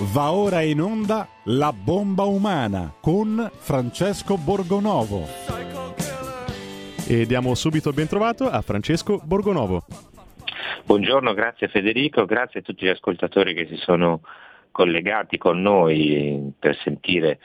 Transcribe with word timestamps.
Va 0.00 0.32
ora 0.32 0.60
in 0.60 0.80
onda 0.80 1.28
La 1.44 1.72
bomba 1.72 2.24
umana 2.24 2.92
con 3.00 3.48
Francesco 3.52 4.36
Borgonovo. 4.36 5.22
E 7.06 7.24
diamo 7.26 7.54
subito 7.54 7.90
il 7.90 7.94
ben 7.94 8.08
trovato 8.08 8.50
a 8.50 8.60
Francesco 8.60 9.20
Borgonovo. 9.24 9.84
Buongiorno, 10.84 11.32
grazie 11.32 11.68
Federico, 11.68 12.24
grazie 12.24 12.58
a 12.58 12.62
tutti 12.64 12.86
gli 12.86 12.88
ascoltatori 12.88 13.54
che 13.54 13.68
si 13.68 13.76
sono 13.76 14.22
collegati 14.72 15.38
con 15.38 15.62
noi 15.62 16.52
per 16.58 16.76
sentire 16.82 17.38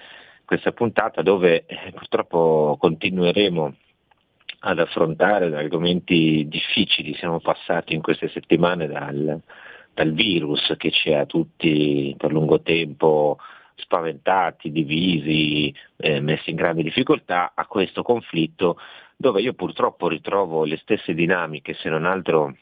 questa 0.44 0.72
puntata 0.72 1.22
dove 1.22 1.68
eh, 1.68 1.92
purtroppo 1.94 2.78
continueremo 2.80 3.76
ad 4.62 4.80
affrontare 4.80 5.56
argomenti 5.56 6.48
difficili. 6.50 7.14
Siamo 7.14 7.40
passati 7.40 7.94
in 7.94 8.02
queste 8.02 8.28
settimane 8.30 8.88
dal, 8.88 9.40
dal 9.94 10.14
virus 10.14 10.74
che 10.78 10.92
ci 10.92 11.14
ha 11.14 11.26
tutti 11.26 12.16
per 12.18 12.32
lungo 12.32 12.62
tempo 12.62 13.38
spaventati, 13.76 14.72
divisi, 14.72 15.74
eh, 15.98 16.20
messi 16.20 16.50
in 16.50 16.56
grande 16.56 16.84
difficoltà, 16.84 17.54
a 17.56 17.66
questo 17.66 18.04
conflitto 18.04 18.78
dove 19.16 19.42
io 19.42 19.54
purtroppo 19.54 20.08
ritrovo 20.08 20.64
le 20.64 20.78
stesse 20.78 21.14
dinamiche, 21.14 21.74
se 21.74 21.90
non 21.90 22.06
altro 22.06 22.56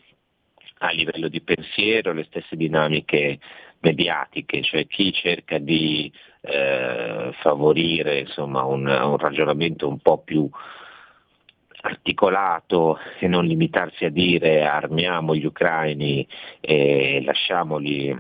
a 0.80 0.90
livello 0.92 1.28
di 1.28 1.42
pensiero, 1.42 2.14
le 2.14 2.26
stesse 2.26 2.56
dinamiche 2.56 3.40
mediatiche, 3.80 4.64
cioè 4.64 4.88
chi 4.88 5.12
cerca 5.14 5.60
di 5.60 6.12
eh, 6.42 7.32
favorire 7.42 8.20
insomma, 8.20 8.64
un, 8.64 8.88
un 8.88 9.18
ragionamento 9.18 9.88
un 9.88 10.00
po' 10.00 10.20
più 10.20 10.50
articolato 11.88 13.00
e 13.20 13.28
non 13.28 13.46
limitarsi 13.46 14.06
a 14.06 14.10
dire 14.10 14.66
armiamo 14.66 15.36
gli 15.36 15.46
ucraini 15.46 16.28
e 16.60 17.22
lasciamoli 17.24 18.16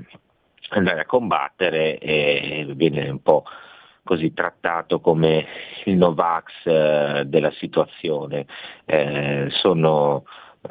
andare 0.70 1.02
a 1.02 1.06
combattere 1.06 2.00
viene 2.76 3.10
un 3.10 3.22
po' 3.22 3.44
così 4.04 4.34
trattato 4.34 5.00
come 5.00 5.46
il 5.84 5.98
Novax 5.98 6.66
eh, 6.66 7.24
della 7.26 7.52
situazione. 7.52 8.48
Eh, 8.86 9.48
sono 9.50 10.24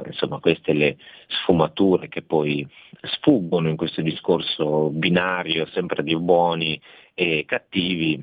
insomma, 0.05 0.41
queste 0.41 0.73
le 0.73 0.97
sfumature 1.29 2.09
che 2.09 2.23
poi 2.23 2.67
sfuggono 3.03 3.69
in 3.69 3.77
questo 3.77 4.01
discorso 4.01 4.89
binario 4.89 5.67
sempre 5.67 6.03
di 6.03 6.17
buoni 6.17 6.81
e 7.15 7.45
cattivi 7.47 8.23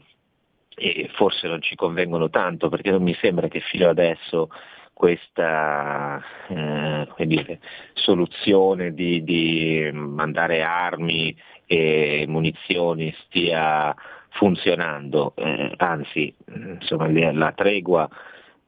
e 0.76 1.10
forse 1.14 1.48
non 1.48 1.62
ci 1.62 1.76
convengono 1.76 2.30
tanto 2.30 2.70
perché 2.70 2.92
non 2.92 3.04
mi 3.04 3.16
sembra 3.16 3.48
che 3.48 3.60
fino 3.60 3.90
adesso 3.90 4.50
questa 4.94 6.22
eh, 6.48 7.08
dire, 7.26 7.60
soluzione 7.94 8.94
di, 8.94 9.24
di, 9.24 9.90
mandare 9.92 10.62
armi 10.62 11.36
e 11.66 12.26
munizioni 12.28 13.14
stia 13.26 13.94
funzionando, 14.30 15.34
eh, 15.36 15.74
anzi 15.78 16.34
insomma, 16.48 17.10
la 17.32 17.52
tregua 17.52 18.10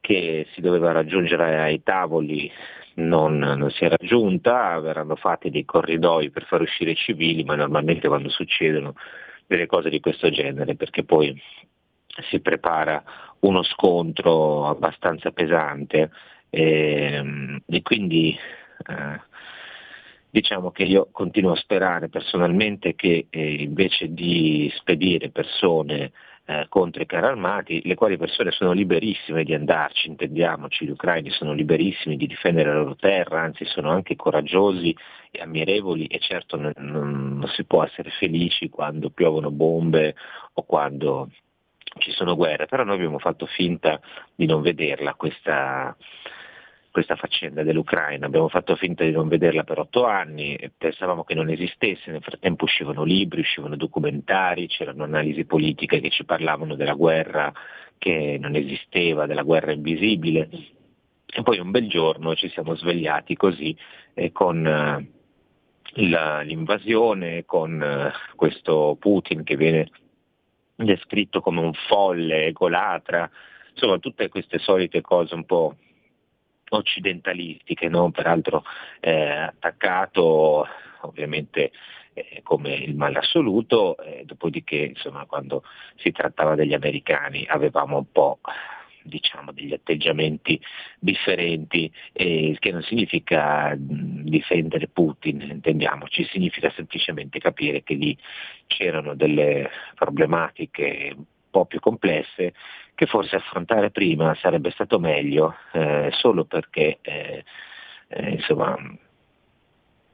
che 0.00 0.46
si 0.52 0.60
doveva 0.60 0.92
raggiungere 0.92 1.58
ai 1.60 1.82
tavoli 1.82 2.50
non, 2.94 3.38
non, 3.38 3.70
si 3.70 3.84
è 3.84 3.88
raggiunta, 3.88 4.78
verranno 4.80 5.16
fatti 5.16 5.50
dei 5.50 5.64
corridoi 5.64 6.30
per 6.30 6.44
far 6.44 6.60
uscire 6.60 6.92
i 6.92 6.96
civili, 6.96 7.44
ma 7.44 7.56
normalmente 7.56 8.08
quando 8.08 8.28
succedono 8.28 8.94
delle 9.46 9.66
cose 9.66 9.90
di 9.90 10.00
questo 10.00 10.30
genere, 10.30 10.76
perché 10.76 11.04
poi 11.04 11.34
si 12.28 12.40
prepara 12.40 13.02
uno 13.40 13.62
scontro 13.62 14.66
abbastanza 14.66 15.30
pesante 15.30 16.10
e, 16.50 17.12
ehm, 17.12 17.62
e 17.66 17.82
quindi 17.82 18.36
eh, 18.86 19.20
diciamo 20.30 20.70
che 20.70 20.84
io 20.84 21.08
continuo 21.12 21.52
a 21.52 21.56
sperare 21.56 22.08
personalmente 22.08 22.94
che 22.94 23.26
eh, 23.30 23.54
invece 23.62 24.12
di 24.12 24.70
spedire 24.76 25.30
persone 25.30 26.12
eh, 26.48 26.66
contro 26.68 27.02
i 27.02 27.06
carri 27.06 27.26
armati, 27.26 27.82
le 27.84 27.94
quali 27.96 28.16
persone 28.16 28.52
sono 28.52 28.72
liberissime 28.72 29.42
di 29.42 29.52
andarci, 29.52 30.08
intendiamoci, 30.08 30.84
gli 30.84 30.90
ucraini 30.90 31.30
sono 31.30 31.52
liberissimi 31.52 32.16
di 32.16 32.26
difendere 32.26 32.70
la 32.70 32.78
loro 32.78 32.96
terra, 32.96 33.40
anzi 33.40 33.64
sono 33.64 33.90
anche 33.90 34.14
coraggiosi 34.14 34.94
e 35.32 35.40
ammirevoli 35.40 36.06
e 36.06 36.20
certo 36.20 36.56
non, 36.56 36.72
non, 36.76 37.38
non 37.38 37.48
si 37.48 37.64
può 37.64 37.82
essere 37.82 38.10
felici 38.10 38.68
quando 38.68 39.10
piovono 39.10 39.50
bombe 39.50 40.14
o 40.52 40.62
quando 40.62 41.30
ci 41.98 42.10
sono 42.12 42.36
guerre, 42.36 42.66
però 42.66 42.84
noi 42.84 42.96
abbiamo 42.96 43.18
fatto 43.18 43.46
finta 43.46 44.00
di 44.34 44.46
non 44.46 44.60
vederla 44.60 45.14
questa, 45.14 45.96
questa 46.90 47.16
faccenda 47.16 47.62
dell'Ucraina, 47.62 48.26
abbiamo 48.26 48.48
fatto 48.48 48.76
finta 48.76 49.04
di 49.04 49.10
non 49.10 49.28
vederla 49.28 49.64
per 49.64 49.78
otto 49.78 50.06
anni, 50.06 50.58
pensavamo 50.76 51.24
che 51.24 51.34
non 51.34 51.48
esistesse, 51.48 52.10
nel 52.10 52.22
frattempo 52.22 52.64
uscivano 52.64 53.02
libri, 53.04 53.40
uscivano 53.40 53.76
documentari, 53.76 54.66
c'erano 54.66 55.04
analisi 55.04 55.44
politiche 55.44 56.00
che 56.00 56.10
ci 56.10 56.24
parlavano 56.24 56.74
della 56.74 56.94
guerra 56.94 57.52
che 57.98 58.38
non 58.40 58.54
esisteva, 58.54 59.26
della 59.26 59.42
guerra 59.42 59.72
invisibile. 59.72 60.48
E 61.26 61.42
poi 61.42 61.58
un 61.58 61.70
bel 61.70 61.88
giorno 61.88 62.34
ci 62.34 62.48
siamo 62.48 62.74
svegliati 62.74 63.36
così 63.36 63.76
eh, 64.14 64.32
con 64.32 64.66
eh, 64.66 65.10
la, 66.08 66.40
l'invasione, 66.40 67.44
con 67.44 67.82
eh, 67.82 68.12
questo 68.36 68.96
Putin 68.98 69.42
che 69.42 69.56
viene 69.56 69.90
descritto 70.76 71.40
come 71.40 71.60
un 71.60 71.72
folle, 71.88 72.46
egolatra, 72.46 73.28
insomma 73.72 73.98
tutte 73.98 74.28
queste 74.28 74.58
solite 74.58 75.00
cose 75.00 75.34
un 75.34 75.44
po' 75.44 75.76
occidentalistiche, 76.68 77.88
no? 77.88 78.10
peraltro 78.10 78.64
eh, 79.00 79.30
attaccato 79.30 80.66
ovviamente 81.02 81.70
eh, 82.12 82.40
come 82.42 82.74
il 82.74 82.96
male 82.96 83.18
assoluto, 83.18 83.96
eh, 83.98 84.24
dopodiché 84.24 84.76
insomma, 84.76 85.26
quando 85.26 85.62
si 85.96 86.10
trattava 86.12 86.54
degli 86.54 86.74
americani 86.74 87.46
avevamo 87.46 87.98
un 87.98 88.10
po' 88.10 88.40
diciamo, 89.06 89.52
degli 89.52 89.72
atteggiamenti 89.72 90.60
differenti, 90.98 91.90
eh, 92.12 92.56
che 92.58 92.72
non 92.72 92.82
significa 92.82 93.74
difendere 93.76 94.88
Putin, 94.88 95.40
intendiamoci, 95.40 96.24
significa 96.24 96.70
semplicemente 96.70 97.38
capire 97.38 97.82
che 97.82 97.94
lì 97.94 98.16
c'erano 98.66 99.14
delle 99.14 99.70
problematiche 99.94 101.12
un 101.16 101.24
po' 101.50 101.66
più 101.66 101.80
complesse 101.80 102.52
che 102.94 103.06
forse 103.06 103.36
affrontare 103.36 103.90
prima 103.90 104.34
sarebbe 104.36 104.70
stato 104.70 104.98
meglio, 104.98 105.54
eh, 105.72 106.10
solo 106.12 106.44
perché 106.44 106.98
eh, 107.02 107.44
eh 108.08 108.30
insomma, 108.30 108.74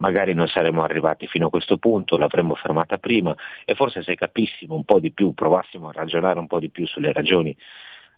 magari 0.02 0.34
non 0.34 0.48
saremmo 0.48 0.82
arrivati 0.82 1.28
fino 1.28 1.46
a 1.46 1.50
questo 1.50 1.78
punto, 1.78 2.18
l'avremmo 2.18 2.56
fermata 2.56 2.98
prima 2.98 3.34
e 3.64 3.74
forse 3.76 4.02
se 4.02 4.16
capissimo 4.16 4.74
un 4.74 4.84
po' 4.84 4.98
di 4.98 5.12
più, 5.12 5.32
provassimo 5.32 5.88
a 5.88 5.92
ragionare 5.92 6.40
un 6.40 6.48
po' 6.48 6.58
di 6.58 6.70
più 6.70 6.86
sulle 6.86 7.12
ragioni 7.12 7.56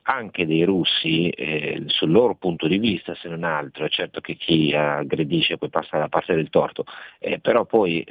anche 0.06 0.46
dei 0.46 0.64
russi 0.64 1.28
eh, 1.30 1.84
sul 1.86 2.10
loro 2.10 2.34
punto 2.34 2.66
di 2.66 2.78
vista, 2.78 3.14
se 3.14 3.28
non 3.28 3.44
altro, 3.44 3.84
è 3.84 3.88
certo 3.88 4.20
che 4.20 4.34
chi 4.34 4.74
aggredisce 4.74 5.56
poi 5.56 5.70
passa 5.70 5.90
dalla 5.92 6.08
parte 6.08 6.34
del 6.34 6.50
torto, 6.50 6.84
eh, 7.18 7.38
però 7.38 7.64
poi 7.64 8.04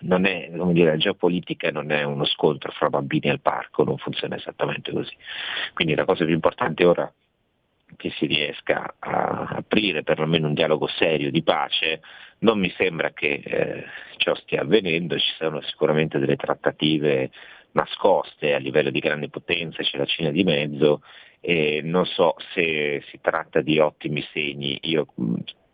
non 0.00 0.26
è, 0.26 0.50
come 0.56 0.72
dire, 0.72 0.90
la 0.90 0.96
geopolitica 0.96 1.70
non 1.70 1.90
è 1.90 2.02
uno 2.02 2.24
scontro 2.24 2.72
fra 2.72 2.90
bambini 2.90 3.30
al 3.30 3.40
parco, 3.40 3.84
non 3.84 3.96
funziona 3.98 4.36
esattamente 4.36 4.92
così. 4.92 5.14
Quindi 5.72 5.94
la 5.94 6.04
cosa 6.04 6.24
più 6.24 6.34
importante 6.34 6.84
ora 6.84 7.12
che 7.96 8.10
si 8.10 8.26
riesca 8.26 8.94
a 8.98 9.46
aprire 9.56 10.02
perlomeno 10.02 10.46
un 10.46 10.54
dialogo 10.54 10.86
serio 10.86 11.30
di 11.30 11.42
pace, 11.42 12.02
non 12.40 12.58
mi 12.58 12.70
sembra 12.76 13.10
che 13.12 13.40
eh, 13.44 13.84
ciò 14.18 14.34
stia 14.34 14.60
avvenendo, 14.60 15.18
ci 15.18 15.32
sono 15.38 15.60
sicuramente 15.62 16.18
delle 16.18 16.36
trattative 16.36 17.30
nascoste 17.72 18.54
a 18.54 18.58
livello 18.58 18.90
di 18.90 19.00
grandi 19.00 19.28
potenze, 19.28 19.82
c'è 19.82 19.98
la 19.98 20.04
Cina 20.04 20.30
di 20.30 20.44
mezzo 20.44 21.02
e 21.40 21.80
non 21.82 22.04
so 22.06 22.34
se 22.52 23.02
si 23.08 23.18
tratta 23.20 23.60
di 23.60 23.78
ottimi 23.78 24.22
segni, 24.32 24.78
io 24.82 25.06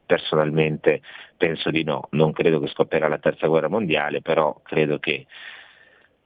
personalmente 0.06 1.00
penso 1.36 1.70
di 1.70 1.82
no, 1.82 2.08
non 2.10 2.32
credo 2.32 2.60
che 2.60 2.68
scoppierà 2.68 3.08
la 3.08 3.18
terza 3.18 3.46
guerra 3.46 3.68
mondiale, 3.68 4.20
però 4.20 4.60
credo 4.62 4.98
che 4.98 5.26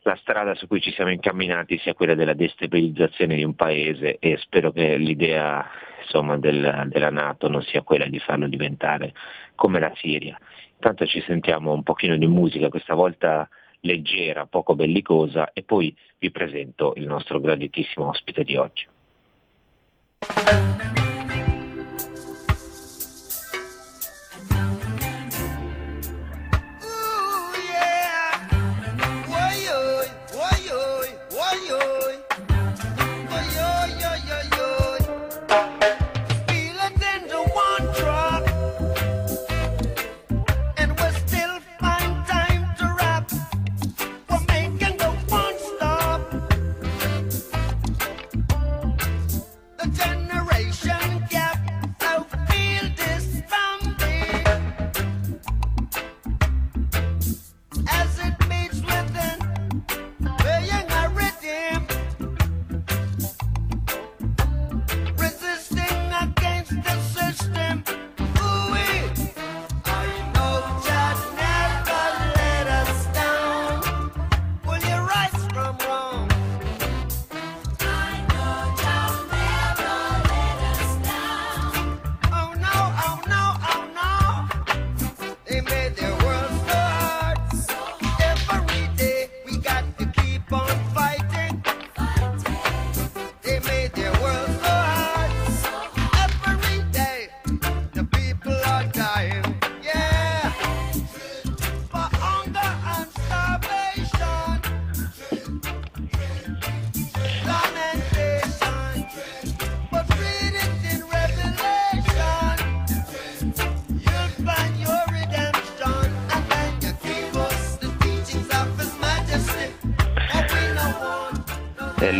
la 0.02 0.16
strada 0.16 0.54
su 0.54 0.66
cui 0.66 0.80
ci 0.80 0.92
siamo 0.92 1.10
incamminati 1.10 1.78
sia 1.78 1.94
quella 1.94 2.14
della 2.14 2.32
destabilizzazione 2.32 3.36
di 3.36 3.44
un 3.44 3.54
paese 3.54 4.16
e 4.18 4.36
spero 4.38 4.72
che 4.72 4.97
l'idea 4.97 5.68
insomma, 6.03 6.38
del, 6.38 6.86
della 6.88 7.10
Nato 7.10 7.48
non 7.48 7.62
sia 7.62 7.82
quella 7.82 8.06
di 8.06 8.18
farlo 8.18 8.48
diventare 8.48 9.12
come 9.54 9.78
la 9.78 9.92
Siria. 9.97 10.38
Intanto 10.74 11.06
ci 11.06 11.21
sentiamo 11.26 11.72
un 11.72 11.82
pochino 11.82 12.16
di 12.16 12.26
musica, 12.26 12.68
questa 12.68 12.94
volta 12.94 13.48
leggera, 13.80 14.47
poco 14.47 14.75
bellicosa 14.75 15.53
e 15.53 15.63
poi 15.63 15.95
vi 16.19 16.30
presento 16.30 16.95
il 16.97 17.07
nostro 17.07 17.41
graditissimo 17.41 18.09
ospite 18.09 18.45
di 18.45 18.57
oggi. 18.57 18.86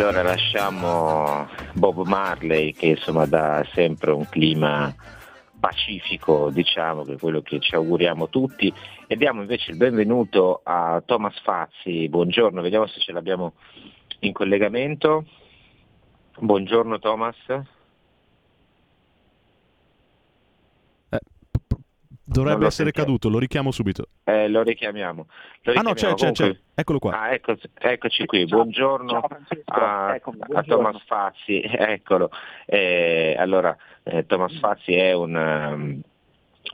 Allora 0.08 0.22
lasciamo 0.22 1.46
Bob 1.75 2.06
Marley 2.06 2.72
che 2.72 2.87
insomma 2.87 3.26
dà 3.26 3.62
sempre 3.75 4.10
un 4.10 4.26
clima 4.26 4.94
pacifico, 5.60 6.49
diciamo, 6.50 7.05
che 7.05 7.14
è 7.14 7.19
quello 7.19 7.43
che 7.43 7.60
ci 7.60 7.75
auguriamo 7.75 8.31
tutti, 8.31 8.72
e 9.06 9.16
diamo 9.16 9.43
invece 9.43 9.72
il 9.72 9.76
benvenuto 9.76 10.60
a 10.62 11.02
Thomas 11.05 11.38
Fazzi. 11.43 12.08
Buongiorno, 12.08 12.62
vediamo 12.62 12.87
se 12.87 13.00
ce 13.00 13.12
l'abbiamo 13.12 13.52
in 14.20 14.32
collegamento. 14.32 15.26
Buongiorno 16.38 16.99
Thomas. 16.99 17.37
Dovrebbe 22.30 22.66
essere 22.66 22.92
caduto, 22.92 23.30
lo 23.30 23.38
richiamo 23.38 23.70
subito. 23.70 24.08
Eh, 24.25 24.48
lo 24.48 24.62
richiamiamo. 24.62 25.26
Lo 25.62 25.72
ah 25.72 25.80
no, 25.80 25.94
c'è, 25.94 26.12
c'è, 26.12 26.30
c'è, 26.32 26.54
eccolo 26.75 26.98
qua. 26.98 27.19
Ah, 27.19 27.32
ecco, 27.32 27.56
eccoci 27.78 28.26
qui, 28.26 28.46
ciao, 28.46 28.58
buongiorno, 28.58 29.08
ciao 29.08 29.28
a, 29.64 30.14
Eccomi, 30.16 30.36
buongiorno, 30.36 30.58
a, 30.58 30.62
Thomas 30.62 31.02
Fazzi, 31.06 31.60
eccolo. 31.64 32.30
Eh, 32.66 33.34
allora, 33.38 33.75
eh, 34.02 34.26
Thomas 34.26 34.58
Fazzi 34.58 34.92
è 34.92 35.14
un, 35.14 35.34
um, 35.34 36.00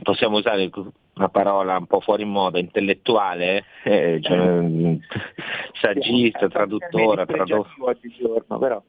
possiamo 0.03 0.39
usare 0.39 0.69
una 1.15 1.29
parola 1.29 1.77
un 1.77 1.87
po' 1.87 2.01
fuori 2.01 2.25
moda, 2.25 2.59
intellettuale, 2.59 3.65
eh, 3.85 4.19
cioè, 4.21 4.37
um, 4.37 4.99
saggista, 5.81 6.49
traduttore, 6.49 7.27
traduttore. 7.27 8.43
Però, 8.59 8.83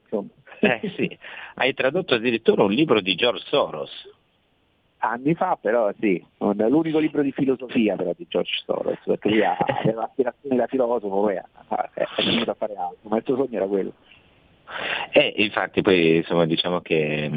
eh, 0.58 0.92
sì. 0.96 1.16
Hai 1.54 1.74
tradotto 1.74 2.14
addirittura 2.14 2.64
un 2.64 2.72
libro 2.72 3.00
di 3.00 3.14
George 3.14 3.44
Soros 3.46 4.14
anni 5.10 5.34
fa, 5.34 5.58
però 5.60 5.90
sì, 5.98 6.24
l'unico 6.38 6.98
libro 6.98 7.22
di 7.22 7.32
filosofia 7.32 7.96
però 7.96 8.12
di 8.16 8.26
George 8.28 8.62
Soros, 8.64 8.98
perché 9.04 9.28
lui 9.28 9.44
aveva 9.44 10.04
aspirazioni 10.08 10.56
da 10.56 10.66
filosofo, 10.66 11.08
poi 11.08 11.34
è 11.36 12.06
venuto 12.24 12.50
a 12.50 12.54
fare 12.54 12.74
altro, 12.74 13.08
ma 13.08 13.16
il 13.16 13.22
suo 13.24 13.36
sogno 13.36 13.56
era 13.56 13.66
quello. 13.66 13.92
E 15.12 15.34
infatti 15.36 15.80
poi 15.80 16.16
insomma 16.16 16.44
diciamo 16.44 16.80
che 16.80 17.30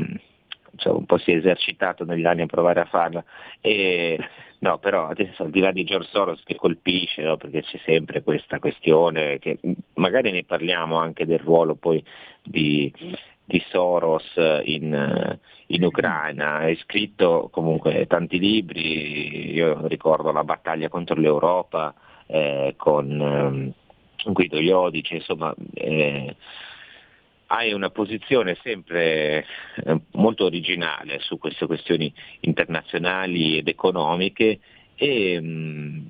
insomma, 0.72 0.98
un 0.98 1.06
po' 1.06 1.18
si 1.18 1.32
è 1.32 1.36
esercitato 1.36 2.06
negli 2.06 2.26
anni 2.26 2.42
a 2.42 2.48
provare 2.48 2.80
a 2.80 2.86
farla. 2.86 3.24
E, 3.62 4.18
no, 4.60 4.78
però 4.80 5.08
adesso 5.08 5.44
al 5.44 5.52
di 5.52 5.60
là 5.60 5.72
di 5.72 5.84
George 5.84 6.10
Soros 6.12 6.42
che 6.44 6.56
colpisce, 6.56 7.22
no, 7.22 7.38
perché 7.38 7.62
c'è 7.62 7.80
sempre 7.86 8.24
questa 8.24 8.60
questione, 8.60 9.40
che 9.40 9.60
magari 9.96 10.32
ne 10.32 10.44
parliamo 10.44 10.98
anche 10.98 11.26
del 11.26 11.40
ruolo 11.40 11.76
poi 11.76 12.04
di, 12.44 12.92
di 13.50 13.64
Soros 13.70 14.32
in, 14.64 15.40
in, 15.66 15.84
Ucraina, 15.84 16.58
hai 16.58 16.78
scritto 16.78 17.50
comunque 17.52 18.06
tanti 18.06 18.38
libri, 18.38 19.52
io 19.52 19.88
ricordo 19.88 20.32
la 20.32 20.44
battaglia 20.44 20.88
contro 20.88 21.16
l'Europa 21.20 21.92
eh, 22.28 22.76
con 22.78 23.74
eh, 24.24 24.32
Guido 24.32 24.60
Iodice, 24.60 25.16
insomma 25.16 25.52
eh, 25.74 26.36
hai 27.48 27.74
una 27.74 27.90
posizione 27.90 28.56
sempre 28.62 29.44
eh, 29.84 30.00
molto 30.12 30.46
originale 30.46 31.18
su 31.20 31.40
queste 31.40 31.66
questioni 31.66 32.14
internazionali 32.42 33.58
ed 33.58 33.68
economiche 33.68 34.60
e 34.94 35.42
mh, 35.42 35.48
mm, 35.48 36.08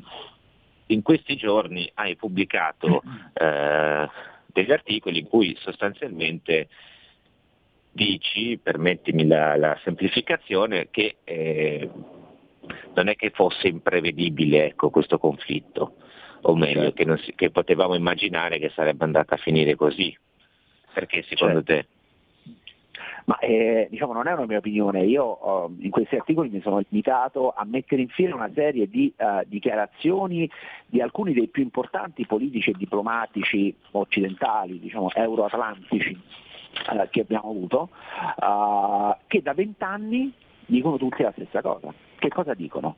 in 0.87 1.01
questi 1.03 1.37
giorni 1.37 1.89
hai 1.93 2.17
pubblicato 2.17 3.01
eh, 3.33 4.09
degli 4.47 4.71
articoli 4.73 5.19
in 5.19 5.27
cui 5.27 5.55
sostanzialmente 5.61 6.67
dici, 7.91 8.57
permettimi 8.61 9.25
la, 9.25 9.55
la 9.55 9.77
semplificazione, 9.83 10.87
che 10.91 11.17
eh, 11.23 11.89
non 12.93 13.07
è 13.07 13.15
che 13.15 13.31
fosse 13.31 13.67
imprevedibile 13.67 14.67
ecco, 14.67 14.89
questo 14.89 15.17
conflitto, 15.17 15.95
o 16.41 16.55
meglio, 16.55 16.91
certo. 16.91 17.03
che, 17.03 17.17
si, 17.23 17.35
che, 17.35 17.49
potevamo 17.49 17.95
immaginare 17.95 18.59
che 18.59 18.69
sarebbe 18.69 19.03
andata 19.03 19.35
a 19.35 19.39
finire 19.39 19.75
così. 19.75 20.15
Perché 20.93 21.23
secondo 21.23 21.63
certo. 21.63 21.73
te? 21.73 21.97
Ma 23.29 23.37
eh, 23.37 23.87
diciamo 23.91 24.11
non 24.11 24.27
è 24.27 24.33
una 24.33 24.47
mia 24.47 24.57
opinione, 24.57 25.03
io 25.05 25.37
uh, 25.45 25.75
in 25.81 25.91
questi 25.91 26.15
articoli 26.15 26.49
mi 26.49 26.61
sono 26.61 26.79
limitato 26.79 27.53
a 27.55 27.63
mettere 27.63 28.01
in 28.01 28.07
fila 28.07 28.33
una 28.33 28.49
serie 28.55 28.89
di 28.89 29.13
uh, 29.15 29.43
dichiarazioni 29.45 30.49
di 30.87 30.99
alcuni 30.99 31.33
dei 31.33 31.47
più 31.47 31.61
importanti 31.61 32.25
politici 32.25 32.71
e 32.71 32.75
diplomatici 32.75 33.75
occidentali, 33.91 34.79
diciamo 34.79 35.11
euroatlantici, 35.13 36.19
eh, 36.91 37.07
che 37.09 37.21
abbiamo 37.21 37.49
avuto, 37.49 37.89
uh, 38.37 39.15
che 39.27 39.41
da 39.41 39.53
vent'anni 39.53 40.33
dicono 40.65 40.97
tutti 40.97 41.23
la 41.23 41.31
stessa 41.31 41.61
cosa. 41.61 41.93
Che 42.17 42.29
cosa 42.29 42.53
dicono? 42.53 42.97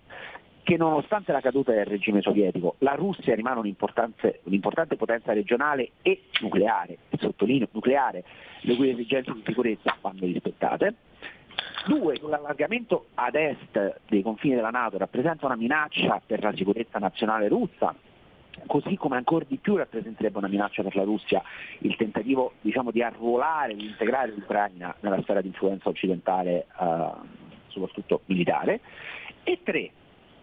Che 0.63 0.77
nonostante 0.77 1.31
la 1.31 1.41
caduta 1.41 1.71
del 1.71 1.85
regime 1.85 2.21
sovietico, 2.21 2.75
la 2.79 2.93
Russia 2.93 3.33
rimane 3.33 3.59
un'importante, 3.59 4.41
un'importante 4.43 4.95
potenza 4.95 5.33
regionale 5.33 5.91
e 6.01 6.23
nucleare, 6.41 6.97
sottolineo 7.17 7.67
nucleare, 7.71 8.23
le 8.61 8.75
cui 8.75 8.89
esigenze 8.89 9.33
di 9.33 9.43
sicurezza 9.45 9.95
vanno 10.01 10.19
rispettate. 10.21 10.95
Due, 11.87 12.19
l'allargamento 12.21 13.07
ad 13.15 13.35
est 13.35 14.01
dei 14.07 14.21
confini 14.21 14.53
della 14.53 14.69
Nato 14.69 14.97
rappresenta 14.97 15.47
una 15.47 15.55
minaccia 15.55 16.21
per 16.23 16.43
la 16.43 16.53
sicurezza 16.53 16.99
nazionale 16.99 17.47
russa, 17.47 17.95
così 18.67 18.95
come 18.95 19.17
ancora 19.17 19.45
di 19.47 19.57
più 19.57 19.75
rappresenterebbe 19.75 20.37
una 20.37 20.47
minaccia 20.47 20.83
per 20.83 20.95
la 20.95 21.03
Russia 21.03 21.41
il 21.79 21.95
tentativo 21.95 22.53
diciamo, 22.61 22.91
di 22.91 23.01
arruolare, 23.01 23.75
di 23.75 23.85
integrare 23.85 24.31
l'Ucraina 24.31 24.95
nella 25.01 25.21
sfera 25.21 25.41
di 25.41 25.47
influenza 25.47 25.89
occidentale, 25.89 26.67
eh, 26.79 27.11
soprattutto 27.67 28.21
militare. 28.25 28.81
E 29.43 29.59
tre, 29.63 29.91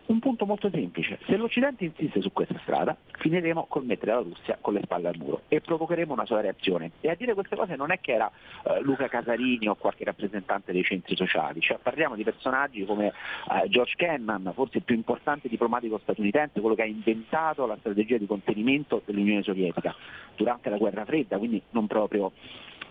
un 0.09 0.21
punto 0.21 0.47
molto 0.47 0.71
semplice, 0.71 1.19
se 1.27 1.37
l'Occidente 1.37 1.85
insiste 1.85 2.21
su 2.23 2.33
questa 2.33 2.59
strada 2.63 2.97
finiremo 3.19 3.67
col 3.69 3.85
mettere 3.85 4.13
la 4.13 4.21
Russia 4.21 4.57
con 4.61 4.73
le 4.73 4.81
spalle 4.83 5.09
al 5.09 5.17
muro 5.19 5.43
e 5.49 5.61
provocheremo 5.61 6.13
una 6.13 6.25
sua 6.25 6.41
reazione. 6.41 6.93
E 7.01 7.11
a 7.11 7.15
dire 7.15 7.35
queste 7.35 7.57
cose 7.57 7.77
non 7.77 7.91
è 7.91 8.01
che 8.01 8.13
era 8.13 8.31
uh, 8.65 8.81
Luca 8.83 9.09
Casarini 9.09 9.69
o 9.69 9.75
qualche 9.75 10.05
rappresentante 10.05 10.73
dei 10.73 10.83
centri 10.83 11.15
sociali, 11.15 11.61
cioè, 11.61 11.79
parliamo 11.83 12.15
di 12.15 12.25
personaggi 12.25 12.85
come 12.87 13.13
uh, 13.49 13.69
George 13.69 13.95
Kennan, 13.97 14.51
forse 14.55 14.79
il 14.79 14.85
più 14.85 14.95
importante 14.95 15.49
diplomatico 15.49 15.99
statunitense, 15.99 16.61
quello 16.61 16.75
che 16.75 16.83
ha 16.83 16.87
inventato 16.87 17.67
la 17.67 17.77
strategia 17.79 18.17
di 18.17 18.27
contenimento 18.27 19.03
dell'Unione 19.05 19.43
Sovietica 19.43 19.95
durante 20.37 20.71
la 20.71 20.79
guerra 20.79 21.05
fredda, 21.05 21.37
quindi 21.37 21.61
non 21.71 21.87
proprio 21.87 22.33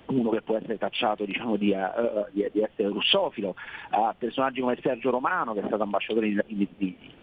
uno 0.07 0.29
che 0.29 0.41
può 0.41 0.55
essere 0.55 0.77
tacciato 0.77 1.25
diciamo, 1.25 1.55
di, 1.55 1.71
uh, 1.71 2.25
di, 2.31 2.47
di, 2.51 2.61
essere 2.61 2.89
russofilo, 2.89 3.55
uh, 3.91 4.13
personaggi 4.17 4.61
come 4.61 4.77
Sergio 4.81 5.09
Romano 5.09 5.53
che 5.53 5.61
è 5.61 5.67
stato 5.67 5.83
ambasciatore 5.83 6.27
in, 6.27 6.65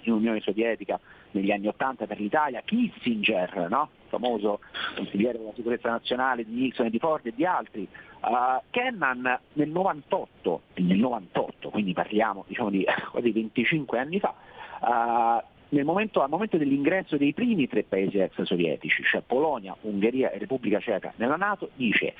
Unione 0.05 0.41
Sovietica 0.41 1.00
negli 1.33 1.50
anni 1.50 1.67
Ottanta 1.67 2.07
per 2.07 2.21
l'Italia, 2.21 2.62
Kissinger, 2.64 3.69
no? 3.71 3.88
famoso 4.09 4.61
consigliere 4.95 5.38
della 5.38 5.53
sicurezza 5.55 5.91
nazionale 5.91 6.45
di 6.45 6.53
Nixon 6.53 6.87
e 6.87 6.91
di 6.91 6.99
Ford 6.99 7.26
e 7.26 7.33
di 7.35 7.45
altri, 7.45 7.88
uh, 8.21 8.62
Kennan 8.71 9.38
nel 9.55 9.69
98, 9.69 10.62
nel 10.75 10.99
98, 10.99 11.71
quindi 11.71 11.93
parliamo 11.93 12.45
diciamo, 12.47 12.71
di 12.71 12.85
quasi 13.11 13.31
25 13.31 13.99
anni 13.99 14.21
fa, 14.21 15.43
Momento, 15.83 16.23
al 16.23 16.29
momento 16.29 16.57
dell'ingresso 16.57 17.17
dei 17.17 17.33
primi 17.33 17.67
tre 17.67 17.83
paesi 17.83 18.19
ex 18.19 18.41
sovietici, 18.43 19.03
cioè 19.03 19.23
Polonia, 19.26 19.75
Ungheria 19.81 20.31
e 20.31 20.38
Repubblica 20.38 20.79
Ceca, 20.79 21.12
nella 21.17 21.35
Nato, 21.37 21.71
dice 21.75 22.14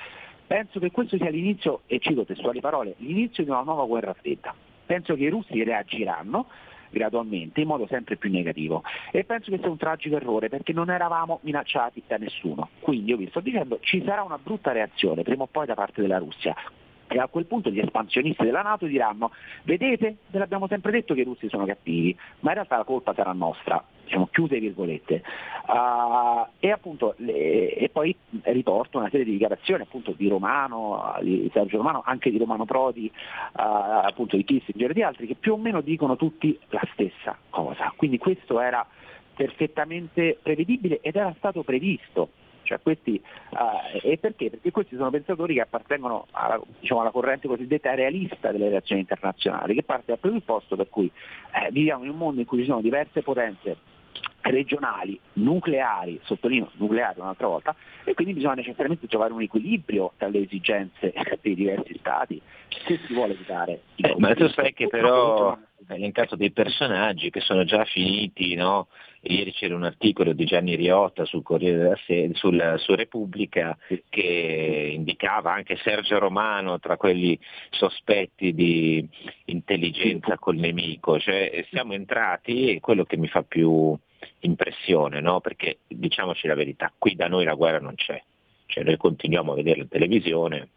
Penso 0.47 0.79
che 0.79 0.91
questo 0.91 1.17
sia 1.17 1.29
l'inizio, 1.29 1.81
e 1.87 1.99
cito 1.99 2.25
testuali 2.25 2.59
parole, 2.59 2.95
l'inizio 2.97 3.43
di 3.43 3.49
una 3.49 3.61
nuova 3.61 3.85
guerra 3.85 4.13
fredda. 4.13 4.53
Penso 4.85 5.15
che 5.15 5.23
i 5.23 5.29
russi 5.29 5.63
reagiranno 5.63 6.47
gradualmente 6.91 7.61
in 7.61 7.67
modo 7.67 7.87
sempre 7.87 8.15
più 8.15 8.31
negativo 8.31 8.83
e 9.11 9.25
penso 9.25 9.51
che 9.51 9.57
sia 9.57 9.69
un 9.69 9.75
tragico 9.75 10.15
errore 10.15 10.47
perché 10.47 10.71
non 10.71 10.89
eravamo 10.89 11.39
minacciati 11.41 12.03
da 12.07 12.17
nessuno. 12.17 12.69
Quindi 12.79 13.09
io 13.09 13.17
vi 13.17 13.27
sto 13.29 13.39
dicendo 13.39 13.79
ci 13.81 14.01
sarà 14.05 14.23
una 14.23 14.37
brutta 14.37 14.71
reazione 14.71 15.23
prima 15.23 15.43
o 15.43 15.47
poi 15.47 15.65
da 15.65 15.73
parte 15.73 16.01
della 16.01 16.19
Russia 16.19 16.55
e 17.07 17.19
a 17.19 17.27
quel 17.27 17.45
punto 17.45 17.69
gli 17.69 17.79
espansionisti 17.79 18.43
della 18.43 18.61
Nato 18.61 18.85
diranno 18.85 19.31
vedete, 19.63 20.17
ve 20.27 20.39
l'abbiamo 20.39 20.67
sempre 20.67 20.91
detto 20.91 21.13
che 21.13 21.21
i 21.21 21.25
russi 21.25 21.49
sono 21.49 21.65
cattivi, 21.65 22.15
ma 22.41 22.49
in 22.49 22.55
realtà 22.55 22.77
la 22.77 22.83
colpa 22.83 23.13
sarà 23.13 23.31
nostra, 23.33 23.83
diciamo 24.03 24.27
chiuse 24.31 24.59
virgolette. 24.59 25.23
Uh, 25.67 26.45
e, 26.59 26.71
appunto, 26.71 27.15
le, 27.17 27.73
e 27.73 27.89
poi 27.89 28.15
riporto 28.43 28.99
una 28.99 29.09
serie 29.09 29.25
di 29.25 29.31
dichiarazioni 29.31 29.81
appunto 29.81 30.13
di 30.15 30.27
Romano, 30.27 31.15
di 31.21 31.49
Sergio 31.53 31.77
Romano, 31.77 32.03
anche 32.05 32.29
di 32.29 32.37
Romano 32.37 32.65
Prodi, 32.65 33.11
uh, 33.13 33.61
appunto 33.61 34.35
di 34.35 34.43
Kissinger 34.43 34.91
e 34.91 34.93
di 34.93 35.03
altri 35.03 35.27
che 35.27 35.35
più 35.35 35.53
o 35.53 35.57
meno 35.57 35.81
dicono 35.81 36.15
tutti 36.15 36.57
la 36.69 36.87
stessa 36.93 37.37
cosa. 37.49 37.93
Quindi 37.95 38.17
questo 38.17 38.59
era 38.59 38.85
perfettamente 39.35 40.37
prevedibile 40.41 40.99
ed 41.01 41.15
era 41.15 41.33
stato 41.37 41.63
previsto 41.63 42.29
cioè 42.65 42.79
questi, 42.81 43.21
uh, 43.51 43.97
e 44.01 44.17
perché? 44.17 44.49
Perché 44.49 44.71
questi 44.71 44.95
sono 44.95 45.09
pensatori 45.09 45.53
che 45.53 45.61
appartengono 45.61 46.27
alla, 46.31 46.59
diciamo, 46.79 47.01
alla, 47.01 47.11
corrente 47.11 47.47
cosiddetta 47.47 47.93
realista 47.93 48.51
delle 48.51 48.65
relazioni 48.65 49.01
internazionali, 49.01 49.73
che 49.75 49.83
parte 49.83 50.05
dal 50.07 50.19
presupposto 50.19 50.75
per 50.75 50.89
cui 50.89 51.05
eh, 51.05 51.71
viviamo 51.71 52.03
in 52.03 52.09
un 52.09 52.17
mondo 52.17 52.41
in 52.41 52.45
cui 52.45 52.59
ci 52.59 52.65
sono 52.65 52.81
diverse 52.81 53.21
potenze 53.21 53.77
regionali, 54.49 55.19
nucleari, 55.33 56.19
sottolineo 56.23 56.71
nucleari 56.75 57.19
un'altra 57.19 57.47
volta, 57.47 57.75
e 58.03 58.13
quindi 58.13 58.33
bisogna 58.33 58.55
necessariamente 58.55 59.07
trovare 59.07 59.33
un 59.33 59.41
equilibrio 59.41 60.13
tra 60.17 60.27
le 60.27 60.43
esigenze 60.43 61.13
dei 61.41 61.55
diversi 61.55 61.97
stati 61.99 62.41
se 62.85 62.99
si 63.05 63.13
vuole 63.13 63.33
evitare. 63.33 63.81
Eh, 63.95 64.15
ma 64.17 64.33
tu 64.35 64.47
sai 64.49 64.73
che 64.73 64.87
però 64.87 65.57
hai 65.87 65.97
elencato 65.97 66.35
dei 66.35 66.51
personaggi 66.51 67.29
che 67.29 67.41
sono 67.41 67.63
già 67.63 67.83
finiti, 67.85 68.55
no? 68.55 68.87
Ieri 69.21 69.51
c'era 69.53 69.75
un 69.75 69.83
articolo 69.83 70.33
di 70.33 70.45
Gianni 70.45 70.75
Riotta 70.75 71.25
sul 71.25 71.41
Corriere 71.41 71.77
della 71.77 71.99
Se- 72.05 72.31
sul, 72.33 72.75
su 72.77 72.93
Repubblica 72.93 73.75
che 74.09 74.91
indicava 74.93 75.53
anche 75.53 75.77
Sergio 75.77 76.19
Romano 76.19 76.79
tra 76.79 76.95
quelli 76.95 77.37
sospetti 77.71 78.53
di 78.53 79.07
intelligenza 79.45 80.37
col 80.37 80.57
nemico, 80.57 81.19
cioè 81.19 81.65
siamo 81.69 81.93
entrati 81.93 82.69
e 82.69 82.79
quello 82.79 83.03
che 83.03 83.17
mi 83.17 83.27
fa 83.27 83.41
più 83.41 83.97
impressione, 84.39 85.21
no? 85.21 85.39
perché 85.41 85.79
diciamoci 85.87 86.47
la 86.47 86.55
verità, 86.55 86.91
qui 86.97 87.15
da 87.15 87.27
noi 87.27 87.45
la 87.45 87.55
guerra 87.55 87.79
non 87.79 87.95
c'è, 87.95 88.21
cioè 88.67 88.83
noi 88.83 88.97
continuiamo 88.97 89.51
a 89.51 89.55
vedere 89.55 89.79
la 89.79 89.87
televisione, 89.89 90.69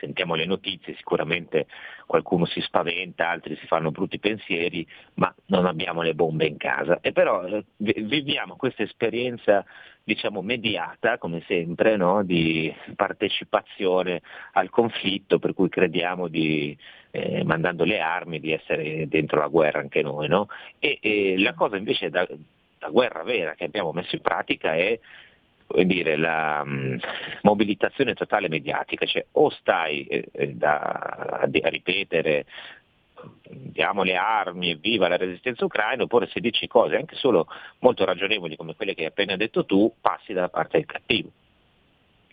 sentiamo 0.00 0.34
le 0.34 0.46
notizie, 0.46 0.94
sicuramente 0.96 1.66
qualcuno 2.06 2.44
si 2.46 2.60
spaventa, 2.60 3.28
altri 3.28 3.56
si 3.56 3.66
fanno 3.66 3.90
brutti 3.90 4.18
pensieri, 4.18 4.86
ma 5.14 5.34
non 5.46 5.66
abbiamo 5.66 6.02
le 6.02 6.14
bombe 6.14 6.46
in 6.46 6.56
casa. 6.56 7.00
E 7.00 7.12
però 7.12 7.44
eh, 7.46 7.64
viviamo 7.76 8.56
questa 8.56 8.82
esperienza 8.82 9.64
diciamo 10.04 10.42
mediata, 10.42 11.18
come 11.18 11.42
sempre, 11.46 11.96
no? 11.96 12.22
di 12.22 12.72
partecipazione 12.96 14.20
al 14.52 14.70
conflitto, 14.70 15.38
per 15.38 15.54
cui 15.54 15.68
crediamo 15.68 16.28
di, 16.28 16.76
eh, 17.12 17.44
mandando 17.44 17.84
le 17.84 18.00
armi, 18.00 18.40
di 18.40 18.52
essere 18.52 19.06
dentro 19.06 19.38
la 19.38 19.46
guerra 19.46 19.78
anche 19.78 20.02
noi. 20.02 20.26
No? 20.26 20.48
E, 20.78 20.98
e, 21.00 21.38
la 21.38 21.54
cosa 21.54 21.76
invece 21.76 22.10
da, 22.10 22.26
da 22.78 22.88
guerra 22.88 23.22
vera 23.22 23.54
che 23.54 23.64
abbiamo 23.64 23.92
messo 23.92 24.16
in 24.16 24.22
pratica 24.22 24.74
è 24.74 24.98
dire, 25.84 26.16
la 26.16 26.62
um, 26.64 26.98
mobilitazione 27.42 28.14
totale 28.14 28.48
mediatica, 28.48 29.06
cioè 29.06 29.24
o 29.32 29.50
stai 29.50 30.04
eh, 30.04 30.28
eh 30.32 30.48
da, 30.54 30.80
a 30.80 31.68
ripetere 31.68 32.44
diamo 33.44 34.02
le 34.02 34.16
armi 34.16 34.70
e 34.70 34.74
viva 34.76 35.08
la 35.08 35.16
resistenza 35.16 35.64
ucraina, 35.64 36.02
oppure 36.02 36.26
se 36.26 36.40
dici 36.40 36.66
cose 36.66 36.96
anche 36.96 37.14
solo 37.16 37.46
molto 37.78 38.04
ragionevoli 38.04 38.56
come 38.56 38.74
quelle 38.74 38.94
che 38.94 39.02
hai 39.02 39.08
appena 39.08 39.36
detto 39.36 39.64
tu, 39.64 39.94
passi 40.00 40.32
dalla 40.32 40.48
parte 40.48 40.78
del 40.78 40.86
cattivo. 40.86 41.30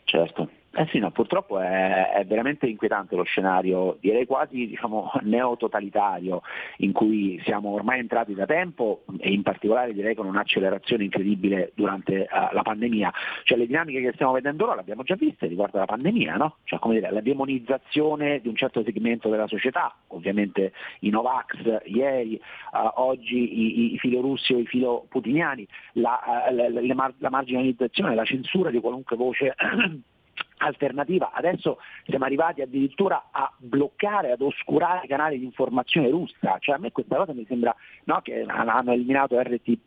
Certo. 0.03 0.50
Eh 0.72 0.86
sì, 0.92 1.00
no, 1.00 1.10
purtroppo 1.10 1.60
è, 1.60 2.12
è, 2.12 2.26
veramente 2.26 2.68
inquietante 2.68 3.16
lo 3.16 3.24
scenario, 3.24 3.98
direi 4.00 4.28
quasi 4.28 4.68
diciamo, 4.68 5.12
neototalitario, 5.24 6.42
in 6.78 6.92
cui 6.92 7.42
siamo 7.44 7.70
ormai 7.70 8.00
entrati 8.00 8.36
da 8.36 8.46
tempo 8.46 9.04
e 9.18 9.32
in 9.32 9.42
particolare 9.42 9.94
direi 9.94 10.14
con 10.14 10.28
un'accelerazione 10.28 11.06
incredibile 11.06 11.72
durante 11.74 12.28
uh, 12.32 12.54
la 12.54 12.62
pandemia. 12.62 13.12
Cioè 13.46 13.58
le 13.58 13.66
dinamiche 13.66 14.02
che 14.02 14.12
stiamo 14.14 14.34
vedendo 14.34 14.66
ora 14.66 14.76
le 14.76 14.82
abbiamo 14.82 15.02
già 15.02 15.16
viste 15.16 15.48
riguardo 15.48 15.78
alla 15.78 15.88
pandemia, 15.88 16.36
no? 16.36 16.58
cioè, 16.66 16.78
come 16.78 16.96
dire, 16.96 17.12
la 17.12 17.22
demonizzazione 17.22 18.40
di 18.40 18.48
un 18.48 18.56
certo 18.56 18.84
segmento 18.84 19.28
della 19.30 19.48
società, 19.48 19.96
ovviamente 20.10 20.74
i 21.00 21.10
Novax 21.10 21.82
ieri, 21.86 22.40
uh, 22.74 23.02
oggi 23.02 23.60
i, 23.60 23.94
i 23.94 23.98
filorussi 23.98 24.54
o 24.54 24.60
i 24.60 24.68
filoputiniani, 24.68 25.68
la, 25.94 26.48
uh, 26.48 26.54
la, 26.54 26.70
la, 26.70 27.14
la 27.18 27.30
marginalizzazione, 27.32 28.14
la 28.14 28.24
censura 28.24 28.70
di 28.70 28.80
qualunque 28.80 29.16
voce 29.16 29.56
alternativa. 30.60 31.32
Adesso 31.34 31.78
siamo 32.06 32.25
arrivati 32.25 32.62
addirittura 32.62 33.30
a 33.32 33.51
bloccare, 33.58 34.32
ad 34.32 34.42
oscurare 34.42 35.01
i 35.06 35.08
canali 35.08 35.39
di 35.39 35.46
informazione 35.46 36.10
russa. 36.10 36.58
Cioè, 36.60 36.75
a 36.75 36.78
me 36.78 36.92
questa 36.92 37.18
cosa 37.18 37.34
mi 37.34 37.46
sembra 37.48 37.75
no, 38.06 38.22
che 38.22 38.46
hanno 38.48 38.92
eliminato 38.92 39.39
RT, 39.39 39.78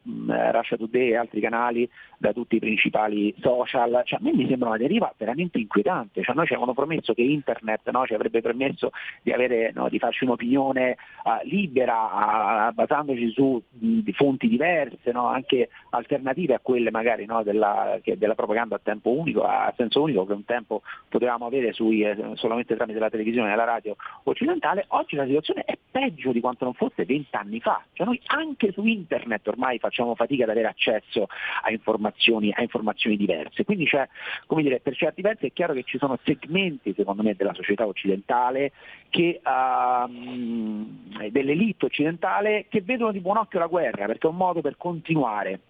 Russia 0.52 0.76
Today 0.76 1.11
e 1.11 1.17
altri 1.17 1.41
canali 1.41 1.88
da 2.19 2.33
tutti 2.33 2.57
i 2.57 2.61
principali 2.61 3.35
social. 3.41 4.02
Cioè, 4.05 4.19
a 4.19 4.23
me 4.23 4.33
mi 4.33 4.49
sembra 4.49 4.69
una 4.69 4.79
deriva 4.79 5.12
veramente 5.17 5.59
inquietante. 5.59 6.23
Cioè, 6.23 6.35
noi 6.35 6.47
ci 6.47 6.52
avevano 6.52 6.75
promesso 6.75 7.14
che 7.14 7.23
internet 7.23 7.91
no, 7.91 8.07
ci 8.07 8.14
avrebbe 8.14 8.41
permesso 8.41 8.91
di, 9.23 9.33
avere, 9.33 9.73
di 9.88 9.99
farci 9.99 10.25
un'opinione 10.25 10.97
uh, 11.25 11.47
libera, 11.47 12.69
uh, 12.69 12.75
basandoci 12.75 13.31
su 13.31 13.62
mh, 13.71 14.11
fonti 14.12 14.49
diverse, 14.49 15.11
anche 15.11 15.69
alternative 15.91 16.55
a 16.55 16.61
quelle 16.61 16.91
magari 16.91 17.26
della, 17.45 17.99
della 18.02 18.35
propaganda 18.35 18.76
a 18.76 18.81
tempo 18.83 19.11
unico, 19.11 19.43
a 19.43 19.73
senso 19.76 20.02
unico 20.02 20.26
che 20.26 20.33
un 20.33 20.45
tempo 20.45 20.62
tempo 20.62 20.83
potevamo 21.09 21.47
avere 21.47 21.73
sui, 21.73 22.02
eh, 22.02 22.16
solamente 22.35 22.75
tramite 22.76 22.99
la 22.99 23.11
televisione 23.11 23.52
e 23.52 23.57
la 23.57 23.64
radio 23.64 23.97
occidentale, 24.25 24.85
oggi 24.88 25.16
la 25.16 25.26
situazione 25.26 25.62
è 25.64 25.76
peggio 25.90 26.33
di 26.33 26.40
quanto 26.40 26.64
non 26.64 26.75
fosse 26.75 27.04
vent'anni 27.04 27.61
fa. 27.61 27.83
Cioè 27.92 28.07
noi 28.07 28.21
anche 28.26 28.73
su 28.73 28.85
internet 28.85 29.47
ormai 29.49 29.78
facciamo 29.78 30.14
fatica 30.14 30.45
ad 30.45 30.50
avere 30.50 30.69
accesso 30.69 31.26
a 31.62 31.71
informazioni, 31.71 32.52
a 32.52 32.62
informazioni 32.62 33.16
diverse. 33.16 33.64
Quindi 33.64 33.85
c'è, 33.85 34.09
come 34.47 34.62
dire, 34.62 34.81
per 34.81 34.97
certi 34.97 35.21
versi 35.21 35.47
è 35.47 35.52
chiaro 35.52 35.75
che 35.75 35.83
ci 35.83 35.99
sono 35.99 36.19
segmenti, 36.23 36.95
secondo 36.95 37.23
me, 37.23 37.35
della 37.35 37.54
società 37.54 37.87
occidentale, 37.87 38.73
che, 39.11 39.40
uh, 39.45 40.11
dell'elite 41.31 41.87
occidentale, 41.87 42.66
che 42.69 42.81
vedono 42.81 43.12
di 43.12 43.21
buon 43.21 43.37
occhio 43.37 43.59
la 43.59 43.66
guerra, 43.66 44.07
perché 44.07 44.26
è 44.26 44.31
un 44.31 44.37
modo 44.37 44.61
per 44.61 44.76
continuare 44.76 45.61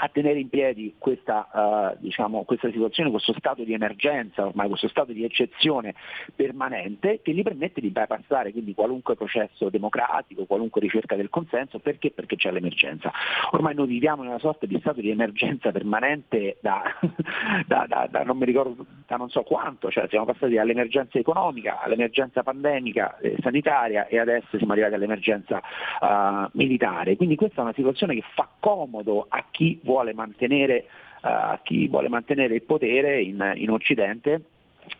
a 0.00 0.08
tenere 0.08 0.38
in 0.38 0.48
piedi 0.48 0.94
questa, 0.96 1.48
uh, 1.52 1.96
diciamo, 2.00 2.44
questa, 2.44 2.70
situazione, 2.70 3.10
questo 3.10 3.34
stato 3.36 3.64
di 3.64 3.72
emergenza, 3.72 4.46
ormai 4.46 4.68
questo 4.68 4.88
stato 4.88 5.12
di 5.12 5.24
eccezione 5.24 5.94
permanente 6.34 7.20
che 7.20 7.32
gli 7.32 7.42
permette 7.42 7.80
di 7.80 7.90
bypassare 7.90 8.52
quindi 8.52 8.74
qualunque 8.74 9.16
processo 9.16 9.68
democratico, 9.70 10.44
qualunque 10.44 10.80
ricerca 10.80 11.16
del 11.16 11.30
consenso, 11.30 11.80
perché? 11.80 12.12
Perché 12.12 12.36
c'è 12.36 12.52
l'emergenza. 12.52 13.10
Ormai 13.50 13.74
noi 13.74 13.88
viviamo 13.88 14.22
in 14.22 14.28
una 14.28 14.38
sorta 14.38 14.66
di 14.66 14.78
stato 14.78 15.00
di 15.00 15.10
emergenza 15.10 15.72
permanente 15.72 16.58
da, 16.60 16.82
da, 17.66 17.86
da, 17.88 18.06
da 18.08 18.22
non 18.22 18.36
mi 18.36 18.44
ricordo 18.44 18.86
da 19.06 19.16
non 19.16 19.30
so 19.30 19.42
quanto, 19.42 19.90
cioè 19.90 20.06
siamo 20.08 20.26
passati 20.26 20.54
dall'emergenza 20.54 21.18
economica 21.18 21.80
all'emergenza 21.80 22.42
pandemica, 22.42 23.18
eh, 23.18 23.36
sanitaria 23.40 24.06
e 24.06 24.18
adesso 24.18 24.56
siamo 24.56 24.72
arrivati 24.72 24.94
all'emergenza 24.94 25.60
uh, 26.00 26.48
militare. 26.52 27.16
Quindi 27.16 27.34
questa 27.34 27.60
è 27.60 27.64
una 27.64 27.72
situazione 27.74 28.14
che 28.14 28.22
fa 28.34 28.48
comodo 28.60 29.26
a 29.28 29.44
chi 29.50 29.80
vuole 29.88 30.12
mantenere, 30.12 30.84
uh, 31.22 31.58
chi 31.62 31.88
vuole 31.88 32.10
mantenere 32.10 32.54
il 32.54 32.62
potere 32.62 33.22
in, 33.22 33.52
in 33.56 33.70
Occidente 33.70 34.42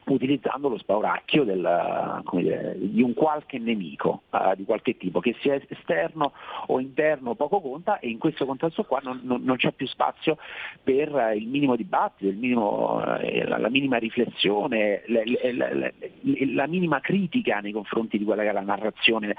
utilizzando 0.06 0.68
lo 0.68 0.78
spauracchio 0.78 1.44
del, 1.44 2.22
dire, 2.32 2.76
di 2.78 3.02
un 3.02 3.14
qualche 3.14 3.58
nemico 3.58 4.22
uh, 4.30 4.54
di 4.54 4.64
qualche 4.64 4.96
tipo, 4.96 5.20
che 5.20 5.34
sia 5.40 5.60
esterno 5.68 6.32
o 6.66 6.80
interno 6.80 7.34
poco 7.34 7.60
conta 7.60 7.98
e 7.98 8.08
in 8.08 8.18
questo 8.18 8.46
contesto 8.46 8.84
qua 8.84 9.00
non, 9.02 9.20
non, 9.24 9.42
non 9.42 9.56
c'è 9.56 9.72
più 9.72 9.86
spazio 9.86 10.38
per 10.82 11.12
uh, 11.12 11.36
il 11.36 11.48
minimo 11.48 11.76
dibattito, 11.76 12.30
il 12.30 12.36
minimo, 12.36 12.96
uh, 12.96 13.46
la, 13.46 13.58
la, 13.58 13.68
minima 13.68 13.96
riflessione, 13.98 15.02
le, 15.06 15.24
le, 15.24 15.52
le, 15.52 15.94
la 16.52 16.66
minima 16.66 17.00
critica 17.00 17.60
nei 17.60 17.72
confronti 17.72 18.18
di 18.18 18.24
quella 18.24 18.42
che 18.42 18.50
è 18.50 18.52
la 18.52 18.60
narrazione 18.60 19.34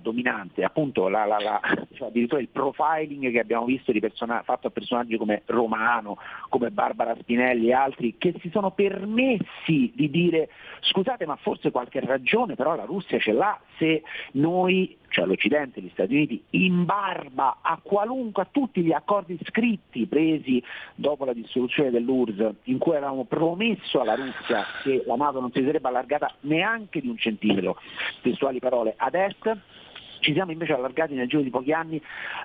dominante, 0.00 0.64
appunto 0.64 1.08
la, 1.08 1.24
la, 1.24 1.60
cioè 1.94 2.08
addirittura 2.08 2.40
il 2.40 2.48
profiling 2.48 3.30
che 3.30 3.38
abbiamo 3.40 3.64
visto 3.64 3.92
persona, 4.04 4.42
fatto 4.42 4.66
a 4.66 4.70
personaggi 4.70 5.16
come 5.16 5.42
Romano, 5.46 6.18
come 6.48 6.70
Barbara 6.70 7.16
Spinelli 7.18 7.68
e 7.68 7.72
altri 7.72 8.16
che 8.18 8.34
si 8.40 8.50
sono 8.50 8.70
permessi 8.72 9.92
di 9.94 10.10
dire 10.10 10.48
scusate 10.80 11.26
ma 11.26 11.36
forse 11.36 11.70
qualche 11.70 12.00
ragione 12.00 12.54
però 12.54 12.74
la 12.74 12.84
Russia 12.84 13.18
ce 13.18 13.32
l'ha 13.32 13.58
se 13.78 14.02
noi, 14.32 14.96
cioè 15.08 15.26
l'Occidente, 15.26 15.80
gli 15.80 15.90
Stati 15.92 16.14
Uniti, 16.14 16.42
in 16.50 16.84
barba 16.84 17.58
a 17.60 17.78
qualunque, 17.82 18.42
a 18.42 18.48
tutti 18.50 18.82
gli 18.82 18.92
accordi 18.92 19.38
scritti 19.44 20.06
presi 20.06 20.62
dopo 20.94 21.24
la 21.24 21.32
dissoluzione 21.32 21.90
dell'URSS 21.90 22.54
in 22.64 22.78
cui 22.78 22.96
avevamo 22.96 23.24
promesso 23.24 24.00
alla 24.00 24.14
Russia 24.14 24.64
che 24.82 25.02
la 25.06 25.16
Nato 25.16 25.40
non 25.40 25.52
si 25.52 25.62
sarebbe 25.64 25.88
allargata 25.88 26.34
neanche 26.40 27.00
di 27.00 27.08
un 27.08 27.16
centimetro, 27.16 27.78
testuali 28.22 28.58
parole, 28.58 28.94
ad 28.96 29.14
est, 29.14 29.56
ci 30.24 30.32
siamo 30.32 30.52
invece 30.52 30.72
allargati 30.72 31.12
nel 31.12 31.28
giro 31.28 31.42
di 31.42 31.50
pochi 31.50 31.72
anni, 31.72 31.96
uh, 31.96 32.00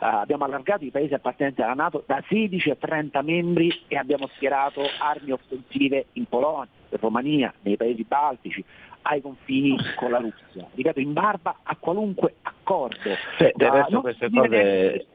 abbiamo 0.06 0.44
allargato 0.44 0.84
i 0.84 0.92
paesi 0.92 1.14
appartenenti 1.14 1.62
alla 1.62 1.74
Nato 1.74 2.04
da 2.06 2.22
16 2.28 2.72
a 2.72 2.76
30 2.76 3.22
membri 3.22 3.72
e 3.88 3.96
abbiamo 3.96 4.30
schierato 4.36 4.82
armi 5.00 5.32
offensive 5.32 6.08
in 6.14 6.26
Polonia, 6.26 6.68
in 6.90 6.98
Romania, 7.00 7.54
nei 7.62 7.78
paesi 7.78 8.04
baltici, 8.04 8.64
ai 9.04 9.22
confini 9.22 9.78
con 9.96 10.12
la 10.12 10.18
Russia. 10.18 10.68
Ripeto, 10.76 11.00
in 11.00 11.14
barba 11.14 11.60
a 11.64 11.78
qualunque 11.78 12.36
accordo. 12.42 13.16
Sì, 13.38 13.50
del 13.56 13.72
resto 13.72 14.02
queste 14.02 14.30
cose 14.30 15.06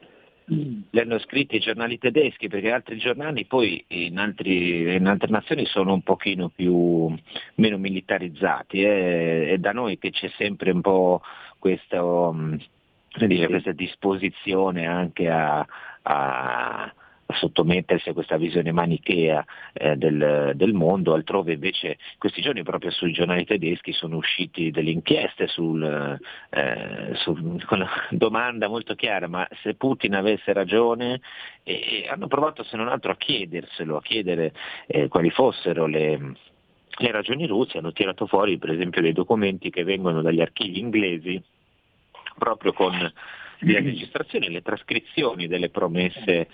le 0.47 1.01
hanno 1.01 1.17
scritte 1.19 1.55
i 1.55 1.59
giornali 1.59 1.97
tedeschi 1.97 2.47
perché 2.47 2.71
altri 2.71 2.97
giornali 2.97 3.45
poi 3.45 3.83
in, 3.87 4.19
altri, 4.19 4.93
in 4.93 5.07
altre 5.07 5.29
nazioni 5.31 5.65
sono 5.65 5.93
un 5.93 6.01
pochino 6.01 6.49
più 6.49 7.11
meno 7.55 7.77
militarizzati 7.79 8.81
eh? 8.83 9.49
è 9.53 9.57
da 9.57 9.71
noi 9.71 9.97
che 9.97 10.11
c'è 10.11 10.29
sempre 10.37 10.69
un 10.69 10.81
po' 10.81 11.21
questo, 11.65 12.31
mm, 12.31 12.55
dire, 13.25 13.47
questa 13.47 13.71
disposizione 13.71 14.85
anche 14.85 15.27
a, 15.27 15.65
a 16.03 16.93
sottomettersi 17.27 18.09
a 18.09 18.13
questa 18.13 18.37
visione 18.37 18.71
manichea 18.71 19.43
eh, 19.73 19.95
del, 19.95 20.51
del, 20.53 20.73
mondo, 20.73 21.15
altrove 21.15 21.53
invece 21.53 21.97
questi 22.19 22.43
giorni 22.43 22.61
proprio 22.61 22.91
sui 22.91 23.11
giornali 23.13 23.45
tedeschi 23.45 23.93
sono 23.93 24.17
usciti 24.17 24.69
delle 24.69 24.91
inchieste 24.91 25.47
sul, 25.47 26.19
eh, 26.51 27.09
su, 27.15 27.33
con 27.65 27.79
la 27.79 27.89
domanda 28.11 28.67
molto 28.67 28.93
chiara, 28.93 29.27
ma 29.27 29.47
se 29.63 29.73
Putin 29.73 30.13
avesse 30.13 30.53
ragione, 30.53 31.19
e 31.63 32.05
hanno 32.07 32.27
provato 32.27 32.61
se 32.61 32.77
non 32.77 32.89
altro 32.89 33.11
a 33.11 33.17
chiederselo, 33.17 33.97
a 33.97 34.01
chiedere 34.03 34.53
eh, 34.85 35.07
quali 35.07 35.31
fossero 35.31 35.87
le, 35.87 36.35
le 36.97 37.11
ragioni 37.11 37.47
russe, 37.47 37.79
hanno 37.79 37.91
tirato 37.91 38.27
fuori 38.27 38.59
per 38.59 38.69
esempio 38.69 39.01
dei 39.01 39.13
documenti 39.13 39.71
che 39.71 39.83
vengono 39.83 40.21
dagli 40.21 40.41
archivi 40.41 40.77
inglesi 40.77 41.41
proprio 42.37 42.73
con 42.73 42.91
le 43.59 43.81
registrazioni 43.81 44.47
e 44.47 44.49
le 44.49 44.61
trascrizioni 44.61 45.47
delle 45.47 45.69
promesse 45.69 46.47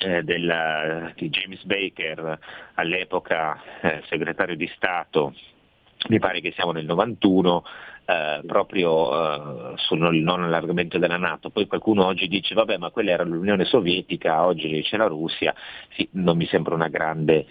eh, 0.00 0.22
della, 0.22 1.12
di 1.14 1.28
James 1.28 1.62
Baker, 1.64 2.38
all'epoca 2.74 3.60
eh, 3.80 4.02
segretario 4.08 4.56
di 4.56 4.70
Stato, 4.74 5.34
mi 6.08 6.18
pare 6.18 6.40
che 6.40 6.52
siamo 6.52 6.72
nel 6.72 6.84
91, 6.84 7.64
eh, 8.04 8.40
proprio 8.46 9.72
eh, 9.72 9.76
sul 9.76 9.98
non 9.98 10.42
allargamento 10.42 10.98
della 10.98 11.18
Nato. 11.18 11.50
Poi 11.50 11.66
qualcuno 11.66 12.04
oggi 12.04 12.26
dice 12.26 12.54
vabbè 12.54 12.78
ma 12.78 12.90
quella 12.90 13.12
era 13.12 13.24
l'Unione 13.24 13.64
Sovietica, 13.64 14.44
oggi 14.44 14.82
c'è 14.82 14.96
la 14.96 15.06
Russia, 15.06 15.54
sì, 15.90 16.08
non 16.12 16.36
mi 16.36 16.46
sembra 16.46 16.74
una 16.74 16.88
grande 16.88 17.46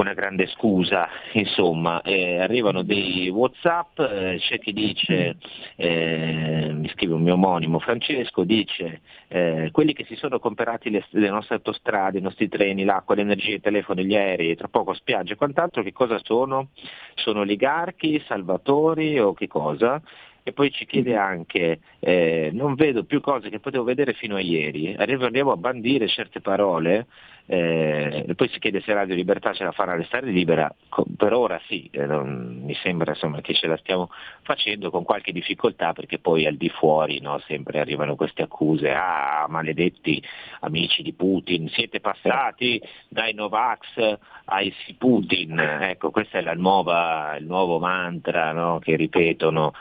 una 0.00 0.14
grande 0.14 0.46
scusa, 0.46 1.08
insomma, 1.32 2.00
eh, 2.02 2.38
arrivano 2.38 2.82
dei 2.82 3.28
Whatsapp, 3.28 3.98
eh, 4.00 4.36
c'è 4.38 4.58
chi 4.58 4.72
dice, 4.72 5.36
eh, 5.76 6.70
mi 6.72 6.88
scrive 6.88 7.14
un 7.14 7.22
mio 7.22 7.34
omonimo, 7.34 7.78
Francesco 7.78 8.44
dice, 8.44 9.00
eh, 9.28 9.68
quelli 9.72 9.92
che 9.92 10.04
si 10.04 10.16
sono 10.16 10.38
comprati 10.38 10.90
le, 10.90 11.04
le, 11.10 11.30
nostre 11.30 11.56
autostrade, 11.56 12.18
i 12.18 12.22
nostri 12.22 12.48
treni, 12.48 12.84
l'acqua, 12.84 13.14
l'energia, 13.14 13.54
i 13.54 13.60
telefoni, 13.60 14.04
gli 14.04 14.16
aerei, 14.16 14.56
tra 14.56 14.68
poco 14.68 14.94
spiagge 14.94 15.34
e 15.34 15.36
quant'altro, 15.36 15.82
che 15.82 15.92
cosa 15.92 16.18
sono? 16.22 16.68
Sono 17.14 17.40
oligarchi, 17.40 18.22
salvatori 18.26 19.18
o 19.18 19.34
che 19.34 19.46
cosa? 19.46 20.00
E 20.42 20.52
poi 20.52 20.70
ci 20.70 20.86
chiede 20.86 21.16
anche, 21.16 21.80
eh, 21.98 22.50
non 22.52 22.74
vedo 22.74 23.04
più 23.04 23.20
cose 23.20 23.50
che 23.50 23.60
potevo 23.60 23.84
vedere 23.84 24.14
fino 24.14 24.36
a 24.36 24.40
ieri, 24.40 24.94
arriviamo 24.96 25.52
a 25.52 25.56
bandire 25.56 26.08
certe 26.08 26.40
parole 26.40 27.06
eh, 27.52 28.26
e 28.28 28.34
poi 28.36 28.48
si 28.48 28.60
chiede 28.60 28.80
se 28.80 28.92
Radio 28.92 29.16
Libertà 29.16 29.52
ce 29.52 29.64
la 29.64 29.72
farà 29.72 29.96
restare 29.96 30.30
libera, 30.30 30.72
per 31.16 31.32
ora 31.32 31.60
sì, 31.66 31.88
eh, 31.90 32.06
non, 32.06 32.60
mi 32.62 32.74
sembra 32.76 33.10
insomma, 33.10 33.40
che 33.40 33.54
ce 33.54 33.66
la 33.66 33.76
stiamo 33.78 34.08
facendo 34.42 34.88
con 34.90 35.02
qualche 35.02 35.32
difficoltà 35.32 35.92
perché 35.92 36.20
poi 36.20 36.46
al 36.46 36.54
di 36.54 36.68
fuori 36.68 37.20
no, 37.20 37.40
sempre 37.48 37.80
arrivano 37.80 38.14
queste 38.14 38.42
accuse, 38.42 38.92
ah 38.92 39.46
maledetti 39.48 40.22
amici 40.60 41.02
di 41.02 41.12
Putin, 41.12 41.68
siete 41.70 41.98
passati 41.98 42.80
dai 43.08 43.34
Novax 43.34 44.18
ai 44.44 44.72
Putin, 44.96 45.58
ecco 45.58 46.12
questo 46.12 46.36
è 46.36 46.54
nuova, 46.54 47.34
il 47.36 47.46
nuovo 47.46 47.80
mantra 47.80 48.52
no, 48.52 48.78
che 48.78 48.94
ripetono 48.94 49.72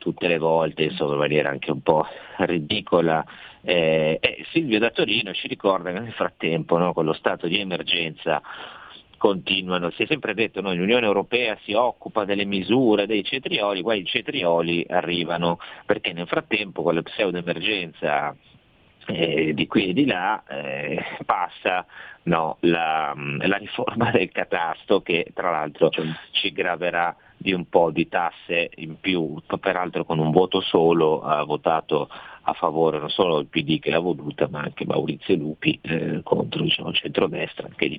tutte 0.00 0.26
le 0.26 0.38
volte, 0.38 0.84
insomma, 0.84 1.12
in 1.12 1.18
maniera 1.18 1.50
anche 1.50 1.70
un 1.70 1.82
po' 1.82 2.06
ridicola. 2.38 3.24
Eh, 3.60 4.18
eh, 4.20 4.44
Silvio 4.50 4.78
da 4.78 4.90
Torino 4.90 5.32
ci 5.34 5.46
ricorda 5.46 5.92
che 5.92 6.00
nel 6.00 6.12
frattempo, 6.12 6.78
no, 6.78 6.92
con 6.94 7.04
lo 7.04 7.12
stato 7.12 7.46
di 7.46 7.60
emergenza, 7.60 8.42
continuano, 9.18 9.90
si 9.90 10.04
è 10.04 10.06
sempre 10.06 10.32
detto 10.32 10.62
che 10.62 10.66
no, 10.66 10.74
l'Unione 10.74 11.04
Europea 11.04 11.56
si 11.64 11.74
occupa 11.74 12.24
delle 12.24 12.46
misure 12.46 13.06
dei 13.06 13.22
cetrioli, 13.22 13.82
poi 13.82 14.00
i 14.00 14.06
cetrioli 14.06 14.86
arrivano. 14.88 15.58
Perché 15.84 16.14
nel 16.14 16.26
frattempo 16.26 16.82
con 16.82 16.94
la 16.94 17.02
pseudo 17.02 17.36
emergenza 17.36 18.34
eh, 19.06 19.52
di 19.54 19.66
qui 19.66 19.88
e 19.88 19.92
di 19.92 20.06
là 20.06 20.42
eh, 20.48 21.04
passa 21.26 21.84
no, 22.24 22.56
la, 22.60 23.14
la, 23.14 23.56
riforma 23.56 24.10
del 24.10 24.30
catasto 24.30 25.02
che 25.02 25.26
tra 25.34 25.50
l'altro 25.50 25.90
ci 26.32 26.52
graverà 26.52 27.14
di 27.42 27.54
un 27.54 27.70
po' 27.70 27.90
di 27.90 28.06
tasse 28.06 28.68
in 28.74 29.00
più, 29.00 29.40
peraltro 29.60 30.04
con 30.04 30.18
un 30.18 30.30
voto 30.30 30.60
solo 30.60 31.22
ha 31.22 31.42
votato 31.42 32.06
a 32.42 32.52
favore 32.52 32.98
non 32.98 33.08
solo 33.08 33.38
il 33.38 33.46
PD 33.46 33.78
che 33.78 33.90
l'ha 33.90 33.98
voluta 33.98 34.46
ma 34.50 34.60
anche 34.60 34.84
Maurizio 34.84 35.36
Lupi 35.36 35.78
eh, 35.80 36.20
contro 36.22 36.62
diciamo, 36.62 36.90
il 36.90 36.96
centrodestra, 36.96 37.66
che 37.74 37.86
lì 37.86 37.98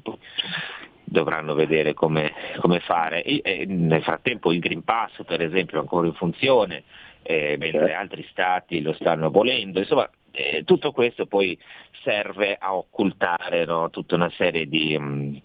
dovranno 1.03 1.55
vedere 1.55 1.95
come, 1.95 2.31
come 2.59 2.81
fare. 2.81 3.23
E, 3.23 3.41
e 3.43 3.65
nel 3.65 4.03
frattempo 4.03 4.51
il 4.51 4.59
Green 4.59 4.83
Pass 4.83 5.23
per 5.25 5.41
esempio 5.41 5.77
è 5.77 5.81
ancora 5.81 6.05
in 6.05 6.13
funzione, 6.13 6.83
eh, 7.23 7.55
mentre 7.57 7.95
altri 7.95 8.23
stati 8.29 8.79
lo 8.83 8.93
stanno 8.93 9.31
volendo, 9.31 9.79
insomma 9.79 10.07
eh, 10.29 10.61
tutto 10.65 10.91
questo 10.91 11.25
poi 11.25 11.57
serve 12.03 12.57
a 12.59 12.75
occultare 12.75 13.65
no, 13.65 13.89
tutta 13.89 14.13
una 14.13 14.29
serie 14.37 14.67
di... 14.67 14.95
Mh, 14.99 15.41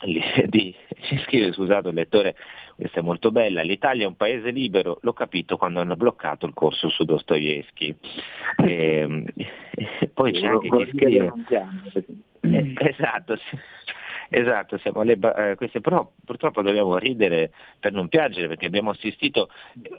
di, 0.46 0.74
ci 1.02 1.18
scrive, 1.26 1.52
scusate 1.52 1.88
il 1.88 1.94
lettore, 1.94 2.34
questa 2.80 3.00
è 3.00 3.02
molto 3.02 3.30
bella, 3.30 3.62
l'Italia 3.62 4.04
è 4.04 4.08
un 4.08 4.16
paese 4.16 4.50
libero, 4.50 4.98
l'ho 5.02 5.12
capito 5.12 5.58
quando 5.58 5.80
hanno 5.80 5.96
bloccato 5.96 6.46
il 6.46 6.54
corso 6.54 6.88
su 6.88 7.04
Dostoevsky. 7.04 7.94
E, 8.64 9.24
e 9.74 10.08
poi 10.12 10.32
c'è 10.32 10.46
anche 10.46 10.68
chi 10.68 10.90
scrive... 10.96 11.32
Eh, 12.42 12.74
esatto, 12.78 13.36
esatto, 14.30 14.78
siamo 14.78 15.00
alle, 15.00 15.18
eh, 15.36 15.56
queste, 15.56 15.82
però 15.82 16.10
purtroppo 16.24 16.62
dobbiamo 16.62 16.96
ridere 16.96 17.52
per 17.78 17.92
non 17.92 18.08
piangere 18.08 18.48
perché 18.48 18.64
abbiamo 18.64 18.90
assistito, 18.90 19.50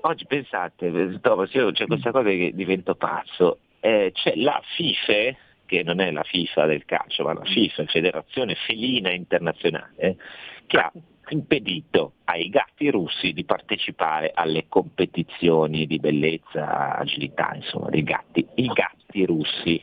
oggi 0.01 0.25
pensate, 0.25 1.19
Thomas, 1.21 1.53
io 1.53 1.71
c'è 1.71 1.85
questa 1.85 2.11
cosa 2.11 2.29
che 2.29 2.51
divento 2.55 2.95
pazzo, 2.95 3.59
eh, 3.79 4.11
c'è 4.11 4.33
la 4.37 4.59
FIFE, 4.75 5.37
che 5.67 5.83
non 5.83 5.99
è 5.99 6.11
la 6.11 6.23
FIFA 6.23 6.65
del 6.65 6.83
calcio, 6.83 7.23
ma 7.23 7.33
la 7.33 7.45
FIFA, 7.45 7.85
Federazione 7.85 8.55
Felina 8.55 9.11
Internazionale, 9.11 10.17
che 10.65 10.77
ha 10.77 10.91
impedito 11.33 12.13
ai 12.25 12.49
gatti 12.49 12.89
russi 12.89 13.33
di 13.33 13.43
partecipare 13.43 14.31
alle 14.33 14.65
competizioni 14.67 15.85
di 15.85 15.99
bellezza, 15.99 16.97
agilità, 16.97 17.51
insomma, 17.55 17.89
dei 17.89 18.03
gatti, 18.03 18.45
i 18.55 18.67
gatti 18.67 19.25
russi. 19.25 19.81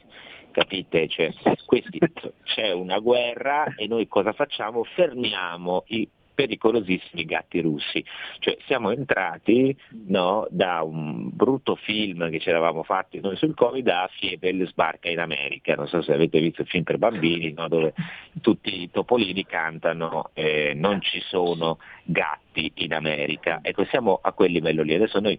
Capite? 0.51 1.09
Cioè, 1.09 1.33
questi, 1.67 2.01
c'è 2.45 2.73
una 2.73 2.99
guerra 2.99 3.75
e 3.77 3.87
noi 3.87 4.09
cosa 4.09 4.33
facciamo? 4.33 4.83
Fermiamo 4.83 5.85
i 5.89 6.09
pericolosissimi 6.39 7.25
gatti 7.25 7.61
russi. 7.61 8.05
Cioè 8.39 8.57
siamo 8.67 8.93
entrati 8.93 9.77
no, 10.07 10.47
da 10.51 10.83
un 10.83 11.31
brutto 11.33 11.75
film 11.75 12.31
che 12.31 12.39
ci 12.39 12.49
eravamo 12.49 12.85
fatti 12.85 13.19
noi 13.19 13.35
sul 13.35 13.57
Covid 13.57 13.89
a 13.89 14.09
Fievel 14.13 14.69
sbarca 14.69 15.09
in 15.09 15.19
America, 15.19 15.75
non 15.75 15.89
so 15.89 16.01
se 16.01 16.13
avete 16.13 16.39
visto 16.39 16.63
il 16.63 16.69
film 16.69 16.85
per 16.85 16.99
bambini 16.99 17.53
no, 17.53 17.67
dove 17.67 17.93
tutti 18.41 18.83
i 18.83 18.89
topolini 18.89 19.47
cantano 19.47 20.31
eh, 20.35 20.75
non 20.77 21.01
ci 21.01 21.21
sono 21.23 21.79
gatti 22.05 22.71
in 22.77 22.95
America. 22.95 23.59
Ecco, 23.61 23.85
siamo 23.87 24.21
a 24.23 24.31
quel 24.31 24.53
livello 24.53 24.85
lì. 24.85 24.95
Adesso 24.95 25.19
noi 25.19 25.37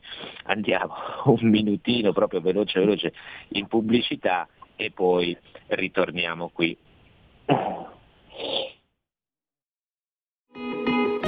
andiamo 0.48 0.96
un 1.32 1.48
minutino 1.48 2.12
proprio 2.12 2.42
veloce 2.42 2.78
veloce 2.78 3.14
in 3.54 3.68
pubblicità 3.68 4.50
e 4.76 4.92
poi 4.92 5.38
ritorniamo 5.68 6.50
qui. 6.50 6.78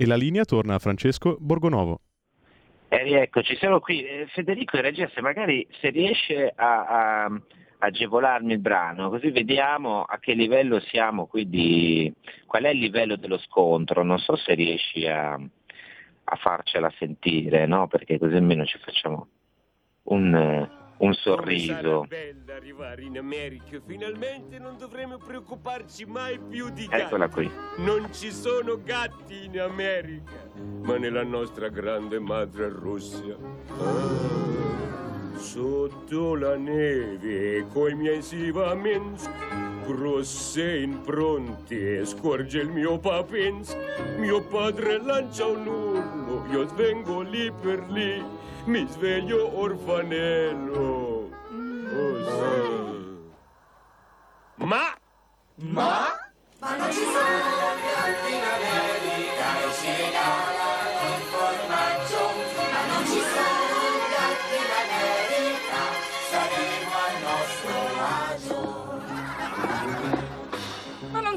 E 0.00 0.06
la 0.06 0.14
linea 0.14 0.44
torna 0.44 0.76
a 0.76 0.78
Francesco 0.78 1.36
Borgonovo. 1.40 1.98
E 2.88 3.02
rieccoci, 3.02 3.56
siamo 3.56 3.80
qui. 3.80 4.04
Eh, 4.04 4.28
Federico 4.28 4.76
e 4.76 4.80
regia, 4.80 5.10
se 5.12 5.20
magari 5.20 5.66
se 5.80 5.90
riesce 5.90 6.52
a, 6.54 7.24
a 7.24 7.42
agevolarmi 7.78 8.52
il 8.52 8.60
brano, 8.60 9.10
così 9.10 9.32
vediamo 9.32 10.02
a 10.02 10.20
che 10.20 10.34
livello 10.34 10.78
siamo 10.78 11.26
qui 11.26 11.48
di... 11.48 12.14
qual 12.46 12.62
è 12.62 12.68
il 12.68 12.78
livello 12.78 13.16
dello 13.16 13.38
scontro, 13.38 14.04
non 14.04 14.20
so 14.20 14.36
se 14.36 14.54
riesci 14.54 15.04
a, 15.08 15.32
a 15.32 16.36
farcela 16.36 16.92
sentire, 16.96 17.66
no? 17.66 17.88
perché 17.88 18.20
così 18.20 18.36
almeno 18.36 18.64
ci 18.66 18.78
facciamo 18.78 19.26
un, 20.04 20.68
un 20.98 21.14
sorriso. 21.14 22.06
bella 22.08 22.54
arrivare 22.54 23.02
in 23.02 23.18
America, 23.18 23.80
finalmente 23.84 24.58
non 24.58 24.76
dovremo 24.76 25.18
preoccuparci 25.18 26.04
mai 26.06 26.38
più 26.38 26.70
di 26.70 26.86
gatti. 26.86 27.02
Eccola 27.02 27.28
qui. 27.28 27.50
Non 27.78 28.12
ci 28.12 28.32
sono 28.32 28.80
gatti 28.82 29.44
in 29.44 29.60
America, 29.60 30.32
ma 30.82 30.96
nella 30.96 31.22
nostra 31.22 31.68
grande 31.68 32.18
madre 32.18 32.68
Russia. 32.68 33.36
Ah, 33.78 35.36
sotto 35.36 36.34
la 36.34 36.56
neve, 36.56 37.66
coi 37.72 37.94
miei 37.94 38.22
Sivamens, 38.22 39.30
grosse 39.86 40.78
impronte, 40.78 42.04
scorge 42.06 42.60
il 42.60 42.70
mio 42.70 42.98
papens. 42.98 43.76
Mio 44.18 44.42
padre 44.42 45.00
lancia 45.00 45.46
un 45.46 45.66
urlo, 45.66 46.44
io 46.50 46.66
svengo 46.66 47.20
lì 47.20 47.52
per 47.52 47.88
lì 47.88 48.37
mi 48.68 48.86
sveglio 48.86 49.58
orfanello. 49.58 51.30
Oh, 51.90 52.16
sì. 52.28 52.66
Ma? 54.56 54.94
Ma? 55.54 56.14
Ma 56.60 56.76
non 56.76 56.92
ci 56.92 56.98
sono 56.98 57.74
piatti 57.80 58.34
in 58.34 58.42
America 58.44 59.46
e 59.64 59.72
si 59.72 59.86
regala 59.86 60.67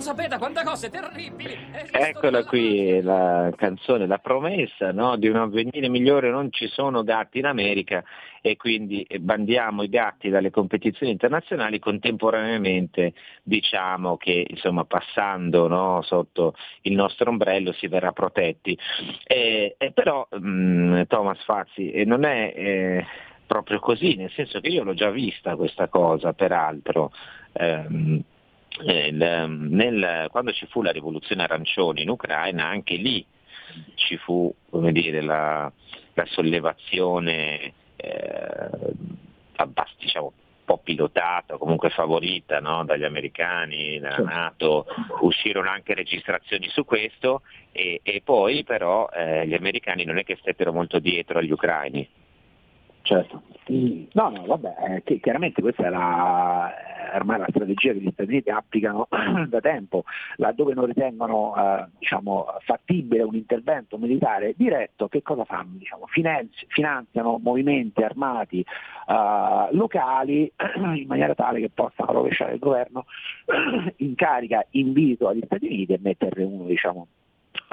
non 0.01 0.15
sapete 0.15 0.37
quante 0.39 0.63
cose 0.63 0.89
terribili! 0.89 1.55
Eccola 1.91 2.43
qui 2.43 3.01
la 3.03 3.51
canzone, 3.55 4.07
la 4.07 4.17
promessa 4.17 4.91
no, 4.91 5.15
di 5.15 5.27
un 5.27 5.35
avvenire 5.35 5.89
migliore, 5.89 6.31
non 6.31 6.51
ci 6.51 6.67
sono 6.67 7.03
gatti 7.03 7.37
in 7.37 7.45
America 7.45 8.03
e 8.41 8.57
quindi 8.57 9.05
bandiamo 9.19 9.83
i 9.83 9.89
gatti 9.89 10.29
dalle 10.29 10.49
competizioni 10.49 11.11
internazionali, 11.11 11.77
contemporaneamente 11.77 13.13
diciamo 13.43 14.17
che 14.17 14.43
insomma, 14.49 14.85
passando 14.85 15.67
no, 15.67 16.01
sotto 16.01 16.55
il 16.81 16.93
nostro 16.93 17.29
ombrello 17.29 17.71
si 17.71 17.87
verrà 17.87 18.11
protetti. 18.11 18.75
E, 19.27 19.75
e 19.77 19.91
però 19.91 20.27
mh, 20.31 20.47
mm, 20.47 21.01
Thomas 21.07 21.43
Fazzi 21.43 22.03
non 22.05 22.23
è 22.23 22.53
eh, 22.55 23.05
proprio 23.45 23.79
così, 23.79 24.15
nel 24.15 24.31
senso 24.31 24.59
che 24.61 24.69
io 24.69 24.83
l'ho 24.83 24.95
già 24.95 25.11
vista 25.11 25.55
questa 25.55 25.89
cosa, 25.89 26.33
peraltro. 26.33 27.11
Ehm, 27.53 28.23
Ehm, 28.85 29.67
nel, 29.69 30.27
quando 30.31 30.51
ci 30.51 30.65
fu 30.67 30.81
la 30.81 30.91
rivoluzione 30.91 31.43
arancione 31.43 32.01
in 32.01 32.09
Ucraina, 32.09 32.67
anche 32.67 32.95
lì 32.95 33.25
ci 33.95 34.17
fu 34.17 34.53
dire, 34.91 35.21
la, 35.21 35.71
la, 36.13 36.25
sollevazione 36.27 37.73
eh, 37.95 38.69
abbast- 39.55 39.99
diciamo, 39.99 40.25
un 40.25 40.65
po' 40.65 40.77
pilotata, 40.79 41.57
comunque 41.57 41.89
favorita 41.89 42.59
no? 42.59 42.83
dagli 42.85 43.03
americani, 43.03 43.99
dalla 43.99 44.23
Nato, 44.23 44.85
uscirono 45.21 45.69
anche 45.69 45.93
registrazioni 45.93 46.67
su 46.69 46.85
questo 46.85 47.41
e, 47.71 47.99
e 48.03 48.21
poi 48.23 48.63
però 48.63 49.09
eh, 49.09 49.47
gli 49.47 49.53
americani 49.53 50.03
non 50.05 50.17
è 50.17 50.23
che 50.23 50.37
stettero 50.39 50.71
molto 50.71 50.99
dietro 50.99 51.39
agli 51.39 51.51
ucraini. 51.51 52.07
Certo. 53.11 53.41
No, 54.13 54.29
no, 54.29 54.45
vabbè, 54.45 55.01
eh, 55.03 55.19
chiaramente 55.19 55.61
questa 55.61 55.85
è 55.85 55.89
la, 55.89 56.73
ormai 57.13 57.39
la 57.39 57.47
strategia 57.49 57.91
che 57.91 57.99
gli 57.99 58.09
Stati 58.11 58.29
Uniti 58.29 58.49
applicano 58.49 59.07
da 59.49 59.59
tempo, 59.59 60.03
laddove 60.37 60.73
non 60.73 60.85
ritengono 60.85 61.53
eh, 61.57 61.87
diciamo, 61.99 62.45
fattibile 62.61 63.23
un 63.23 63.35
intervento 63.35 63.97
militare 63.97 64.53
diretto, 64.55 65.09
che 65.09 65.21
cosa 65.23 65.43
fanno? 65.43 65.71
Diciamo, 65.73 66.05
finanzi- 66.07 66.65
finanziano 66.69 67.37
movimenti 67.43 68.01
armati 68.01 68.61
eh, 68.61 69.67
locali 69.71 70.49
in 70.95 71.07
maniera 71.07 71.35
tale 71.35 71.59
che 71.59 71.69
possano 71.69 72.13
rovesciare 72.13 72.53
il 72.53 72.59
governo 72.59 73.05
in 73.97 74.15
carica 74.15 74.65
invito 74.71 75.27
agli 75.27 75.43
Stati 75.43 75.65
Uniti 75.65 75.91
e 75.91 75.99
mettere 76.01 76.43
uno 76.43 76.63
diciamo, 76.63 77.07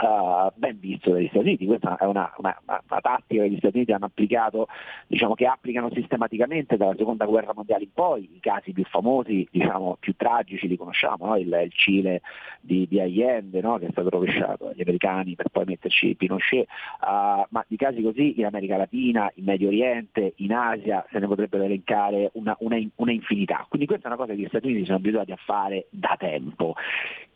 Uh, 0.00 0.52
ben 0.54 0.78
visto 0.78 1.10
dagli 1.10 1.26
Stati 1.26 1.46
Uniti, 1.46 1.66
questa 1.66 1.96
è 1.96 2.04
una, 2.04 2.32
una, 2.36 2.56
una, 2.64 3.00
tattica 3.00 3.42
che 3.42 3.50
gli 3.50 3.58
Stati 3.58 3.76
Uniti 3.76 3.92
hanno 3.92 4.06
applicato, 4.06 4.68
diciamo 5.08 5.34
che 5.34 5.46
applicano 5.46 5.90
sistematicamente 5.92 6.76
dalla 6.76 6.94
seconda 6.96 7.26
guerra 7.26 7.52
mondiale 7.52 7.82
in 7.82 7.92
poi, 7.92 8.30
i 8.32 8.38
casi 8.38 8.72
più 8.72 8.84
famosi, 8.84 9.46
diciamo 9.50 9.96
più 9.98 10.14
tragici 10.16 10.68
li 10.68 10.76
conosciamo, 10.76 11.26
no? 11.26 11.36
il, 11.36 11.48
il, 11.48 11.72
Cile 11.72 12.22
di, 12.60 12.86
di 12.88 13.00
Allende 13.00 13.60
no? 13.60 13.78
che 13.78 13.86
è 13.86 13.90
stato 13.90 14.08
rovesciato 14.08 14.66
dagli 14.66 14.82
americani 14.82 15.34
per 15.34 15.48
poi 15.48 15.64
metterci 15.64 16.14
Pinochet, 16.14 16.68
uh, 17.00 17.46
ma 17.48 17.64
di 17.66 17.76
casi 17.76 18.00
così 18.00 18.38
in 18.38 18.46
America 18.46 18.76
Latina, 18.76 19.30
in 19.34 19.44
Medio 19.44 19.66
Oriente, 19.66 20.34
in 20.36 20.52
Asia 20.52 21.04
se 21.10 21.18
ne 21.18 21.26
potrebbero 21.26 21.64
elencare 21.64 22.30
una 22.34 22.76
infinità, 23.12 23.66
quindi 23.68 23.86
questa 23.86 24.04
è 24.04 24.12
una 24.12 24.20
cosa 24.20 24.32
che 24.32 24.40
gli 24.40 24.46
Stati 24.48 24.66
Uniti 24.66 24.84
sono 24.84 24.98
abituati 24.98 25.32
a 25.32 25.38
fare 25.44 25.86
da 25.90 26.14
tempo. 26.16 26.74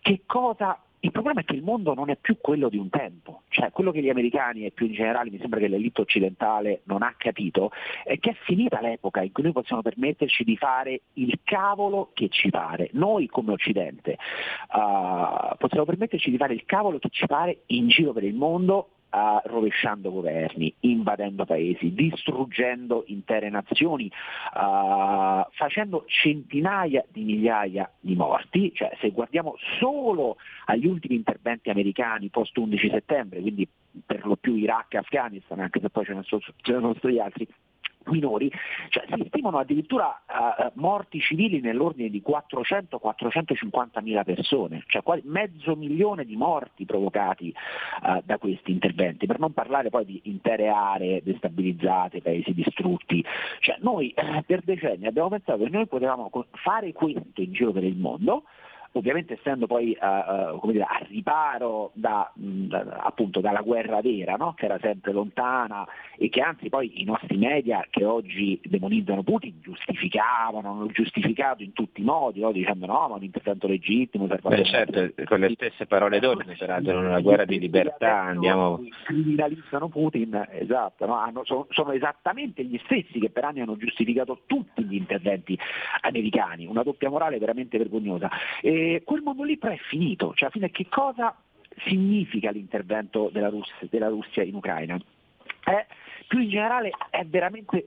Che 0.00 0.22
cosa 0.26 0.78
il 1.04 1.10
problema 1.10 1.40
è 1.40 1.44
che 1.44 1.54
il 1.54 1.64
mondo 1.64 1.94
non 1.94 2.10
è 2.10 2.16
più 2.16 2.38
quello 2.40 2.68
di 2.68 2.76
un 2.76 2.88
tempo, 2.88 3.42
cioè 3.48 3.72
quello 3.72 3.90
che 3.90 4.00
gli 4.00 4.08
americani 4.08 4.64
e 4.64 4.70
più 4.70 4.86
in 4.86 4.92
generale 4.92 5.30
mi 5.30 5.38
sembra 5.38 5.58
che 5.58 5.66
l'elite 5.66 6.00
occidentale 6.00 6.82
non 6.84 7.02
ha 7.02 7.12
capito 7.16 7.72
è 8.04 8.18
che 8.20 8.30
è 8.30 8.36
finita 8.44 8.80
l'epoca 8.80 9.20
in 9.20 9.32
cui 9.32 9.42
noi 9.42 9.52
possiamo 9.52 9.82
permetterci 9.82 10.44
di 10.44 10.56
fare 10.56 11.02
il 11.14 11.40
cavolo 11.42 12.10
che 12.14 12.28
ci 12.28 12.50
pare. 12.50 12.88
Noi 12.92 13.26
come 13.26 13.50
Occidente 13.50 14.16
uh, 14.74 15.56
possiamo 15.58 15.84
permetterci 15.84 16.30
di 16.30 16.36
fare 16.36 16.54
il 16.54 16.64
cavolo 16.64 17.00
che 17.00 17.08
ci 17.10 17.26
pare 17.26 17.62
in 17.66 17.88
giro 17.88 18.12
per 18.12 18.22
il 18.22 18.34
mondo 18.34 18.90
uh, 19.12 19.40
rovesciando 19.44 20.10
governi, 20.10 20.74
invadendo 20.80 21.44
paesi, 21.44 21.92
distruggendo 21.92 23.04
intere 23.06 23.50
nazioni, 23.50 24.10
uh, 24.54 25.46
facendo 25.52 26.04
centinaia 26.06 27.04
di 27.08 27.22
migliaia 27.22 27.90
di 28.00 28.14
morti, 28.16 28.72
cioè 28.74 28.96
se 29.00 29.10
guardiamo 29.10 29.54
solo 29.78 30.36
agli 30.66 30.86
ultimi 30.86 31.16
interventi 31.16 31.70
americani 31.70 32.28
post 32.28 32.56
11 32.56 32.90
settembre, 32.90 33.40
quindi 33.40 33.68
per 34.04 34.24
lo 34.26 34.36
più 34.36 34.54
Iraq 34.54 34.94
e 34.94 34.98
Afghanistan, 34.98 35.60
anche 35.60 35.80
se 35.80 35.90
poi 35.90 36.04
ce 36.04 36.14
ne 36.14 36.22
sono, 36.22 36.40
ce 36.40 36.72
ne 36.72 36.80
sono 36.80 36.94
stati 36.94 37.18
altri, 37.18 37.46
minori, 38.06 38.50
cioè, 38.88 39.04
si 39.14 39.24
stimano 39.28 39.58
addirittura 39.58 40.22
uh, 40.26 40.70
morti 40.74 41.20
civili 41.20 41.60
nell'ordine 41.60 42.08
di 42.08 42.22
400-450 42.26 44.02
mila 44.02 44.24
persone, 44.24 44.84
cioè 44.86 45.02
quasi 45.02 45.22
mezzo 45.26 45.74
milione 45.76 46.24
di 46.24 46.36
morti 46.36 46.84
provocati 46.84 47.52
uh, 48.02 48.20
da 48.24 48.38
questi 48.38 48.70
interventi, 48.70 49.26
per 49.26 49.38
non 49.38 49.52
parlare 49.52 49.90
poi 49.90 50.04
di 50.04 50.20
intere 50.24 50.68
aree 50.68 51.22
destabilizzate, 51.22 52.20
paesi 52.20 52.52
distrutti. 52.52 53.24
Cioè, 53.60 53.76
noi 53.80 54.10
eh, 54.10 54.42
per 54.46 54.62
decenni 54.62 55.06
abbiamo 55.06 55.28
pensato 55.28 55.62
che 55.64 55.70
noi 55.70 55.86
potevamo 55.86 56.30
fare 56.52 56.92
questo 56.92 57.40
in 57.40 57.52
giro 57.52 57.72
per 57.72 57.84
il 57.84 57.96
mondo, 57.96 58.44
ovviamente 58.92 59.34
essendo 59.34 59.66
poi 59.66 59.96
uh, 59.98 60.56
uh, 60.56 60.70
dire, 60.70 60.84
a 60.84 61.00
riparo 61.08 61.90
da, 61.94 62.30
mh, 62.34 62.66
da, 62.66 62.80
appunto 63.00 63.40
dalla 63.40 63.62
guerra 63.62 64.00
vera, 64.00 64.36
no? 64.36 64.54
che 64.54 64.66
era 64.66 64.78
sempre 64.80 65.12
lontana 65.12 65.86
e 66.16 66.28
che 66.28 66.40
anzi 66.40 66.68
poi 66.68 67.00
i 67.00 67.04
nostri 67.04 67.36
media 67.36 67.86
che 67.88 68.04
oggi 68.04 68.60
demonizzano 68.62 69.22
Putin 69.22 69.60
giustificavano, 69.60 70.70
hanno 70.70 70.86
giustificato 70.86 71.62
in 71.62 71.72
tutti 71.72 72.00
i 72.00 72.04
modi, 72.04 72.40
no? 72.40 72.52
dicendo 72.52 72.86
no, 72.86 73.08
ma 73.08 73.14
un 73.14 73.22
intervento 73.24 73.66
legittimo. 73.66 74.26
Beh, 74.26 74.64
certo, 74.64 75.24
con 75.24 75.40
le 75.40 75.50
stesse 75.54 75.86
parole 75.86 76.20
d'ordine, 76.20 76.54
peraltro, 76.56 76.98
una 76.98 77.20
guerra 77.20 77.44
di 77.44 77.58
libertà 77.58 78.20
andiamo... 78.22 78.80
Criminalizzano 79.04 79.88
Putin, 79.88 80.46
esatto, 80.50 81.06
no? 81.06 81.14
hanno, 81.14 81.44
sono, 81.44 81.66
sono 81.70 81.92
esattamente 81.92 82.64
gli 82.64 82.78
stessi 82.84 83.18
che 83.18 83.30
per 83.30 83.44
anni 83.44 83.60
hanno 83.60 83.76
giustificato 83.76 84.42
tutti 84.46 84.84
gli 84.84 84.94
interventi 84.94 85.58
americani, 86.02 86.66
una 86.66 86.82
doppia 86.82 87.08
morale 87.08 87.38
veramente 87.38 87.78
vergognosa. 87.78 88.30
E 88.60 88.81
quel 89.04 89.22
mondo 89.22 89.42
lì 89.42 89.56
però 89.56 89.72
è 89.72 89.78
finito, 89.88 90.32
cioè 90.34 90.48
alla 90.48 90.50
fine 90.50 90.70
che 90.70 90.86
cosa 90.88 91.36
significa 91.84 92.50
l'intervento 92.50 93.30
della 93.32 93.48
Russia, 93.48 93.74
della 93.88 94.08
Russia 94.08 94.42
in 94.42 94.54
Ucraina? 94.54 95.00
È 95.64 95.86
più 96.32 96.40
in 96.40 96.48
generale 96.48 96.92
è 97.10 97.26
veramente, 97.26 97.84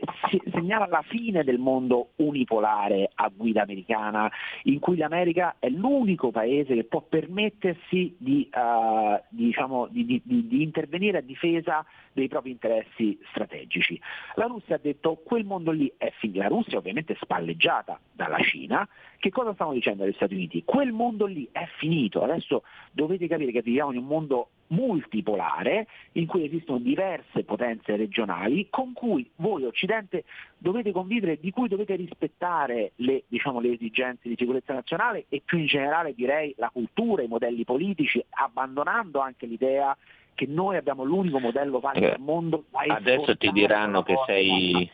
segnala 0.51 0.85
la 0.85 1.01
fine 1.01 1.43
del 1.43 1.57
mondo 1.57 2.09
unipolare 2.17 3.09
a 3.15 3.31
guida 3.35 3.63
americana, 3.63 4.31
in 4.65 4.77
cui 4.77 4.97
l'America 4.97 5.55
è 5.57 5.67
l'unico 5.67 6.29
paese 6.29 6.75
che 6.75 6.83
può 6.83 7.01
permettersi 7.01 8.15
di, 8.19 8.47
uh, 8.53 9.19
diciamo, 9.29 9.87
di, 9.87 10.05
di, 10.05 10.21
di 10.23 10.61
intervenire 10.61 11.17
a 11.17 11.21
difesa 11.21 11.83
dei 12.13 12.27
propri 12.27 12.51
interessi 12.51 13.19
strategici. 13.31 13.99
La 14.35 14.45
Russia 14.45 14.75
ha 14.75 14.79
detto 14.79 15.15
quel 15.25 15.43
mondo 15.43 15.71
lì 15.71 15.91
è 15.97 16.13
finito, 16.19 16.37
la 16.37 16.47
Russia 16.47 16.77
ovviamente 16.77 17.17
spalleggiata 17.19 17.99
dalla 18.11 18.39
Cina, 18.41 18.87
che 19.17 19.31
cosa 19.31 19.55
stanno 19.55 19.73
dicendo 19.73 20.03
agli 20.03 20.13
Stati 20.13 20.35
Uniti? 20.35 20.63
Quel 20.63 20.91
mondo 20.91 21.25
lì 21.25 21.49
è 21.51 21.67
finito, 21.79 22.21
adesso 22.21 22.61
dovete 22.91 23.27
capire 23.27 23.51
che 23.51 23.63
viviamo 23.63 23.91
in 23.91 23.97
un 23.97 24.05
mondo 24.05 24.49
multipolare 24.67 25.87
in 26.13 26.25
cui 26.25 26.45
esistono 26.45 26.79
diverse 26.79 27.43
potenze 27.43 27.95
regionali 27.95 28.67
con 28.69 28.93
cui 28.93 29.29
voi 29.37 29.65
Occidente 29.65 30.23
dovete 30.57 30.91
convivere, 30.91 31.39
di 31.39 31.51
cui 31.51 31.67
dovete 31.67 31.95
rispettare 31.95 32.93
le, 32.97 33.23
diciamo, 33.27 33.59
le 33.59 33.73
esigenze 33.73 34.27
di 34.27 34.35
sicurezza 34.37 34.73
nazionale 34.73 35.25
e 35.29 35.41
più 35.43 35.57
in 35.57 35.67
generale 35.67 36.13
direi 36.13 36.53
la 36.57 36.69
cultura, 36.71 37.21
i 37.21 37.27
modelli 37.27 37.63
politici, 37.63 38.23
abbandonando 38.29 39.19
anche 39.19 39.45
l'idea 39.45 39.95
che 40.33 40.45
noi 40.47 40.75
abbiamo 40.75 41.03
l'unico 41.03 41.39
modello 41.39 41.79
valido 41.79 42.11
al 42.11 42.19
mondo. 42.19 42.65
Adesso 42.71 43.37
ti 43.37 43.51
diranno 43.51 44.03
che 44.03 44.15
sei 44.25 44.89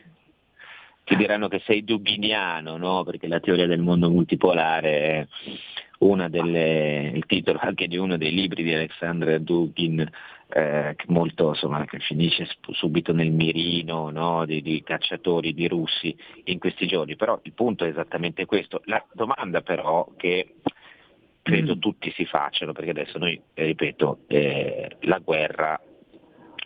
ti 1.03 1.15
diranno 1.15 1.47
che 1.47 1.61
sei 1.65 1.83
dubiniano, 1.83 2.77
no? 2.77 3.03
perché 3.03 3.27
la 3.27 3.39
teoria 3.39 3.67
del 3.67 3.81
mondo 3.81 4.09
multipolare 4.09 5.01
è 5.01 5.27
una 5.99 6.29
delle, 6.29 7.11
il 7.13 7.25
titolo 7.25 7.59
anche 7.61 7.87
di 7.87 7.97
uno 7.97 8.17
dei 8.17 8.31
libri 8.31 8.63
di 8.63 8.73
Alexander 8.73 9.39
Dugin, 9.39 10.09
eh, 10.53 10.95
molto, 11.07 11.49
insomma, 11.49 11.85
che 11.85 11.99
finisce 11.99 12.47
subito 12.71 13.13
nel 13.13 13.31
mirino 13.31 14.09
no? 14.09 14.45
di, 14.45 14.61
di, 14.61 14.83
cacciatori 14.83 15.53
di 15.53 15.67
russi 15.67 16.15
in 16.45 16.59
questi 16.59 16.87
giorni. 16.87 17.15
Però 17.15 17.39
il 17.43 17.53
punto 17.53 17.85
è 17.85 17.89
esattamente 17.89 18.45
questo. 18.45 18.81
La 18.85 19.03
domanda 19.13 19.61
però 19.61 20.07
che 20.17 20.55
credo 21.41 21.75
mm. 21.75 21.79
tutti 21.79 22.11
si 22.11 22.25
facciano, 22.25 22.73
perché 22.73 22.91
adesso 22.91 23.17
noi, 23.17 23.39
eh, 23.53 23.65
ripeto, 23.65 24.19
eh, 24.27 24.97
la 25.01 25.19
guerra 25.19 25.79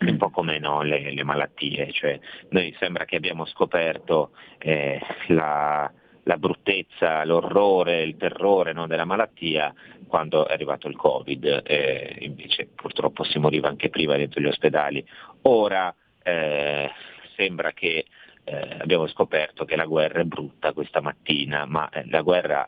un 0.04 0.16
po' 0.18 0.30
come 0.30 0.58
no, 0.58 0.82
le, 0.82 1.12
le, 1.12 1.24
malattie, 1.24 1.90
cioè 1.92 2.18
noi 2.50 2.74
sembra 2.78 3.04
che 3.04 3.16
abbiamo 3.16 3.46
scoperto 3.46 4.32
eh, 4.58 5.00
la, 5.28 5.90
la, 6.22 6.36
bruttezza, 6.36 7.24
l'orrore, 7.24 8.02
il 8.02 8.16
terrore 8.16 8.72
no, 8.72 8.86
della 8.86 9.06
malattia 9.06 9.72
quando 10.06 10.46
è 10.46 10.52
arrivato 10.52 10.86
il 10.88 10.96
Covid, 10.96 11.62
eh, 11.64 12.16
invece 12.20 12.68
purtroppo 12.74 13.24
si 13.24 13.38
moriva 13.38 13.68
anche 13.68 13.88
prima 13.88 14.16
dentro 14.16 14.40
gli 14.40 14.46
ospedali. 14.46 15.04
Ora 15.42 15.94
eh, 16.22 16.90
sembra 17.34 17.72
che 17.72 18.04
eh, 18.44 18.76
abbiamo 18.78 19.06
scoperto 19.08 19.64
che 19.64 19.76
la 19.76 19.86
guerra 19.86 20.20
è 20.20 20.24
brutta 20.24 20.72
questa 20.72 21.00
mattina, 21.00 21.64
ma 21.64 21.88
eh, 21.88 22.04
la 22.08 22.20
guerra 22.20 22.66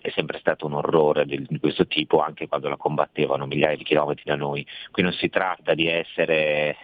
è, 0.00 0.10
sempre 0.10 0.38
stato 0.38 0.66
un 0.66 0.74
orrore 0.74 1.24
di, 1.26 1.44
di, 1.48 1.58
questo 1.58 1.86
tipo 1.86 2.20
anche 2.20 2.48
quando 2.48 2.68
la 2.68 2.76
combattevano 2.76 3.46
migliaia 3.46 3.76
di 3.76 3.84
chilometri 3.84 4.24
da 4.24 4.36
noi. 4.36 4.66
Qui 4.90 5.02
non 5.02 5.12
si 5.12 5.28
tratta 5.28 5.74
di 5.74 5.86
essere 5.86 6.76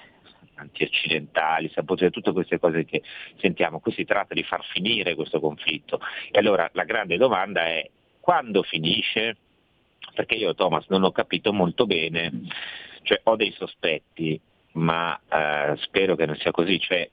antioccidentali, 0.56 1.70
sapete, 1.72 2.10
tutte 2.10 2.32
queste 2.32 2.58
cose 2.58 2.84
che 2.84 3.02
sentiamo, 3.40 3.80
qui 3.80 3.92
si 3.92 4.04
tratta 4.04 4.34
di 4.34 4.42
far 4.42 4.64
finire 4.64 5.14
questo 5.14 5.40
conflitto. 5.40 6.00
E 6.30 6.38
allora 6.38 6.68
la 6.72 6.84
grande 6.84 7.16
domanda 7.16 7.64
è 7.64 7.88
quando 8.20 8.62
finisce? 8.62 9.36
Perché 10.14 10.34
io 10.34 10.54
Thomas 10.54 10.86
non 10.88 11.04
ho 11.04 11.12
capito 11.12 11.52
molto 11.52 11.86
bene, 11.86 12.32
cioè 13.02 13.20
ho 13.24 13.36
dei 13.36 13.52
sospetti, 13.52 14.40
ma 14.72 15.18
eh, 15.28 15.76
spero 15.78 16.16
che 16.16 16.26
non 16.26 16.36
sia 16.36 16.50
così. 16.50 16.78
Cioè, 16.80 17.08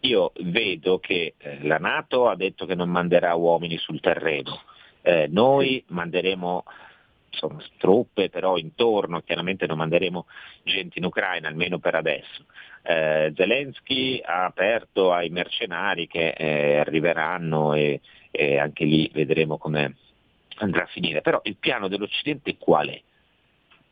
io 0.00 0.32
vedo 0.40 0.98
che 0.98 1.34
eh, 1.36 1.58
la 1.62 1.78
Nato 1.78 2.28
ha 2.28 2.36
detto 2.36 2.66
che 2.66 2.74
non 2.74 2.88
manderà 2.88 3.34
uomini 3.34 3.76
sul 3.76 4.00
terreno, 4.00 4.62
eh, 5.06 5.28
noi 5.30 5.84
manderemo 5.86 6.64
insomma, 7.30 7.62
truppe 7.78 8.28
però 8.28 8.56
intorno, 8.56 9.20
chiaramente 9.20 9.64
non 9.66 9.76
manderemo 9.78 10.26
gente 10.64 10.98
in 10.98 11.04
Ucraina, 11.04 11.46
almeno 11.46 11.78
per 11.78 11.94
adesso. 11.94 12.44
Eh, 12.82 13.32
Zelensky 13.36 14.20
ha 14.24 14.44
aperto 14.44 15.12
ai 15.12 15.28
mercenari 15.30 16.08
che 16.08 16.30
eh, 16.30 16.78
arriveranno 16.78 17.72
e, 17.74 18.00
e, 18.32 18.58
anche 18.58 18.84
lì 18.84 19.08
vedremo 19.12 19.58
come 19.58 19.94
andrà 20.56 20.82
a 20.82 20.86
finire. 20.86 21.20
Però 21.20 21.40
il 21.44 21.56
piano 21.56 21.86
dell'Occidente 21.86 22.56
qual 22.56 22.88
è? 22.88 23.00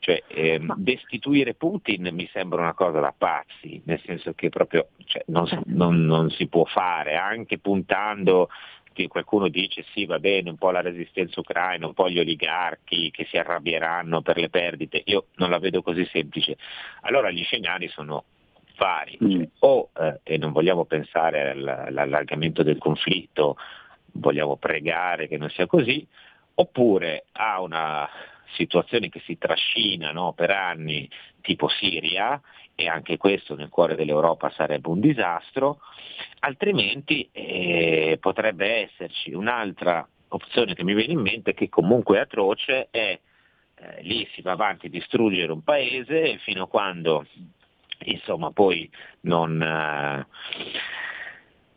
Cioè, 0.00 0.22
ehm, 0.26 0.74
destituire 0.76 1.54
Putin 1.54 2.10
mi 2.12 2.28
sembra 2.32 2.60
una 2.60 2.74
cosa 2.74 2.98
da 2.98 3.14
pazzi, 3.16 3.80
nel 3.84 4.00
senso 4.04 4.34
che 4.34 4.48
proprio 4.48 4.88
cioè, 5.06 5.22
non, 5.28 5.46
non, 5.66 6.04
non, 6.04 6.28
si 6.30 6.46
può 6.48 6.64
fare, 6.64 7.16
anche 7.16 7.58
puntando 7.58 8.50
che 8.94 9.08
qualcuno 9.08 9.48
dice 9.48 9.84
sì 9.92 10.06
va 10.06 10.18
bene, 10.18 10.48
un 10.48 10.56
po' 10.56 10.70
la 10.70 10.80
resistenza 10.80 11.40
ucraina, 11.40 11.86
un 11.86 11.92
po' 11.92 12.08
gli 12.08 12.18
oligarchi 12.18 13.10
che 13.10 13.26
si 13.26 13.36
arrabbieranno 13.36 14.22
per 14.22 14.38
le 14.38 14.48
perdite, 14.48 15.02
io 15.04 15.26
non 15.34 15.50
la 15.50 15.58
vedo 15.58 15.82
così 15.82 16.06
semplice. 16.06 16.56
Allora 17.02 17.30
gli 17.30 17.44
scenari 17.44 17.88
sono 17.88 18.24
vari, 18.76 19.18
mm. 19.22 19.30
cioè, 19.30 19.48
o 19.60 19.90
eh, 19.98 20.20
e 20.22 20.38
non 20.38 20.52
vogliamo 20.52 20.84
pensare 20.86 21.50
all'allargamento 21.50 22.62
del 22.62 22.78
conflitto, 22.78 23.56
vogliamo 24.12 24.56
pregare 24.56 25.28
che 25.28 25.36
non 25.36 25.50
sia 25.50 25.66
così, 25.66 26.06
oppure 26.54 27.26
a 27.32 27.60
una 27.60 28.08
situazione 28.54 29.08
che 29.08 29.20
si 29.24 29.36
trascina 29.36 30.12
no, 30.12 30.32
per 30.32 30.50
anni 30.50 31.08
tipo 31.40 31.68
Siria, 31.68 32.40
e 32.74 32.88
anche 32.88 33.16
questo 33.16 33.54
nel 33.54 33.68
cuore 33.68 33.94
dell'Europa 33.94 34.50
sarebbe 34.50 34.88
un 34.88 35.00
disastro, 35.00 35.80
altrimenti 36.40 37.28
eh, 37.32 38.18
potrebbe 38.20 38.84
esserci 38.84 39.32
un'altra 39.32 40.06
opzione 40.28 40.74
che 40.74 40.84
mi 40.84 40.94
viene 40.94 41.12
in 41.12 41.20
mente 41.20 41.54
che 41.54 41.68
comunque 41.68 42.16
è 42.18 42.20
atroce, 42.20 42.88
è 42.90 43.18
eh, 43.76 44.02
lì 44.02 44.26
si 44.32 44.42
va 44.42 44.52
avanti 44.52 44.86
a 44.86 44.90
distruggere 44.90 45.52
un 45.52 45.62
paese 45.62 46.38
fino 46.38 46.64
a 46.64 46.68
quando 46.68 47.26
insomma 48.04 48.50
poi 48.50 48.88
non... 49.20 49.60
Eh, 49.60 50.26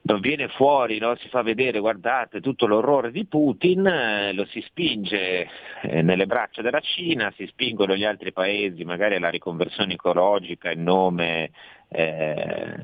non 0.07 0.21
viene 0.21 0.47
fuori, 0.47 0.99
no? 0.99 1.15
si 1.17 1.27
fa 1.27 1.41
vedere, 1.41 1.79
guardate, 1.79 2.39
tutto 2.39 2.65
l'orrore 2.65 3.11
di 3.11 3.25
Putin, 3.25 3.85
eh, 3.85 4.33
lo 4.33 4.45
si 4.45 4.61
spinge 4.61 5.49
eh, 5.81 6.01
nelle 6.01 6.25
braccia 6.25 6.61
della 6.61 6.79
Cina, 6.79 7.33
si 7.35 7.45
spingono 7.47 7.95
gli 7.95 8.05
altri 8.05 8.31
paesi 8.31 8.85
magari 8.85 9.15
alla 9.15 9.29
riconversione 9.29 9.93
ecologica 9.93 10.71
in 10.71 10.83
nome, 10.83 11.51
eh, 11.89 12.75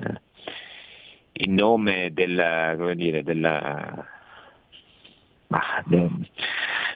in 1.33 1.53
nome 1.53 2.11
della, 2.11 2.75
dire, 2.93 3.23
della, 3.23 4.05
de, 5.85 6.09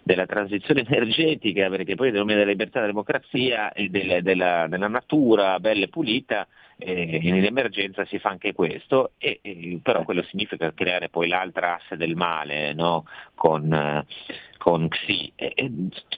della, 0.04 0.26
transizione 0.26 0.84
energetica, 0.86 1.70
perché 1.70 1.96
poi 1.96 2.12
nel 2.12 2.20
nome 2.20 2.34
della 2.34 2.50
libertà 2.50 2.80
della 2.80 2.92
democrazia 2.92 3.72
e 3.72 3.88
della, 3.88 4.20
della 4.68 4.88
natura 4.90 5.58
bella 5.62 5.86
e 5.86 5.90
pulita 5.90 6.46
eh, 6.80 7.20
in 7.22 7.44
emergenza 7.44 8.06
si 8.06 8.20
fa 8.20 8.30
anche 8.30 8.54
questo, 8.54 9.12
e, 9.18 9.40
e, 9.42 9.80
però 9.82 10.04
quello 10.04 10.24
significa 10.24 10.74
creare 10.74 11.10
poi 11.10 11.28
l'altra 11.28 11.76
asse 11.76 11.98
del 11.98 12.16
male 12.16 12.74
no? 12.74 13.06
con, 13.36 13.74
eh, 13.74 14.06
con 14.58 14.88
Xi. 14.88 15.32
E, 15.36 15.72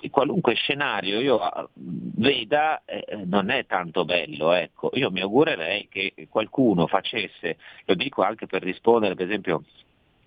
qualunque 0.09 0.55
scenario 0.55 1.19
io 1.19 1.39
ah, 1.39 1.67
veda 1.73 2.83
eh, 2.85 3.23
non 3.25 3.49
è 3.49 3.65
tanto 3.65 4.05
bello, 4.05 4.51
ecco. 4.51 4.91
io 4.93 5.11
mi 5.11 5.21
augurerei 5.21 5.87
che 5.87 6.13
qualcuno 6.29 6.87
facesse, 6.87 7.57
lo 7.85 7.93
dico 7.95 8.21
anche 8.21 8.45
per 8.45 8.61
rispondere 8.61 9.15
per 9.15 9.27
esempio 9.27 9.63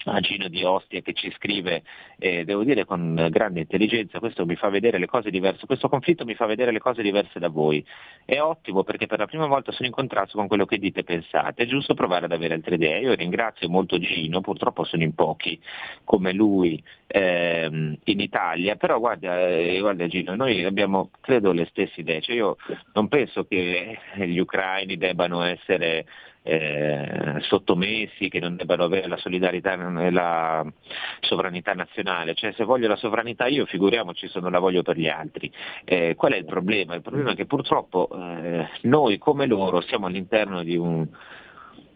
a 0.05 0.21
Gino 0.21 0.49
di 0.49 0.65
Ostia 0.65 1.01
che 1.01 1.13
ci 1.13 1.31
scrive, 1.37 1.83
eh, 2.19 2.45
devo 2.45 2.65
dire 2.65 2.85
con 2.85 3.29
grande 3.31 3.61
intelligenza, 3.61 4.19
questo 4.19 4.45
mi 4.45 4.57
fa 4.57 4.69
vedere 4.69 4.99
le 4.99 5.07
cose 5.07 5.31
diverse, 5.31 5.67
questo 5.67 5.89
conflitto 5.89 6.25
mi 6.25 6.35
fa 6.35 6.47
vedere 6.47 6.73
le 6.73 6.81
cose 6.81 7.03
diverse 7.03 7.39
da 7.39 7.49
voi. 7.49 7.85
È 8.25 8.41
ottimo 8.41 8.83
perché 8.83 9.07
per 9.07 9.19
la 9.19 9.27
prima 9.27 9.47
volta 9.47 9.73
sono 9.73 9.87
in 9.87 9.95
contrasto 9.95 10.37
con 10.37 10.49
quello 10.49 10.67
che 10.67 10.79
dite 10.79 11.01
e 11.01 11.05
pensate, 11.05 11.63
è 11.63 11.67
giusto 11.67 11.95
provare 11.95 12.25
ad 12.25 12.33
avere 12.33 12.55
altre 12.55 12.75
idee. 12.75 13.01
Io 13.01 13.15
ringrazio 13.15 13.69
molto 13.69 13.99
Gino, 13.99 14.41
purtroppo 14.41 14.85
sono 14.85 15.03
in 15.03 15.15
pochi 15.15 15.61
come 16.05 16.33
lui 16.33 16.83
ehm, 17.07 17.99
in 18.05 18.21
Italia, 18.21 18.77
però 18.77 18.99
guarda, 18.99 19.49
eh, 19.49 19.79
guarda, 19.81 20.07
Gino, 20.07 20.35
noi 20.35 20.65
abbiamo 20.65 21.11
credo 21.21 21.53
le 21.53 21.67
stesse 21.67 22.01
idee, 22.01 22.21
cioè 22.21 22.35
io 22.35 22.57
non 22.95 23.09
penso 23.09 23.45
che 23.45 23.99
gli 24.17 24.39
ucraini 24.39 24.97
debbano 24.97 25.43
essere 25.43 26.07
eh, 26.43 27.39
sottomessi, 27.41 28.29
che 28.29 28.41
non 28.41 28.57
debbano 28.57 28.85
avere 28.85 29.07
la 29.07 29.17
solidarietà 29.17 29.73
e 29.75 30.11
la 30.11 30.65
sovranità 31.21 31.73
nazionale. 31.73 32.35
Cioè 32.35 32.53
se 32.53 32.65
voglio 32.65 32.89
la 32.89 32.97
sovranità 32.97 33.47
io, 33.47 33.67
figuriamoci 33.67 34.29
se 34.29 34.41
non 34.41 34.53
la 34.53 34.59
voglio 34.59 34.83
per 34.83 34.97
gli 34.97 35.09
altri. 35.09 35.51
Eh, 35.85 36.15
qual 36.15 36.33
è 36.33 36.37
il 36.37 36.45
problema? 36.45 36.95
Il 36.95 37.03
problema 37.03 37.33
è 37.33 37.35
che 37.35 37.47
purtroppo 37.47 38.09
eh, 38.13 38.69
noi 38.83 39.19
come 39.19 39.47
loro 39.47 39.81
siamo 39.83 40.07
all'interno 40.07 40.63
di 40.63 40.77
un, 40.77 41.07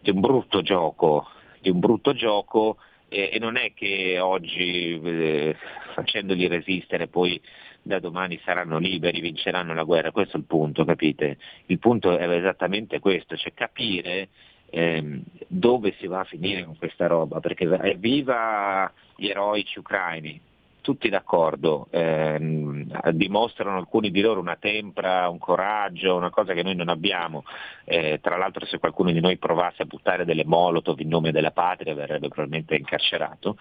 di 0.00 0.10
un 0.10 0.20
brutto 0.20 0.62
gioco, 0.62 1.28
di 1.60 1.70
un 1.70 1.80
brutto 1.80 2.12
gioco 2.12 2.76
e, 3.08 3.30
e 3.32 3.38
non 3.38 3.56
è 3.56 3.72
che 3.74 4.18
oggi 4.20 5.00
eh, 5.02 5.56
facendoli 5.94 6.46
resistere 6.46 7.08
poi 7.08 7.40
da 7.86 8.00
domani 8.00 8.40
saranno 8.44 8.78
liberi, 8.78 9.20
vinceranno 9.20 9.72
la 9.72 9.84
guerra, 9.84 10.10
questo 10.10 10.36
è 10.36 10.40
il 10.40 10.46
punto, 10.46 10.84
capite? 10.84 11.38
Il 11.66 11.78
punto 11.78 12.18
è 12.18 12.28
esattamente 12.28 12.98
questo, 12.98 13.36
cioè 13.36 13.54
capire 13.54 14.28
ehm, 14.70 15.22
dove 15.46 15.94
si 15.98 16.08
va 16.08 16.20
a 16.20 16.24
finire 16.24 16.64
con 16.64 16.76
questa 16.76 17.06
roba, 17.06 17.38
perché 17.38 17.66
viva 17.96 18.92
gli 19.14 19.28
eroici 19.28 19.78
ucraini, 19.78 20.40
tutti 20.80 21.08
d'accordo, 21.08 21.86
ehm, 21.90 23.12
dimostrano 23.12 23.76
alcuni 23.76 24.10
di 24.10 24.20
loro 24.20 24.40
una 24.40 24.56
tempra, 24.56 25.28
un 25.28 25.38
coraggio, 25.38 26.16
una 26.16 26.30
cosa 26.30 26.54
che 26.54 26.64
noi 26.64 26.74
non 26.74 26.88
abbiamo. 26.88 27.44
Eh, 27.84 28.18
tra 28.20 28.36
l'altro 28.36 28.66
se 28.66 28.78
qualcuno 28.78 29.12
di 29.12 29.20
noi 29.20 29.36
provasse 29.36 29.82
a 29.82 29.86
buttare 29.86 30.24
delle 30.24 30.44
molotov 30.44 30.98
in 30.98 31.08
nome 31.08 31.30
della 31.30 31.52
patria 31.52 31.94
verrebbe 31.94 32.28
probabilmente 32.28 32.74
incarcerato 32.74 33.56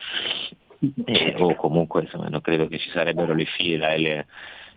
eh, 1.05 1.35
o 1.37 1.55
comunque 1.55 2.01
insomma, 2.01 2.27
non 2.27 2.41
credo 2.41 2.67
che 2.67 2.77
ci 2.79 2.89
sarebbero 2.89 3.33
le 3.33 3.45
file, 3.45 3.97
le, 3.97 4.25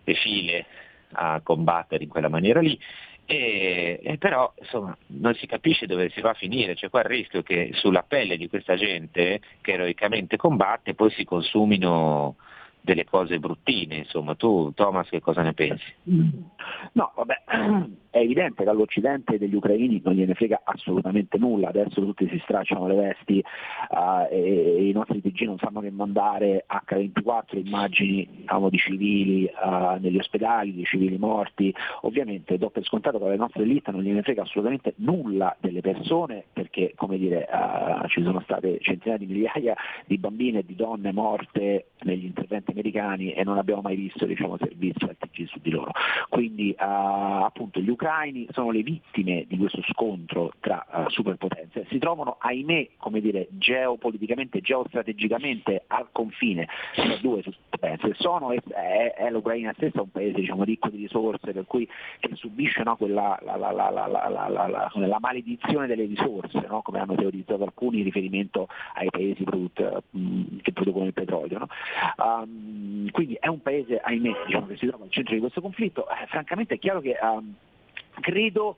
le 0.03 0.13
file 0.15 0.65
a 1.13 1.41
combattere 1.41 2.03
in 2.03 2.09
quella 2.09 2.29
maniera 2.29 2.59
lì. 2.61 2.79
E, 3.25 3.99
e, 4.01 4.17
però 4.17 4.51
insomma, 4.57 4.97
non 5.07 5.35
si 5.35 5.45
capisce 5.45 5.85
dove 5.85 6.09
si 6.09 6.19
va 6.19 6.31
a 6.31 6.35
finire, 6.35 6.73
c'è 6.73 6.89
qua 6.89 7.01
il 7.01 7.05
rischio 7.05 7.43
che 7.43 7.69
sulla 7.73 8.01
pelle 8.01 8.37
di 8.37 8.49
questa 8.49 8.75
gente 8.75 9.39
che 9.61 9.73
eroicamente 9.73 10.35
combatte 10.35 10.95
poi 10.95 11.11
si 11.11 11.25
consumino 11.25 12.35
delle 12.81 13.05
cose 13.05 13.37
bruttine, 13.39 13.97
insomma, 13.97 14.35
tu 14.35 14.71
Thomas 14.73 15.07
che 15.09 15.21
cosa 15.21 15.43
ne 15.43 15.53
pensi? 15.53 15.93
No, 16.93 17.11
vabbè, 17.15 17.43
è 18.11 18.17
evidente 18.19 18.63
che 18.63 18.69
all'Occidente 18.69 19.37
degli 19.37 19.53
ucraini 19.53 20.01
non 20.03 20.15
gliene 20.15 20.33
frega 20.33 20.61
assolutamente 20.63 21.37
nulla, 21.37 21.69
adesso 21.69 22.01
tutti 22.01 22.27
si 22.27 22.39
stracciano 22.43 22.87
le 22.87 22.95
vesti 22.95 23.43
uh, 23.89 24.27
e, 24.31 24.87
i 24.87 24.91
nostri 24.91 25.21
TG 25.21 25.41
non 25.43 25.57
sanno 25.59 25.79
che 25.81 25.91
mandare 25.91 26.65
H24 26.67 27.63
immagini 27.65 28.27
diciamo, 28.31 28.69
di 28.69 28.77
civili 28.77 29.43
uh, 29.45 29.99
negli 29.99 30.17
ospedali, 30.17 30.73
di 30.73 30.83
civili 30.85 31.17
morti, 31.17 31.73
ovviamente 32.01 32.57
do 32.57 32.69
per 32.69 32.83
scontato 32.83 33.19
che 33.19 33.25
alle 33.25 33.35
nostre 33.35 33.63
elite 33.63 33.91
non 33.91 34.01
gliene 34.01 34.23
frega 34.23 34.41
assolutamente 34.41 34.93
nulla 34.97 35.55
delle 35.59 35.81
persone 35.81 36.45
perché 36.51 36.93
come 36.95 37.17
dire, 37.17 37.47
uh, 37.51 38.07
ci 38.07 38.23
sono 38.23 38.39
state 38.41 38.79
centinaia 38.81 39.19
di 39.19 39.27
migliaia 39.27 39.75
di 40.05 40.17
bambine 40.17 40.59
e 40.59 40.65
di 40.65 40.75
donne 40.75 41.11
morte 41.11 41.89
negli 42.01 42.25
interventi 42.25 42.71
americani 42.71 43.33
e 43.33 43.43
non 43.43 43.57
abbiamo 43.57 43.81
mai 43.81 43.95
visto 43.95 44.25
diciamo, 44.25 44.57
servizi 44.57 45.03
al 45.03 45.15
TG 45.17 45.45
su 45.47 45.59
di 45.61 45.69
loro. 45.69 45.91
Quindi 46.29 46.73
appunto 46.77 47.79
gli 47.79 47.89
ucraini 47.99 48.47
sono 48.51 48.71
le 48.71 48.81
vittime 48.81 49.43
di 49.47 49.57
questo 49.57 49.81
scontro 49.89 50.53
tra 50.61 50.85
uh, 50.89 51.09
superpotenze, 51.09 51.85
si 51.89 51.97
trovano 51.97 52.37
ahimè 52.39 52.91
come 52.97 53.19
dire, 53.19 53.47
geopoliticamente, 53.51 54.61
geostrategicamente 54.61 55.83
al 55.87 56.07
confine 56.13 56.67
tra 56.93 57.17
due 57.17 57.41
superpotenze, 57.41 58.13
sono, 58.15 58.51
è, 58.51 59.13
è, 59.13 59.29
l'Ucraina 59.29 59.73
stessa 59.75 60.01
un 60.01 60.11
paese 60.11 60.39
diciamo, 60.39 60.63
ricco 60.63 60.87
di 60.87 60.97
risorse 60.97 61.51
per 61.51 61.65
cui 61.65 61.87
che 62.19 62.29
subisce 62.35 62.83
no, 62.83 62.95
quella, 62.95 63.37
la, 63.43 63.57
la, 63.57 63.71
la, 63.71 63.89
la, 64.93 65.17
maledizione 65.19 65.87
delle 65.87 66.05
risorse, 66.05 66.65
no, 66.69 66.81
come 66.81 66.99
hanno 66.99 67.15
teorizzato 67.15 67.63
alcuni 67.63 67.97
in 67.97 68.05
riferimento 68.05 68.69
ai 68.93 69.09
paesi 69.09 69.43
prodotti, 69.43 69.83
mh, 70.11 70.57
che 70.61 70.71
producono 70.71 71.05
il 71.05 71.13
petrolio. 71.13 71.59
No? 71.59 71.67
Um, 72.17 73.09
quindi 73.11 73.35
è 73.39 73.47
un 73.47 73.61
paese 73.61 73.99
ahimè 73.99 74.31
diciamo, 74.45 74.67
che 74.67 74.77
si 74.77 74.87
trova 74.87 75.03
al 75.03 75.11
centro 75.11 75.33
di 75.33 75.41
questo 75.41 75.59
conflitto, 75.59 76.07
eh, 76.09 76.27
francamente 76.27 76.75
è 76.75 76.79
chiaro 76.79 77.01
che 77.01 77.17
um, 77.21 77.55
credo 78.21 78.77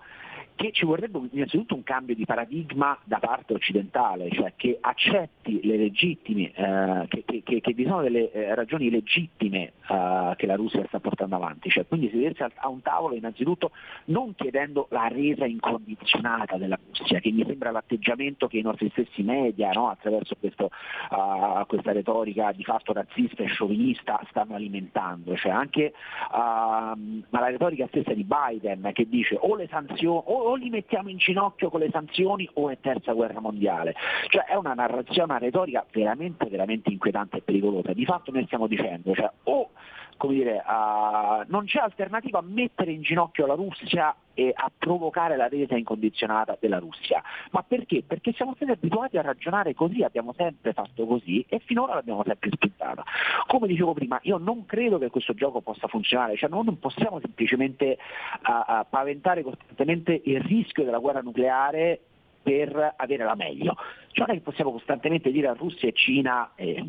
che 0.61 0.71
ci 0.71 0.85
vorrebbe 0.85 1.19
innanzitutto 1.31 1.73
un 1.73 1.81
cambio 1.81 2.13
di 2.13 2.23
paradigma 2.23 2.95
da 3.03 3.17
parte 3.17 3.53
occidentale, 3.55 4.29
cioè 4.29 4.53
che 4.55 4.77
accetti 4.79 5.59
le 5.63 5.75
legittime, 5.75 6.51
eh, 6.53 7.07
che, 7.07 7.41
che, 7.43 7.61
che, 7.61 7.73
vi 7.73 7.83
sono 7.83 8.03
delle 8.03 8.31
eh, 8.31 8.53
ragioni 8.53 8.91
legittime 8.91 9.73
eh, 9.89 10.33
che 10.37 10.45
la 10.45 10.53
Russia 10.53 10.85
sta 10.85 10.99
portando 10.99 11.35
avanti, 11.35 11.71
cioè, 11.71 11.87
quindi 11.87 12.11
sedersi 12.11 12.43
a, 12.43 12.69
un 12.69 12.83
tavolo 12.83 13.15
innanzitutto 13.15 13.71
non 14.05 14.35
chiedendo 14.35 14.85
la 14.91 15.07
resa 15.07 15.45
incondizionata 15.45 16.57
della 16.57 16.77
Russia, 16.85 17.19
che 17.19 17.31
mi 17.31 17.43
sembra 17.43 17.71
l'atteggiamento 17.71 18.47
che 18.47 18.59
i 18.59 18.61
nostri 18.61 18.91
stessi 18.91 19.23
media, 19.23 19.71
no, 19.71 19.89
attraverso 19.89 20.35
questo, 20.39 20.69
uh, 21.09 21.65
questa 21.65 21.91
retorica 21.91 22.51
di 22.51 22.63
fatto 22.63 22.93
razzista 22.93 23.41
e 23.41 23.47
sciovinista, 23.47 24.21
stanno 24.29 24.53
alimentando, 24.53 25.35
cioè 25.35 25.51
anche, 25.51 25.91
uh, 26.31 26.35
ma 26.35 27.39
la 27.39 27.49
retorica 27.49 27.87
stessa 27.87 28.13
di 28.13 28.23
Biden 28.25 28.91
che 28.93 29.09
dice 29.09 29.35
o 29.39 29.55
le 29.55 29.67
sanzioni, 29.67 30.21
o 30.23 30.50
o 30.51 30.55
li 30.55 30.69
mettiamo 30.69 31.09
in 31.09 31.17
ginocchio 31.17 31.69
con 31.69 31.79
le 31.79 31.89
sanzioni 31.91 32.49
o 32.53 32.69
è 32.69 32.77
terza 32.79 33.13
guerra 33.13 33.39
mondiale. 33.39 33.95
Cioè 34.27 34.43
è 34.43 34.55
una 34.55 34.73
narrazione, 34.73 35.31
una 35.31 35.37
retorica 35.37 35.85
veramente, 35.91 36.45
veramente 36.47 36.89
inquietante 36.89 37.37
e 37.37 37.41
pericolosa. 37.41 37.93
Di 37.93 38.05
fatto 38.05 38.31
noi 38.31 38.45
stiamo 38.45 38.67
dicendo, 38.67 39.13
cioè, 39.13 39.29
o 39.43 39.69
come 40.21 40.35
dire, 40.35 40.63
uh, 40.63 41.43
non 41.47 41.65
c'è 41.65 41.79
alternativa 41.79 42.37
a 42.37 42.43
mettere 42.45 42.91
in 42.91 43.01
ginocchio 43.01 43.47
la 43.47 43.55
Russia 43.55 44.15
e 44.35 44.53
a 44.55 44.71
provocare 44.77 45.35
la 45.35 45.47
resa 45.47 45.75
incondizionata 45.75 46.55
della 46.59 46.77
Russia. 46.77 47.23
Ma 47.49 47.63
perché? 47.63 48.03
Perché 48.05 48.31
siamo 48.33 48.53
stati 48.53 48.69
abituati 48.69 49.17
a 49.17 49.23
ragionare 49.23 49.73
così, 49.73 50.03
abbiamo 50.03 50.35
sempre 50.37 50.73
fatto 50.73 51.07
così 51.07 51.43
e 51.49 51.57
finora 51.65 51.95
l'abbiamo 51.95 52.21
sempre 52.23 52.51
spuntata. 52.51 53.03
Come 53.47 53.65
dicevo 53.65 53.93
prima, 53.93 54.19
io 54.21 54.37
non 54.37 54.67
credo 54.67 54.99
che 54.99 55.09
questo 55.09 55.33
gioco 55.33 55.61
possa 55.61 55.87
funzionare, 55.87 56.37
cioè 56.37 56.51
non 56.51 56.77
possiamo 56.77 57.19
semplicemente 57.19 57.97
uh, 58.47 58.73
uh, 58.73 58.85
paventare 58.87 59.41
costantemente 59.41 60.21
il 60.23 60.39
rischio 60.39 60.83
della 60.83 60.99
guerra 60.99 61.21
nucleare 61.21 61.99
per 62.43 62.93
avere 62.95 63.23
la 63.23 63.35
meglio. 63.35 63.75
Cioè 64.11 64.25
non 64.27 64.35
è 64.35 64.39
che 64.39 64.43
possiamo 64.43 64.71
costantemente 64.71 65.31
dire 65.31 65.47
a 65.47 65.53
Russia 65.53 65.87
e 65.87 65.93
Cina, 65.93 66.51
eh, 66.55 66.83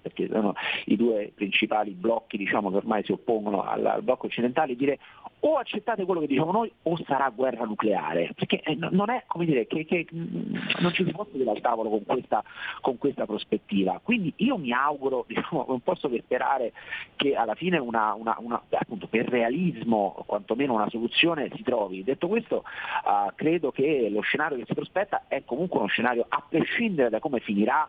perché 0.00 0.28
sono 0.28 0.54
i 0.86 0.96
due 0.96 1.32
principali 1.34 1.92
blocchi 1.92 2.36
diciamo, 2.36 2.70
che 2.70 2.76
ormai 2.76 3.04
si 3.04 3.12
oppongono 3.12 3.62
al, 3.62 3.84
al, 3.84 4.02
blocco 4.02 4.26
occidentale, 4.26 4.76
dire 4.76 4.98
o 5.46 5.56
accettate 5.58 6.04
quello 6.04 6.20
che 6.20 6.26
diciamo 6.26 6.52
noi 6.52 6.72
o 6.82 6.96
sarà 7.04 7.28
guerra 7.28 7.64
nucleare, 7.64 8.32
perché 8.34 8.60
eh, 8.62 8.76
non 8.76 9.10
è 9.10 9.24
come 9.26 9.44
dire 9.44 9.66
che, 9.66 9.84
che 9.84 10.06
mm, 10.12 10.56
non 10.80 10.92
ci 10.92 11.04
si 11.04 11.10
può 11.10 11.26
sedere 11.30 11.50
al 11.50 11.60
tavolo 11.60 11.90
con 11.90 12.04
questa, 12.04 12.42
con 12.80 12.96
questa, 12.96 13.26
prospettiva. 13.26 14.00
Quindi 14.02 14.32
io 14.36 14.56
mi 14.56 14.72
auguro, 14.72 15.24
diciamo, 15.28 15.66
non 15.68 15.80
posso 15.80 16.08
che 16.08 16.22
sperare 16.24 16.72
che 17.16 17.34
alla 17.34 17.54
fine 17.54 17.78
una, 17.78 18.14
una, 18.14 18.36
una, 18.38 18.62
appunto, 18.70 19.06
per 19.06 19.28
realismo 19.28 20.22
quantomeno 20.26 20.72
una 20.72 20.88
soluzione 20.88 21.50
si 21.54 21.62
trovi. 21.62 22.02
Detto 22.02 22.26
questo 22.26 22.64
uh, 23.04 23.32
credo 23.34 23.70
che 23.70 24.08
lo 24.10 24.22
scenario 24.22 24.56
che 24.56 24.64
si 24.66 24.74
prospetta 24.74 25.24
è 25.28 25.44
comunque 25.44 25.78
uno 25.78 25.88
scenario 25.88 26.24
a 26.28 26.42
prescindere 26.54 27.10
da 27.10 27.18
come 27.18 27.40
finirà, 27.40 27.88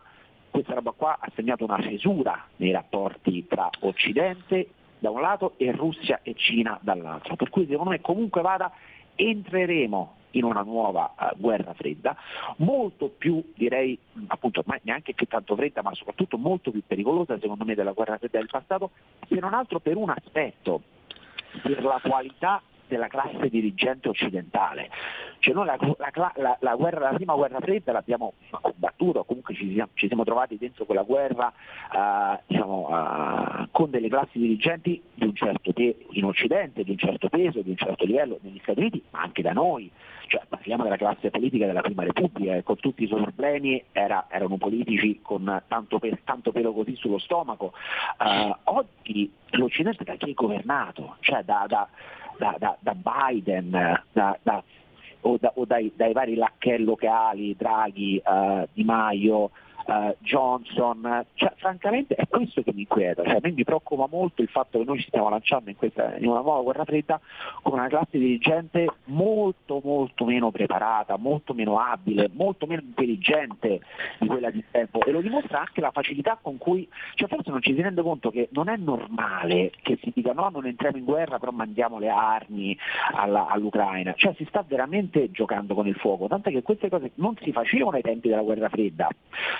questa 0.50 0.74
roba 0.74 0.90
qua 0.90 1.18
ha 1.20 1.30
segnato 1.36 1.62
una 1.62 1.80
cesura 1.80 2.46
nei 2.56 2.72
rapporti 2.72 3.46
tra 3.46 3.70
Occidente 3.80 4.70
da 4.98 5.10
un 5.10 5.20
lato 5.20 5.52
e 5.56 5.70
Russia 5.70 6.18
e 6.24 6.34
Cina 6.34 6.76
dall'altro. 6.82 7.36
Per 7.36 7.48
cui 7.48 7.66
secondo 7.68 7.90
me 7.90 8.00
comunque 8.00 8.42
vada 8.42 8.72
entreremo 9.14 10.14
in 10.32 10.42
una 10.42 10.62
nuova 10.62 11.14
uh, 11.16 11.36
guerra 11.36 11.74
fredda, 11.74 12.16
molto 12.56 13.08
più 13.08 13.52
direi 13.54 13.96
appunto 14.26 14.64
neanche 14.82 15.14
più 15.14 15.26
tanto 15.26 15.54
fredda, 15.54 15.82
ma 15.82 15.94
soprattutto 15.94 16.36
molto 16.36 16.72
più 16.72 16.82
pericolosa 16.84 17.38
secondo 17.38 17.64
me 17.64 17.76
della 17.76 17.92
guerra 17.92 18.18
fredda 18.18 18.38
del 18.38 18.48
passato, 18.50 18.90
se 19.28 19.36
non 19.36 19.54
altro 19.54 19.78
per 19.78 19.96
un 19.96 20.10
aspetto, 20.10 20.82
per 21.62 21.82
la 21.84 22.00
qualità 22.02 22.60
della 22.88 23.08
classe 23.08 23.48
dirigente 23.48 24.08
occidentale. 24.08 24.90
Cioè 25.38 25.54
noi 25.54 25.66
la, 25.66 25.76
la, 26.34 26.56
la, 26.60 26.74
guerra, 26.74 27.10
la 27.10 27.16
prima 27.16 27.34
guerra 27.34 27.60
fredda 27.60 27.92
l'abbiamo 27.92 28.34
combattuta, 28.50 29.22
comunque 29.22 29.54
ci 29.54 29.72
siamo, 29.72 29.90
ci 29.94 30.06
siamo, 30.06 30.24
trovati 30.24 30.56
dentro 30.56 30.84
quella 30.84 31.02
guerra 31.02 31.52
uh, 31.92 32.38
diciamo, 32.46 32.88
uh, 32.88 33.68
con 33.70 33.90
delle 33.90 34.08
classi 34.08 34.38
dirigenti 34.38 35.02
di 35.14 35.24
un 35.24 35.34
certo 35.34 35.72
te- 35.72 36.06
in 36.10 36.24
Occidente, 36.24 36.82
di 36.82 36.90
un 36.90 36.98
certo 36.98 37.28
peso, 37.28 37.60
di 37.60 37.70
un 37.70 37.76
certo 37.76 38.04
livello 38.04 38.38
negli 38.42 38.58
Stati 38.62 38.80
Uniti, 38.80 39.02
ma 39.10 39.20
anche 39.20 39.42
da 39.42 39.52
noi. 39.52 39.90
Cioè, 40.28 40.42
parliamo 40.48 40.82
della 40.82 40.96
classe 40.96 41.30
politica 41.30 41.66
della 41.66 41.82
Prima 41.82 42.02
Repubblica, 42.02 42.56
e 42.56 42.64
con 42.64 42.76
tutti 42.76 43.04
i 43.04 43.06
suoi 43.06 43.22
problemi 43.22 43.80
era, 43.92 44.26
erano 44.28 44.56
politici 44.56 45.20
con 45.22 45.62
tanto, 45.68 46.00
pe- 46.00 46.18
tanto, 46.24 46.50
pelo 46.50 46.72
così 46.72 46.96
sullo 46.96 47.18
stomaco. 47.18 47.72
Uh, 48.18 48.52
oggi 48.64 49.32
l'Occidente 49.50 50.02
da 50.02 50.14
chi 50.16 50.30
è 50.30 50.34
governato? 50.34 51.16
Cioè 51.20 51.44
da, 51.44 51.66
da 51.68 51.88
da, 52.38 52.54
da, 52.58 52.76
da 52.80 52.94
Biden 52.94 53.72
o, 55.26 55.38
o 55.54 55.64
dai, 55.64 55.92
dai, 55.96 56.12
vari 56.12 56.36
lacchelli 56.36 56.84
locali, 56.84 57.56
Draghi, 57.56 58.22
uh, 58.24 58.66
Di 58.72 58.84
Maio, 58.84 59.50
uh, 59.86 60.14
Johnson, 60.18 61.24
cioè, 61.34 61.52
francamente 61.56 62.14
è 62.14 62.26
questo 62.28 62.62
che 62.62 62.72
mi 62.72 62.80
inquieta, 62.80 63.22
cioè, 63.24 63.40
mi 63.42 63.64
preoccupa 63.64 64.06
molto 64.10 64.42
il 64.42 64.48
fatto 64.48 64.78
che 64.78 64.84
noi 64.84 65.00
ci 65.00 65.08
stiamo 65.08 65.28
lanciando 65.28 65.70
in, 65.70 65.76
questa, 65.76 66.16
in 66.16 66.26
una 66.26 66.40
nuova 66.40 66.62
guerra 66.62 66.84
fredda 66.84 67.20
con 67.62 67.74
una 67.74 67.88
classe 67.88 68.18
dirigente 68.18 68.86
molto 69.04 69.80
molto 69.82 70.24
meno 70.24 70.50
preparata, 70.50 71.16
molto 71.16 71.54
meno 71.54 71.78
abile, 71.78 72.30
molto 72.32 72.66
meno 72.66 72.82
intelligente 72.82 73.80
di 74.18 74.26
quella 74.26 74.50
di 74.50 74.64
tempo. 74.70 75.04
E 75.04 75.10
lo 75.10 75.20
dimostra 75.20 75.60
anche 75.60 75.80
la 75.80 75.90
facilità 75.90 76.38
con 76.40 76.58
cui, 76.58 76.88
cioè 77.14 77.28
forse 77.28 77.50
non 77.50 77.62
ci 77.62 77.74
si 77.74 77.80
rende 77.80 78.02
conto 78.02 78.30
che 78.30 78.48
non 78.52 78.68
è 78.68 78.76
normale 78.76 79.72
che 79.82 79.98
si 80.02 80.12
dica 80.14 80.32
no 80.32 80.48
non 80.48 80.66
entriamo 80.66 80.96
in 80.96 81.04
guerra 81.04 81.38
però 81.38 81.52
mandiamo 81.52 81.98
le 81.98 82.08
armi 82.08 82.76
alla, 83.14 83.46
all'Ucraina, 83.46 84.14
cioè 84.16 84.34
si 84.34 84.44
sta 84.48 84.64
veramente 84.66 85.30
giocando 85.30 85.74
con 85.74 85.86
il 85.86 85.94
fuoco, 85.94 86.28
tanto 86.28 86.50
che 86.50 86.62
queste 86.62 86.88
cose 86.88 87.12
non 87.14 87.36
si 87.40 87.52
facevano 87.52 87.96
ai 87.96 88.02
tempi 88.02 88.28
della 88.28 88.42
guerra 88.42 88.68
fredda, 88.68 89.08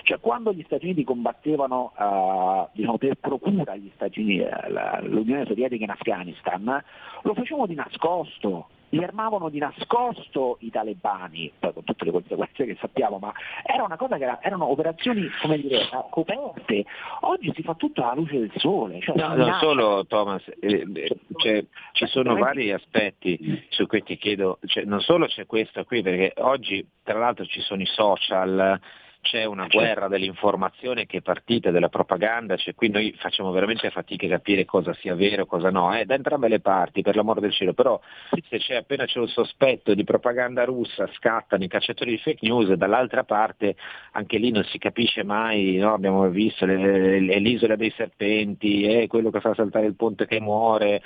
cioè, 0.02 0.15
cioè, 0.16 0.20
quando 0.20 0.52
gli 0.52 0.62
Stati 0.64 0.84
Uniti 0.84 1.04
combattevano 1.04 1.92
uh, 1.96 2.68
diciamo, 2.72 2.98
per 2.98 3.16
procura 3.16 3.76
gli 3.76 3.90
Stati 3.94 4.20
Uniti, 4.20 4.42
uh, 4.42 5.06
l'Unione 5.06 5.44
Sovietica 5.46 5.84
in 5.84 5.90
Afghanistan, 5.90 6.84
lo 7.22 7.34
facevano 7.34 7.66
di 7.66 7.74
nascosto, 7.74 8.68
li 8.90 9.02
armavano 9.02 9.48
di 9.48 9.58
nascosto 9.58 10.58
i 10.60 10.70
talebani, 10.70 11.52
poi 11.58 11.72
con 11.72 11.84
tutte 11.84 12.04
le 12.04 12.12
conseguenze 12.12 12.64
che 12.64 12.76
sappiamo, 12.80 13.18
ma 13.18 13.32
era 13.64 13.82
una 13.82 13.96
cosa 13.96 14.16
che 14.16 14.24
era, 14.24 14.40
erano 14.42 14.70
operazioni 14.70 15.28
come 15.40 15.58
dire, 15.58 15.88
coperte. 16.10 16.84
Oggi 17.20 17.52
si 17.54 17.62
fa 17.62 17.74
tutto 17.74 18.02
alla 18.02 18.14
luce 18.14 18.38
del 18.38 18.52
sole. 18.56 19.00
Cioè 19.00 19.16
no, 19.16 19.34
non 19.34 19.58
solo 19.60 20.06
Thomas, 20.06 20.46
eh, 20.60 20.86
eh 20.94 21.16
cioè, 21.36 21.64
ci 21.92 22.06
sono 22.06 22.36
vari 22.36 22.72
aspetti 22.72 23.66
su 23.70 23.86
cui 23.86 24.02
ti 24.02 24.16
chiedo, 24.16 24.58
cioè, 24.66 24.84
non 24.84 25.00
solo 25.00 25.26
c'è 25.26 25.46
questo 25.46 25.84
qui, 25.84 26.02
perché 26.02 26.32
oggi 26.42 26.86
tra 27.02 27.18
l'altro 27.18 27.44
ci 27.44 27.60
sono 27.60 27.82
i 27.82 27.86
social, 27.86 28.80
c'è 29.26 29.44
una 29.44 29.62
certo. 29.62 29.78
guerra 29.78 30.08
dell'informazione 30.08 31.04
che 31.06 31.18
è 31.18 31.20
partita, 31.20 31.72
della 31.72 31.88
propaganda, 31.88 32.56
cioè 32.56 32.74
qui 32.74 32.88
noi 32.88 33.12
facciamo 33.18 33.50
veramente 33.50 33.90
fatica 33.90 34.26
a 34.26 34.30
capire 34.30 34.64
cosa 34.64 34.94
sia 34.94 35.16
vero 35.16 35.42
e 35.42 35.46
cosa 35.46 35.70
no, 35.70 35.94
eh, 35.94 36.04
da 36.04 36.14
entrambe 36.14 36.46
le 36.48 36.60
parti, 36.60 37.02
per 37.02 37.16
l'amor 37.16 37.40
del 37.40 37.52
cielo, 37.52 37.74
però 37.74 38.00
se 38.48 38.58
c'è 38.58 38.76
appena 38.76 39.04
c'è 39.04 39.18
un 39.18 39.26
sospetto 39.26 39.94
di 39.94 40.04
propaganda 40.04 40.64
russa 40.64 41.08
scattano 41.14 41.64
i 41.64 41.68
cacciatori 41.68 42.12
di 42.12 42.18
fake 42.18 42.46
news, 42.46 42.72
dall'altra 42.74 43.24
parte 43.24 43.74
anche 44.12 44.38
lì 44.38 44.50
non 44.52 44.62
si 44.64 44.78
capisce 44.78 45.24
mai, 45.24 45.76
no? 45.76 45.92
abbiamo 45.92 46.28
visto 46.28 46.64
le, 46.64 47.20
le, 47.20 47.38
l'isola 47.40 47.74
dei 47.74 47.92
serpenti, 47.96 48.84
eh, 48.84 49.08
quello 49.08 49.30
che 49.30 49.40
fa 49.40 49.54
saltare 49.54 49.86
il 49.86 49.96
ponte 49.96 50.26
che 50.26 50.40
muore, 50.40 51.02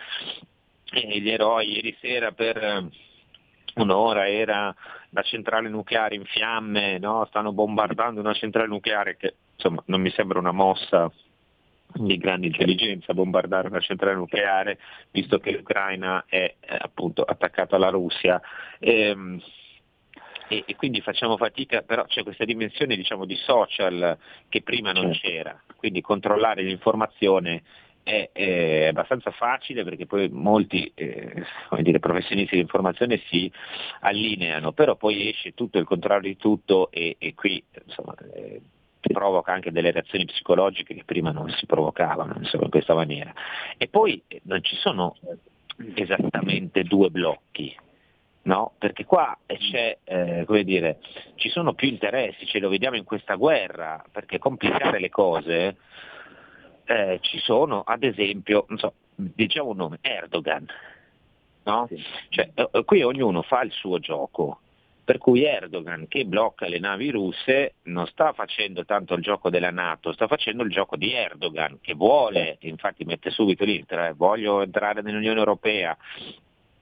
eh, 0.93 1.19
gli 1.21 1.31
eroi 1.31 1.73
ieri 1.73 1.97
sera 2.01 2.33
per 2.33 2.89
un'ora 3.77 4.29
era 4.29 4.75
la 5.11 5.23
centrale 5.23 5.69
nucleare 5.69 6.15
in 6.15 6.25
fiamme, 6.25 6.99
no? 6.99 7.25
stanno 7.27 7.53
bombardando 7.53 8.21
una 8.21 8.35
centrale 8.35 8.69
nucleare 8.69 9.17
che 9.17 9.35
insomma 9.55 9.83
non 9.87 10.01
mi 10.01 10.11
sembra 10.11 10.39
una 10.39 10.53
mossa 10.53 11.11
di 11.93 12.17
grande 12.19 12.47
intelligenza 12.47 13.15
bombardare 13.15 13.69
una 13.69 13.81
centrale 13.81 14.15
nucleare, 14.15 14.79
visto 15.11 15.39
che 15.39 15.51
l'Ucraina 15.51 16.25
è 16.29 16.55
eh, 16.61 16.77
appunto 16.79 17.23
attaccata 17.23 17.77
alla 17.77 17.91
Russia. 17.91 18.41
Ehm, 18.79 19.41
e, 20.49 20.65
e, 20.67 20.75
quindi 20.75 21.01
facciamo 21.01 21.37
fatica, 21.37 21.83
però 21.83 22.05
c'è 22.07 22.25
questa 22.25 22.45
dimensione 22.45 22.97
diciamo, 22.97 23.25
di 23.25 23.37
social 23.37 24.19
che 24.49 24.63
prima 24.63 24.91
non 24.91 25.13
certo. 25.13 25.29
c'era, 25.29 25.63
quindi 25.77 26.01
controllare 26.01 26.63
l'informazione 26.63 27.63
è, 28.03 28.31
è, 28.33 28.87
abbastanza 28.87 29.31
facile 29.31 29.85
perché 29.85 30.07
poi 30.07 30.29
molti 30.29 30.91
eh, 30.95 31.45
dire, 31.81 31.99
professionisti 31.99 32.57
di 32.57 32.63
informazione 32.63 33.21
si 33.29 33.51
allineano, 34.01 34.73
però 34.73 34.97
poi 34.97 35.29
esce 35.29 35.55
tutto 35.55 35.79
il 35.79 35.85
contrario 35.85 36.29
di 36.29 36.37
tutto 36.37 36.91
e, 36.91 37.17
e 37.19 37.35
qui 37.35 37.63
insomma, 37.85 38.15
eh, 38.35 38.61
provoca 39.01 39.53
anche 39.53 39.73
delle 39.73 39.91
reazioni 39.91 40.25
psicologiche 40.25 40.95
che 40.95 41.05
prima 41.05 41.31
non 41.31 41.51
si 41.51 41.67
provocavano 41.67 42.35
insomma, 42.37 42.65
in 42.65 42.71
questa 42.71 42.95
maniera. 42.95 43.33
E 43.77 43.89
poi 43.89 44.23
eh, 44.29 44.41
non 44.45 44.63
ci 44.63 44.77
sono 44.77 45.17
esattamente 45.95 46.83
due 46.83 47.11
blocchi, 47.11 47.75
no? 48.43 48.73
perché 48.79 49.05
qua 49.05 49.37
eh, 49.47 50.45
come 50.47 50.65
dire, 50.65 50.99
ci 51.37 51.49
sono 51.49 51.75
più 51.75 51.89
interessi, 51.89 52.47
ce 52.47 52.59
lo 52.59 52.69
vediamo 52.69 52.97
in 52.97 53.05
questa 53.05 53.35
guerra, 53.35 54.03
perché 54.11 54.39
complicare 54.39 55.01
le 55.01 55.11
cose 55.11 55.77
eh, 56.91 57.21
ci 57.23 57.39
sono, 57.39 57.83
ad 57.87 58.03
esempio, 58.03 58.65
non 58.69 58.79
so, 58.79 58.95
diciamo 59.15 59.71
un 59.71 59.77
nome, 59.77 59.99
Erdogan. 60.01 60.67
No? 61.63 61.87
Sì. 61.89 62.03
Cioè, 62.31 62.51
eh, 62.53 62.85
qui 62.85 63.03
ognuno 63.03 63.43
fa 63.43 63.63
il 63.63 63.71
suo 63.71 64.01
gioco, 64.01 64.59
per 65.05 65.19
cui 65.19 65.45
Erdogan 65.45 66.09
che 66.09 66.25
blocca 66.25 66.67
le 66.67 66.81
navi 66.81 67.11
russe 67.11 67.75
non 67.85 68.07
sta 68.09 68.33
facendo 68.33 68.85
tanto 68.85 69.15
il 69.15 69.23
gioco 69.23 69.51
della 69.51 69.71
Nato, 69.71 70.13
sta 70.13 70.27
facendo 70.27 70.65
il 70.65 70.71
gioco 70.71 70.97
di 70.97 71.13
Erdogan 71.13 71.79
che 71.81 71.95
vuole, 71.95 72.57
infatti 72.61 73.05
mette 73.05 73.31
subito 73.31 73.65
lì, 73.65 73.85
voglio 74.17 74.61
entrare 74.61 75.01
nell'Unione 75.01 75.39
Europea, 75.39 75.97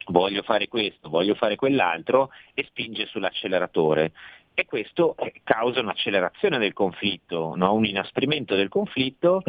voglio 0.06 0.42
fare 0.42 0.68
questo, 0.68 1.10
voglio 1.10 1.34
fare 1.34 1.56
quell'altro 1.56 2.30
e 2.54 2.64
spinge 2.64 3.04
sull'acceleratore. 3.04 4.12
E 4.54 4.64
questo 4.64 5.16
eh, 5.18 5.34
causa 5.44 5.80
un'accelerazione 5.80 6.58
del 6.58 6.72
conflitto, 6.72 7.54
no? 7.54 7.74
un 7.74 7.84
inasprimento 7.84 8.56
del 8.56 8.68
conflitto 8.68 9.42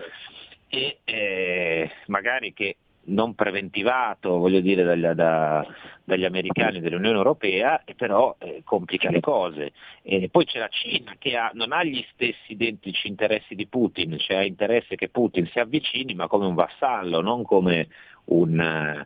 e 0.69 0.99
eh, 1.03 1.91
magari 2.07 2.53
che 2.53 2.77
non 3.09 3.33
preventivato 3.33 4.37
voglio 4.37 4.59
dire, 4.59 4.83
dagli, 4.83 5.05
da, 5.07 5.65
dagli 6.03 6.25
americani 6.25 6.79
dell'Unione 6.79 7.17
Europea, 7.17 7.83
e 7.83 7.95
però 7.95 8.35
eh, 8.39 8.61
complica 8.63 9.09
le 9.09 9.19
cose. 9.19 9.71
E 10.03 10.29
poi 10.29 10.45
c'è 10.45 10.59
la 10.59 10.69
Cina 10.69 11.15
che 11.17 11.35
ha, 11.35 11.51
non 11.53 11.71
ha 11.71 11.83
gli 11.83 12.03
stessi 12.13 12.53
identici 12.53 13.07
interessi 13.07 13.55
di 13.55 13.67
Putin, 13.67 14.17
cioè 14.19 14.37
ha 14.37 14.43
interesse 14.43 14.95
che 14.95 15.09
Putin 15.09 15.47
si 15.47 15.59
avvicini 15.59 16.13
ma 16.13 16.27
come 16.27 16.45
un 16.45 16.55
vassallo, 16.55 17.21
non 17.21 17.43
come 17.43 17.87
un, 18.25 19.05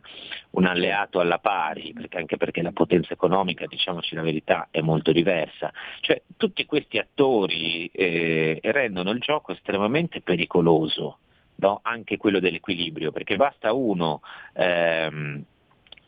un 0.50 0.64
alleato 0.66 1.20
alla 1.20 1.38
pari, 1.38 1.92
perché 1.94 2.18
anche 2.18 2.36
perché 2.36 2.60
la 2.60 2.72
potenza 2.72 3.14
economica, 3.14 3.66
diciamoci 3.66 4.14
la 4.14 4.22
verità, 4.22 4.68
è 4.70 4.80
molto 4.80 5.12
diversa. 5.12 5.72
Cioè 6.00 6.22
tutti 6.36 6.66
questi 6.66 6.98
attori 6.98 7.86
eh, 7.86 8.60
rendono 8.62 9.10
il 9.10 9.20
gioco 9.20 9.52
estremamente 9.52 10.20
pericoloso 10.20 11.18
no? 11.56 11.80
anche 11.82 12.16
quello 12.16 12.40
dell'equilibrio, 12.40 13.12
perché 13.12 13.36
basta 13.36 13.72
uno, 13.72 14.20
ehm, 14.54 15.44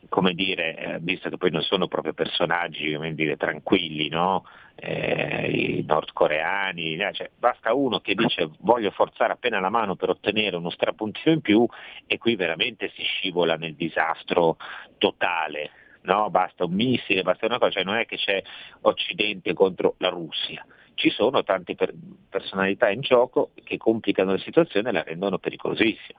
come 0.08 0.34
dire, 0.34 0.76
eh, 0.76 0.98
visto 1.00 1.28
che 1.28 1.36
poi 1.36 1.50
non 1.50 1.62
sono 1.62 1.88
proprio 1.88 2.12
personaggi 2.12 2.96
dire, 3.14 3.36
tranquilli, 3.36 4.08
no? 4.08 4.44
eh, 4.76 5.50
i 5.50 5.84
nordcoreani, 5.86 6.96
eh, 6.96 7.12
cioè, 7.12 7.30
basta 7.38 7.72
uno 7.74 8.00
che 8.00 8.14
dice 8.14 8.50
voglio 8.60 8.90
forzare 8.90 9.32
appena 9.32 9.58
la 9.58 9.70
mano 9.70 9.96
per 9.96 10.10
ottenere 10.10 10.56
uno 10.56 10.70
strapuntino 10.70 11.34
in 11.34 11.40
più 11.40 11.66
e 12.06 12.18
qui 12.18 12.36
veramente 12.36 12.92
si 12.94 13.02
scivola 13.02 13.56
nel 13.56 13.74
disastro 13.74 14.56
totale. 14.98 15.70
No? 16.02 16.30
Basta 16.30 16.64
un 16.64 16.72
missile, 16.72 17.22
basta 17.22 17.46
una 17.46 17.58
cosa, 17.58 17.72
cioè 17.72 17.84
non 17.84 17.96
è 17.96 18.06
che 18.06 18.16
c'è 18.16 18.40
Occidente 18.82 19.54
contro 19.54 19.94
la 19.98 20.08
Russia, 20.08 20.64
ci 20.96 21.10
sono 21.10 21.44
tante 21.44 21.74
per- 21.74 21.94
personalità 22.28 22.90
in 22.90 23.00
gioco 23.00 23.50
che 23.62 23.76
complicano 23.76 24.32
la 24.32 24.38
situazione 24.38 24.88
e 24.88 24.92
la 24.92 25.02
rendono 25.02 25.38
pericolosissima. 25.38 26.18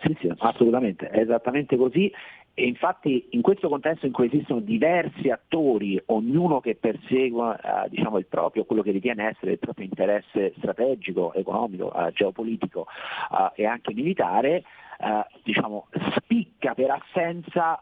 Sì, 0.00 0.16
sì, 0.20 0.32
assolutamente, 0.38 1.08
è 1.08 1.20
esattamente 1.20 1.76
così 1.76 2.12
e 2.54 2.66
infatti 2.66 3.28
in 3.30 3.42
questo 3.42 3.68
contesto 3.68 4.06
in 4.06 4.12
cui 4.12 4.26
esistono 4.26 4.60
diversi 4.60 5.28
attori, 5.30 6.00
ognuno 6.06 6.60
che 6.60 6.76
persegue 6.76 7.54
eh, 7.54 7.88
diciamo, 7.88 8.18
il 8.18 8.26
proprio, 8.26 8.64
quello 8.64 8.82
che 8.82 8.90
ritiene 8.90 9.28
essere 9.28 9.52
il 9.52 9.58
proprio 9.58 9.84
interesse 9.84 10.54
strategico, 10.58 11.32
economico, 11.34 11.92
eh, 11.94 12.10
geopolitico 12.12 12.86
eh, 13.30 13.62
e 13.62 13.66
anche 13.66 13.94
militare, 13.94 14.64
eh, 14.98 15.26
diciamo, 15.44 15.86
spicca 16.16 16.74
per 16.74 16.90
assenza 16.90 17.80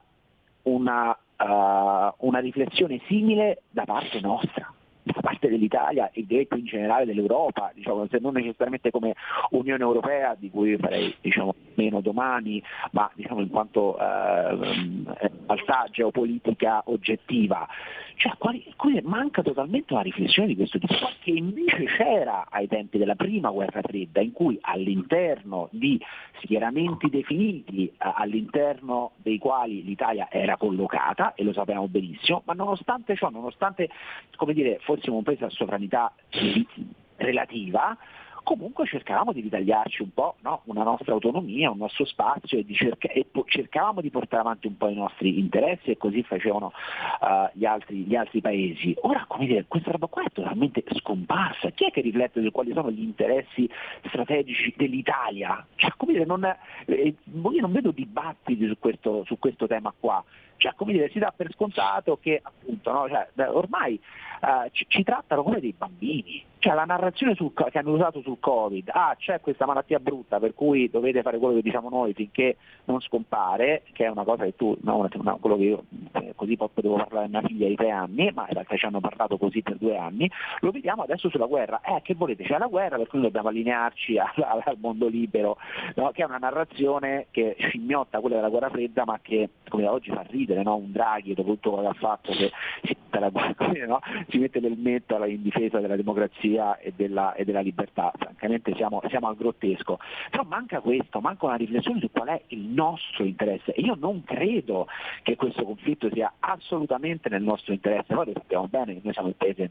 una, 0.64 1.10
uh, 1.10 2.26
una 2.26 2.38
riflessione 2.40 3.00
simile 3.06 3.62
da 3.70 3.84
parte 3.84 4.20
nostra 4.20 4.74
parte 5.26 5.48
dell'Italia 5.48 6.10
e 6.12 6.24
detto 6.24 6.56
in 6.56 6.66
generale 6.66 7.04
dell'Europa, 7.04 7.72
diciamo, 7.74 8.06
non 8.20 8.34
necessariamente 8.34 8.92
come 8.92 9.14
Unione 9.50 9.82
Europea, 9.82 10.36
di 10.38 10.50
cui 10.50 10.76
farei 10.76 11.12
diciamo, 11.20 11.52
meno 11.74 12.00
domani, 12.00 12.62
ma 12.92 13.10
diciamo, 13.12 13.40
in 13.40 13.48
quanto 13.48 13.98
eh, 13.98 14.56
realtà 15.46 15.86
geopolitica 15.90 16.82
oggettiva. 16.86 17.66
Cioè, 18.18 18.32
qui 18.38 19.00
manca 19.02 19.42
totalmente 19.42 19.92
una 19.92 20.00
riflessione 20.00 20.48
di 20.48 20.56
questo 20.56 20.78
tipo, 20.78 20.94
che 21.20 21.32
invece 21.32 21.84
c'era 21.84 22.46
ai 22.48 22.66
tempi 22.66 22.96
della 22.96 23.14
prima 23.14 23.50
guerra 23.50 23.82
fredda, 23.82 24.22
in 24.22 24.32
cui 24.32 24.56
all'interno 24.62 25.68
di 25.70 26.00
schieramenti 26.40 27.10
definiti, 27.10 27.92
all'interno 27.98 29.10
dei 29.16 29.36
quali 29.38 29.82
l'Italia 29.82 30.28
era 30.30 30.56
collocata, 30.56 31.34
e 31.34 31.42
lo 31.44 31.52
sappiamo 31.52 31.88
benissimo, 31.88 32.40
ma 32.46 32.54
nonostante 32.54 33.16
ciò, 33.16 33.28
nonostante 33.28 33.90
come 34.36 34.54
dire, 34.54 34.78
fossimo 34.80 35.15
un 35.16 35.24
paese 35.24 35.44
a 35.44 35.50
sovranità 35.50 36.12
relativa, 37.16 37.96
comunque 38.46 38.86
cercavamo 38.86 39.32
di 39.32 39.40
ritagliarci 39.40 40.02
un 40.02 40.14
po' 40.14 40.36
no? 40.42 40.62
una 40.66 40.84
nostra 40.84 41.12
autonomia, 41.12 41.68
un 41.68 41.78
nostro 41.78 42.04
spazio 42.04 42.56
e, 42.56 42.64
cerca- 42.70 43.10
e 43.10 43.26
po- 43.28 43.44
cercavamo 43.44 44.00
di 44.00 44.08
portare 44.08 44.42
avanti 44.42 44.68
un 44.68 44.76
po' 44.76 44.86
i 44.86 44.94
nostri 44.94 45.36
interessi 45.36 45.90
e 45.90 45.96
così 45.96 46.22
facevano 46.22 46.66
uh, 46.66 47.50
gli, 47.54 47.64
altri, 47.64 48.04
gli, 48.04 48.14
altri, 48.14 48.40
paesi. 48.40 48.94
Ora, 49.00 49.24
come 49.26 49.46
dire, 49.46 49.64
questa 49.66 49.90
roba 49.90 50.06
qua 50.06 50.22
è 50.22 50.30
totalmente 50.30 50.84
scomparsa. 50.92 51.70
Chi 51.70 51.86
è 51.86 51.90
che 51.90 52.02
riflette 52.02 52.40
su 52.40 52.52
quali 52.52 52.72
sono 52.72 52.92
gli 52.92 53.02
interessi 53.02 53.68
strategici 54.04 54.72
dell'Italia? 54.76 55.66
Cioè, 55.74 55.90
come 55.96 56.12
dire, 56.12 56.24
non, 56.24 56.44
eh, 56.44 57.14
io 57.26 57.60
non 57.60 57.72
vedo 57.72 57.90
dibattiti 57.90 58.64
su 58.68 58.78
questo, 58.78 59.24
su 59.24 59.40
questo 59.40 59.66
tema 59.66 59.92
qua. 59.98 60.24
Cioè, 60.56 60.74
come 60.74 60.92
dire, 60.92 61.10
si 61.10 61.18
dà 61.18 61.32
per 61.34 61.52
scontato 61.52 62.18
che 62.20 62.40
appunto, 62.42 62.92
no? 62.92 63.08
cioè, 63.08 63.28
ormai 63.48 64.00
uh, 64.40 64.68
ci, 64.72 64.86
ci, 64.88 65.02
trattano 65.02 65.42
come 65.42 65.60
dei 65.60 65.74
bambini. 65.76 66.44
Cioè, 66.66 66.74
la 66.74 66.82
narrazione 66.82 67.36
sul, 67.36 67.52
che 67.54 67.78
hanno 67.78 67.92
usato 67.92 68.20
sul 68.22 68.40
Covid, 68.40 68.90
ah 68.92 69.14
c'è 69.16 69.40
questa 69.40 69.66
malattia 69.66 70.00
brutta 70.00 70.40
per 70.40 70.52
cui 70.52 70.90
dovete 70.90 71.22
fare 71.22 71.38
quello 71.38 71.54
che 71.54 71.62
diciamo 71.62 71.88
noi 71.88 72.12
finché 72.12 72.56
non 72.86 73.00
scompare, 73.00 73.84
che 73.92 74.06
è 74.06 74.08
una 74.08 74.24
cosa 74.24 74.42
che 74.42 74.56
tu, 74.56 74.76
no, 74.80 74.96
una, 74.96 75.34
quello 75.34 75.56
che 75.56 75.62
io 75.62 75.84
eh, 76.10 76.32
così 76.34 76.56
potevo 76.56 76.96
parlare 76.96 77.26
a 77.26 77.28
mia 77.28 77.42
figlia 77.42 77.68
di 77.68 77.76
tre 77.76 77.90
anni, 77.90 78.32
ma 78.34 78.46
in 78.48 78.54
realtà 78.54 78.74
ci 78.74 78.84
hanno 78.84 78.98
parlato 78.98 79.38
così 79.38 79.62
per 79.62 79.76
due 79.76 79.96
anni, 79.96 80.28
lo 80.58 80.72
vediamo 80.72 81.04
adesso 81.04 81.28
sulla 81.28 81.46
guerra. 81.46 81.80
Eh, 81.82 82.00
che 82.02 82.14
volete? 82.14 82.42
C'è 82.42 82.58
la 82.58 82.66
guerra 82.66 82.96
per 82.96 83.06
cui 83.06 83.20
dobbiamo 83.20 83.46
allinearci 83.46 84.18
al, 84.18 84.62
al 84.64 84.76
mondo 84.80 85.06
libero, 85.06 85.58
no? 85.94 86.10
che 86.10 86.22
è 86.22 86.26
una 86.26 86.38
narrazione 86.38 87.26
che 87.30 87.54
scimmiotta 87.60 88.18
quella 88.18 88.36
della 88.36 88.48
guerra 88.48 88.70
fredda, 88.70 89.04
ma 89.04 89.20
che 89.22 89.50
come 89.68 89.86
oggi 89.86 90.10
fa 90.10 90.24
ridere, 90.28 90.64
no? 90.64 90.74
un 90.74 90.90
Draghi 90.90 91.32
dopo 91.32 91.50
tutto 91.50 91.70
quello 91.70 91.90
che 91.90 91.96
ha 91.96 92.00
fatto 92.00 92.32
che 92.32 92.50
si 92.82 92.96
la, 93.10 93.30
no? 93.86 94.00
si 94.28 94.38
mette 94.38 94.60
del 94.60 94.76
metto 94.76 95.22
in 95.24 95.42
difesa 95.42 95.78
della 95.78 95.96
democrazia 95.96 96.55
e 96.78 96.92
della, 96.94 97.34
e 97.34 97.44
della 97.44 97.60
libertà, 97.60 98.12
francamente 98.16 98.74
siamo, 98.74 99.00
siamo, 99.08 99.28
al 99.28 99.36
grottesco, 99.36 99.98
però 100.30 100.44
manca 100.44 100.80
questo, 100.80 101.20
manca 101.20 101.46
una 101.46 101.56
riflessione 101.56 102.00
su 102.00 102.10
qual 102.10 102.28
è 102.28 102.42
il 102.48 102.66
nostro 102.66 103.24
interesse. 103.24 103.72
E 103.72 103.82
io 103.82 103.96
non 103.98 104.24
credo 104.24 104.86
che 105.22 105.36
questo 105.36 105.64
conflitto 105.64 106.10
sia 106.12 106.32
assolutamente 106.40 107.28
nel 107.28 107.42
nostro 107.42 107.72
interesse, 107.72 108.14
noi 108.14 108.26
lo 108.26 108.32
sappiamo 108.34 108.68
bene 108.68 108.94
che 108.94 109.00
noi 109.02 109.12
siamo 109.12 109.28
il 109.28 109.34
paese 109.34 109.70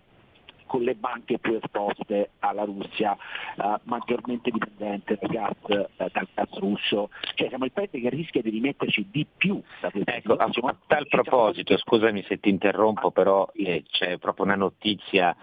con 0.65 0.81
le 0.81 0.95
banche 0.95 1.39
più 1.39 1.59
esposte 1.61 2.31
alla 2.39 2.63
Russia, 2.63 3.15
uh, 3.57 3.75
maggiormente 3.83 4.51
dipendente 4.51 5.17
dal 5.19 5.29
gas, 5.29 5.55
uh, 5.67 5.87
dal 5.95 6.27
gas, 6.33 6.53
russo, 6.57 7.09
cioè 7.35 7.49
siamo 7.49 7.65
il 7.65 7.71
paese 7.71 7.99
che 7.99 8.09
rischia 8.09 8.41
di 8.41 8.49
rimetterci 8.49 9.07
di 9.11 9.25
più 9.37 9.61
ecco, 10.03 10.33
a, 10.35 10.45
a 10.45 10.75
tal 10.87 11.07
proposito, 11.07 11.77
scusami 11.77 12.23
se 12.23 12.39
ti 12.39 12.49
interrompo, 12.49 13.11
però 13.11 13.49
eh, 13.53 13.83
c'è 13.89 14.17
proprio 14.17 14.45
una 14.45 14.55
notizia 14.55 15.35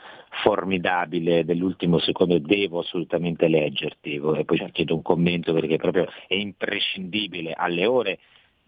formidabile 0.43 1.45
dell'ultimo 1.45 1.99
secondo 1.99 2.39
devo 2.39 2.81
assolutamente 2.81 3.49
leggerti 3.49 4.15
e 4.15 4.45
poi 4.45 4.59
ti 4.59 4.71
chiedo 4.73 4.95
un 4.95 5.03
commento 5.03 5.53
perché 5.53 5.77
proprio 5.77 6.09
è 6.27 6.35
imprescindibile. 6.35 7.53
Alle 7.53 7.87
ore 7.87 8.19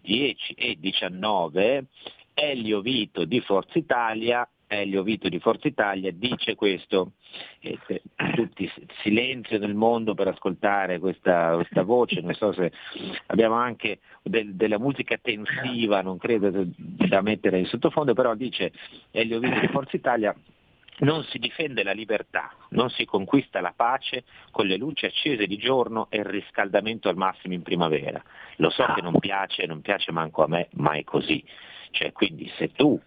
10 0.01 0.53
e 0.53 0.77
19 0.79 1.85
Elio 2.33 2.81
Vito 2.81 3.25
di 3.25 3.39
Forza 3.41 3.79
Italia 3.79 4.47
Elio 4.67 5.03
Vito 5.03 5.29
di 5.29 5.39
Forza 5.39 5.67
Italia 5.67 6.11
dice 6.11 6.55
questo, 6.55 7.13
eh, 7.59 7.77
tutti 8.35 8.71
silenzio 9.01 9.59
nel 9.59 9.75
mondo 9.75 10.13
per 10.13 10.27
ascoltare 10.27 10.99
questa, 10.99 11.55
questa 11.55 11.83
voce, 11.83 12.21
non 12.21 12.33
so 12.33 12.51
se 12.53 12.71
abbiamo 13.27 13.55
anche 13.55 13.99
del, 14.23 14.55
della 14.55 14.79
musica 14.79 15.17
tensiva, 15.21 16.01
non 16.01 16.17
credo 16.17 16.51
da 16.77 17.21
mettere 17.21 17.59
in 17.59 17.65
sottofondo, 17.65 18.13
però 18.13 18.35
dice 18.35 18.71
Elio 19.11 19.39
Vito 19.39 19.59
di 19.59 19.67
Forza 19.67 19.95
Italia 19.95 20.35
non 20.97 21.23
si 21.23 21.39
difende 21.39 21.83
la 21.83 21.91
libertà, 21.91 22.53
non 22.69 22.89
si 22.89 23.03
conquista 23.05 23.59
la 23.59 23.73
pace 23.75 24.23
con 24.51 24.65
le 24.65 24.77
luci 24.77 25.05
accese 25.05 25.45
di 25.45 25.57
giorno 25.57 26.07
e 26.09 26.19
il 26.19 26.25
riscaldamento 26.25 27.09
al 27.09 27.17
massimo 27.17 27.53
in 27.53 27.63
primavera. 27.63 28.23
Lo 28.57 28.69
so 28.69 28.85
che 28.93 29.01
non 29.01 29.19
piace, 29.19 29.65
non 29.65 29.81
piace 29.81 30.11
manco 30.11 30.43
a 30.43 30.47
me, 30.47 30.69
ma 30.73 30.93
è 30.93 31.03
così. 31.03 31.43
Cioè, 31.91 32.13
quindi 32.13 32.49
se 32.57 32.71
tu 32.71 32.99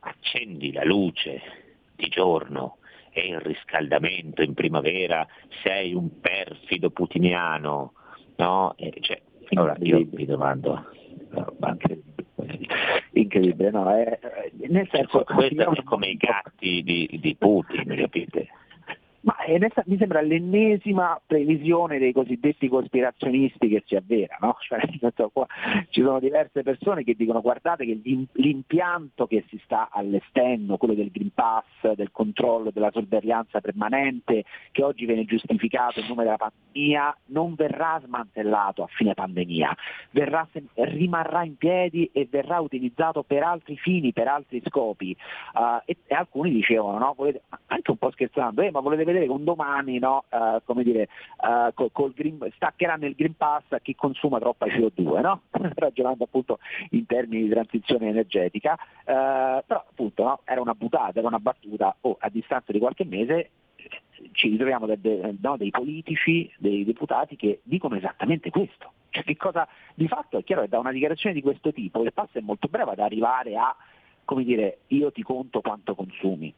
accendi 0.00 0.72
la 0.72 0.84
luce 0.84 1.40
di 1.94 2.08
giorno 2.08 2.78
e 3.10 3.28
il 3.28 3.40
riscaldamento 3.40 4.42
in 4.42 4.54
primavera, 4.54 5.26
sei 5.62 5.94
un 5.94 6.20
perfido 6.20 6.90
putiniano, 6.90 7.92
no? 8.36 8.74
E 8.76 8.94
cioè, 9.00 9.20
allora 9.50 9.74
io 9.80 10.06
mi 10.12 10.24
domando, 10.24 10.84
no, 11.30 11.54
incredibile, 13.12 13.70
no? 13.70 13.90
È, 13.90 14.18
nel 14.68 14.88
senso, 14.90 15.24
questo 15.24 15.70
è 15.72 15.82
come 15.82 16.08
i 16.08 16.16
gatti 16.16 16.82
di, 16.82 17.18
di 17.20 17.36
Putin, 17.36 17.94
capite? 17.96 18.48
Ma 19.20 19.34
mi 19.86 19.96
sembra 19.96 20.20
l'ennesima 20.20 21.20
previsione 21.26 21.98
dei 21.98 22.12
cosiddetti 22.12 22.68
cospirazionisti 22.68 23.68
che 23.68 23.82
si 23.84 23.96
avvera, 23.96 24.36
no? 24.40 24.56
cioè, 24.62 24.80
qua, 25.32 25.46
ci 25.88 26.02
sono 26.02 26.20
diverse 26.20 26.62
persone 26.62 27.02
che 27.02 27.14
dicono 27.14 27.40
guardate 27.40 27.84
che 27.84 28.00
l'impianto 28.32 29.26
che 29.26 29.44
si 29.48 29.60
sta 29.64 29.88
allestendo, 29.90 30.76
quello 30.76 30.94
del 30.94 31.10
Green 31.10 31.32
Pass, 31.34 31.94
del 31.94 32.12
controllo, 32.12 32.70
della 32.70 32.90
sorveglianza 32.92 33.60
permanente, 33.60 34.44
che 34.70 34.84
oggi 34.84 35.04
viene 35.04 35.24
giustificato 35.24 35.98
in 35.98 36.06
nome 36.06 36.22
della 36.22 36.36
pandemia, 36.36 37.16
non 37.26 37.54
verrà 37.54 38.00
smantellato 38.04 38.84
a 38.84 38.86
fine 38.86 39.14
pandemia, 39.14 39.74
verrà, 40.10 40.46
rimarrà 40.74 41.42
in 41.42 41.56
piedi 41.56 42.08
e 42.12 42.28
verrà 42.30 42.60
utilizzato 42.60 43.24
per 43.24 43.42
altri 43.42 43.76
fini, 43.76 44.12
per 44.12 44.28
altri 44.28 44.62
scopi. 44.66 45.16
Uh, 45.54 45.82
e, 45.84 45.96
e, 46.06 46.14
alcuni 46.14 46.50
dicevano, 46.50 46.98
no? 46.98 47.14
volete, 47.16 47.42
anche 47.66 47.90
un 47.90 47.96
po' 47.96 48.10
scherzando, 48.10 48.62
eh, 48.62 48.70
ma 48.70 48.80
volete 48.80 49.04
vedere 49.12 49.26
che 49.26 49.32
un 49.32 49.44
domani 49.44 49.98
no, 49.98 50.24
uh, 50.30 50.60
come 50.64 50.82
dire, 50.82 51.08
uh, 51.42 51.72
col, 51.74 51.90
col 51.92 52.12
green, 52.12 52.38
staccheranno 52.54 53.06
il 53.06 53.14
Green 53.14 53.36
Pass 53.36 53.64
a 53.70 53.80
chi 53.80 53.94
consuma 53.94 54.38
troppa 54.38 54.66
CO2, 54.66 55.20
no? 55.20 55.42
ragionando 55.74 56.24
appunto 56.24 56.58
in 56.90 57.06
termini 57.06 57.44
di 57.44 57.50
transizione 57.50 58.08
energetica, 58.08 58.72
uh, 58.72 59.62
però 59.66 59.84
appunto 59.88 60.22
no, 60.22 60.40
era 60.44 60.60
una 60.60 60.74
buttata, 60.74 61.18
era 61.18 61.28
una 61.28 61.40
battuta, 61.40 61.94
oh, 62.00 62.16
a 62.18 62.28
distanza 62.28 62.72
di 62.72 62.78
qualche 62.78 63.04
mese 63.04 63.50
ci 64.32 64.48
ritroviamo 64.48 64.86
de, 64.86 65.00
de, 65.00 65.36
no, 65.40 65.56
dei 65.56 65.70
politici, 65.70 66.52
dei 66.58 66.84
deputati 66.84 67.36
che 67.36 67.60
dicono 67.62 67.96
esattamente 67.96 68.50
questo. 68.50 68.92
Cioè, 69.10 69.24
che 69.24 69.36
cosa, 69.36 69.66
di 69.94 70.06
fatto 70.06 70.38
è 70.38 70.44
chiaro 70.44 70.62
che 70.62 70.68
da 70.68 70.78
una 70.78 70.92
dichiarazione 70.92 71.34
di 71.34 71.42
questo 71.42 71.72
tipo 71.72 72.02
il 72.02 72.12
passo 72.12 72.38
è 72.38 72.40
molto 72.40 72.68
breve 72.68 72.92
ad 72.92 72.98
arrivare 72.98 73.56
a, 73.56 73.74
come 74.24 74.44
dire, 74.44 74.80
io 74.88 75.10
ti 75.12 75.22
conto 75.22 75.60
quanto 75.60 75.94
consumi 75.94 76.52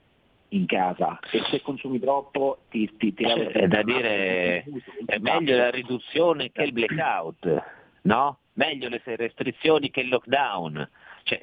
in 0.51 0.67
casa 0.67 1.19
e 1.31 1.43
se 1.51 1.61
consumi 1.63 1.99
troppo 1.99 2.61
ti, 2.71 2.91
ti, 2.97 3.13
ti 3.15 3.25
è 3.25 3.67
da 3.67 3.83
dire 3.83 4.65
è 5.07 5.19
meglio 5.19 5.57
la 5.57 5.71
riduzione 5.71 6.51
che 6.51 6.63
il 6.63 6.73
blackout 6.73 7.63
no? 8.03 8.39
meglio 8.55 8.89
le 8.89 9.01
restrizioni 9.05 9.91
che 9.91 10.01
il 10.01 10.09
lockdown 10.09 10.89
cioè, 11.23 11.39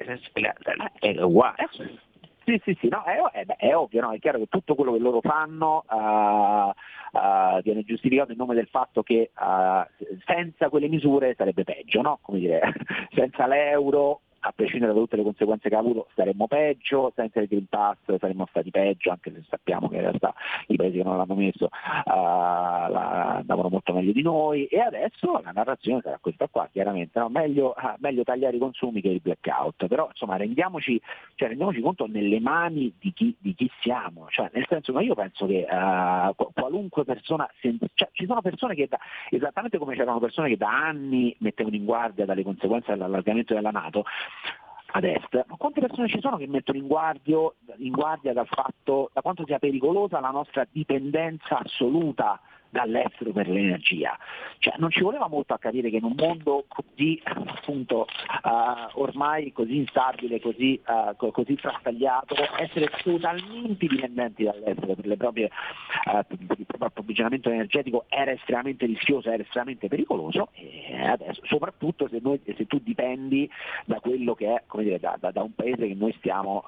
è 0.98 1.22
uguale 1.22 1.68
sì, 2.48 2.58
sì, 2.64 2.76
sì, 2.80 2.88
no, 2.88 3.04
è, 3.04 3.44
è, 3.44 3.44
è, 3.44 3.76
ovvio, 3.76 4.00
no? 4.00 4.12
è 4.12 4.18
chiaro 4.18 4.38
che 4.38 4.46
tutto 4.48 4.74
quello 4.74 4.92
che 4.92 4.98
loro 5.00 5.20
fanno 5.20 5.84
uh, 5.86 6.72
uh, 7.18 7.60
viene 7.60 7.84
giustificato 7.84 8.32
in 8.32 8.38
nome 8.38 8.54
del 8.54 8.68
fatto 8.68 9.02
che 9.02 9.32
uh, 9.38 10.06
senza 10.24 10.70
quelle 10.70 10.88
misure 10.88 11.34
sarebbe 11.36 11.64
peggio, 11.64 12.00
no? 12.00 12.20
Come 12.22 12.38
dire, 12.38 12.72
senza 13.14 13.46
l'euro 13.46 14.22
a 14.40 14.52
prescindere 14.52 14.92
da 14.92 14.98
tutte 14.98 15.16
le 15.16 15.22
conseguenze 15.22 15.68
che 15.68 15.74
ha 15.74 15.78
avuto 15.78 16.08
staremmo 16.12 16.46
peggio, 16.46 17.12
senza 17.14 17.40
il 17.40 17.48
Green 17.48 17.66
Pass 17.66 17.98
saremmo 18.18 18.46
stati 18.50 18.70
peggio, 18.70 19.10
anche 19.10 19.32
se 19.32 19.42
sappiamo 19.48 19.88
che 19.88 19.96
in 19.96 20.02
realtà 20.02 20.34
i 20.68 20.76
paesi 20.76 20.98
che 20.98 21.02
non 21.02 21.16
l'hanno 21.16 21.34
messo 21.34 21.64
uh, 21.64 22.10
la, 22.10 23.36
andavano 23.36 23.68
molto 23.68 23.92
meglio 23.92 24.12
di 24.12 24.22
noi. 24.22 24.66
E 24.66 24.80
adesso 24.80 25.40
la 25.42 25.50
narrazione 25.52 26.00
sarà 26.02 26.18
questa 26.20 26.48
qua, 26.48 26.68
chiaramente, 26.70 27.18
no? 27.18 27.28
meglio, 27.28 27.74
uh, 27.76 27.94
meglio, 27.98 28.22
tagliare 28.22 28.56
i 28.56 28.60
consumi 28.60 29.00
che 29.00 29.08
il 29.08 29.20
blackout, 29.20 29.86
però 29.86 30.08
insomma 30.08 30.36
rendiamoci, 30.36 31.00
cioè, 31.34 31.48
rendiamoci 31.48 31.80
conto 31.80 32.06
nelle 32.06 32.40
mani 32.40 32.94
di 32.98 33.12
chi, 33.12 33.34
di 33.38 33.54
chi 33.54 33.70
siamo, 33.80 34.26
cioè, 34.30 34.50
nel 34.52 34.66
senso 34.68 34.92
che 34.92 35.02
io 35.02 35.14
penso 35.14 35.46
che 35.46 35.66
uh, 35.68 36.34
qualunque 36.52 37.04
persona, 37.04 37.48
cioè, 37.60 38.08
ci 38.12 38.26
sono 38.26 38.40
persone 38.40 38.74
che 38.74 38.86
da, 38.88 38.98
esattamente 39.30 39.78
come 39.78 39.94
c'erano 39.94 40.20
persone 40.20 40.48
che 40.48 40.56
da 40.56 40.68
anni 40.68 41.34
mettevano 41.38 41.76
in 41.76 41.84
guardia 41.84 42.24
dalle 42.24 42.42
conseguenze 42.42 42.92
dell'allargamento 42.92 43.54
della 43.54 43.70
Nato, 43.70 44.04
ad 44.90 45.04
est, 45.04 45.44
ma 45.46 45.56
quante 45.56 45.80
persone 45.80 46.08
ci 46.08 46.20
sono 46.20 46.36
che 46.36 46.46
mettono 46.46 46.78
in, 46.78 46.86
guardio, 46.86 47.56
in 47.76 47.92
guardia 47.92 48.32
dal 48.32 48.46
fatto 48.46 49.10
da 49.12 49.20
quanto 49.20 49.44
sia 49.44 49.58
pericolosa 49.58 50.20
la 50.20 50.30
nostra 50.30 50.66
dipendenza 50.70 51.58
assoluta 51.58 52.40
dall'estero 52.70 53.32
per 53.32 53.48
l'energia. 53.48 54.16
Cioè, 54.58 54.74
non 54.78 54.90
ci 54.90 55.02
voleva 55.02 55.28
molto 55.28 55.54
a 55.54 55.58
capire 55.58 55.90
che 55.90 55.96
in 55.96 56.04
un 56.04 56.14
mondo 56.16 56.64
così 56.68 57.20
appunto, 57.24 58.06
uh, 58.42 59.00
ormai 59.00 59.52
così 59.52 59.76
instabile, 59.76 60.40
così, 60.40 60.80
uh, 60.86 61.30
così 61.30 61.56
frastagliato, 61.56 62.34
essere 62.58 62.90
totalmente 63.02 63.86
dipendenti 63.86 64.44
dall'estero 64.44 64.94
per, 64.94 65.16
proprie, 65.16 65.50
uh, 66.06 66.24
per 66.26 66.58
il 66.58 66.66
proprio 66.66 66.88
approvvigionamento 66.88 67.50
energetico 67.50 68.06
era 68.08 68.30
estremamente 68.30 68.86
rischioso, 68.86 69.30
era 69.30 69.42
estremamente 69.42 69.88
pericoloso 69.88 70.48
e 70.54 71.06
adesso, 71.06 71.40
soprattutto 71.44 72.08
se, 72.08 72.18
noi, 72.22 72.40
se 72.44 72.66
tu 72.66 72.78
dipendi 72.82 73.48
da 73.84 74.00
quello 74.00 74.34
che 74.34 74.54
è 74.54 74.62
dire, 74.82 74.98
da, 74.98 75.16
da, 75.18 75.30
da, 75.30 75.42
un 75.42 75.54
paese 75.54 75.86
che 75.86 75.94
noi 75.94 76.14
stiamo, 76.18 76.64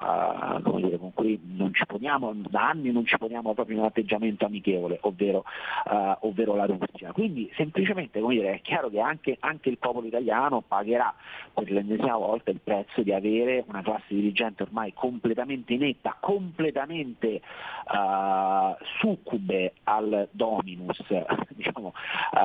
dire, 0.75 0.97
con 0.97 1.13
cui 1.13 1.39
non 1.43 1.73
ci 1.73 1.85
poniamo, 1.85 2.33
da 2.49 2.69
anni 2.69 2.91
non 2.91 3.05
ci 3.05 3.17
poniamo 3.17 3.53
proprio 3.53 3.75
in 3.75 3.81
un 3.81 3.87
atteggiamento 3.87 4.45
amichevole, 4.45 4.97
ovvero 5.01 5.43
uh, 5.91 6.15
ovvero 6.21 6.55
la 6.55 6.65
Russia. 6.65 7.11
Quindi 7.11 7.51
semplicemente 7.55 8.21
dire, 8.25 8.53
è 8.53 8.61
chiaro 8.61 8.89
che 8.89 8.99
anche, 8.99 9.37
anche, 9.39 9.69
il 9.69 9.77
popolo 9.77 10.07
italiano 10.07 10.63
pagherà 10.65 11.13
per 11.53 11.69
l'ennesima 11.69 12.15
volta 12.15 12.49
il 12.51 12.61
prezzo 12.63 13.01
di 13.01 13.11
avere 13.11 13.63
una 13.67 13.81
classe 13.81 14.05
dirigente 14.07 14.63
ormai 14.63 14.93
completamente 14.93 15.75
netta, 15.75 16.15
completamente 16.19 17.41
uh, 17.87 18.75
succube 18.99 19.73
al 19.83 20.29
dominus 20.31 21.03
diciamo, 21.49 21.87
uh, 21.87 22.37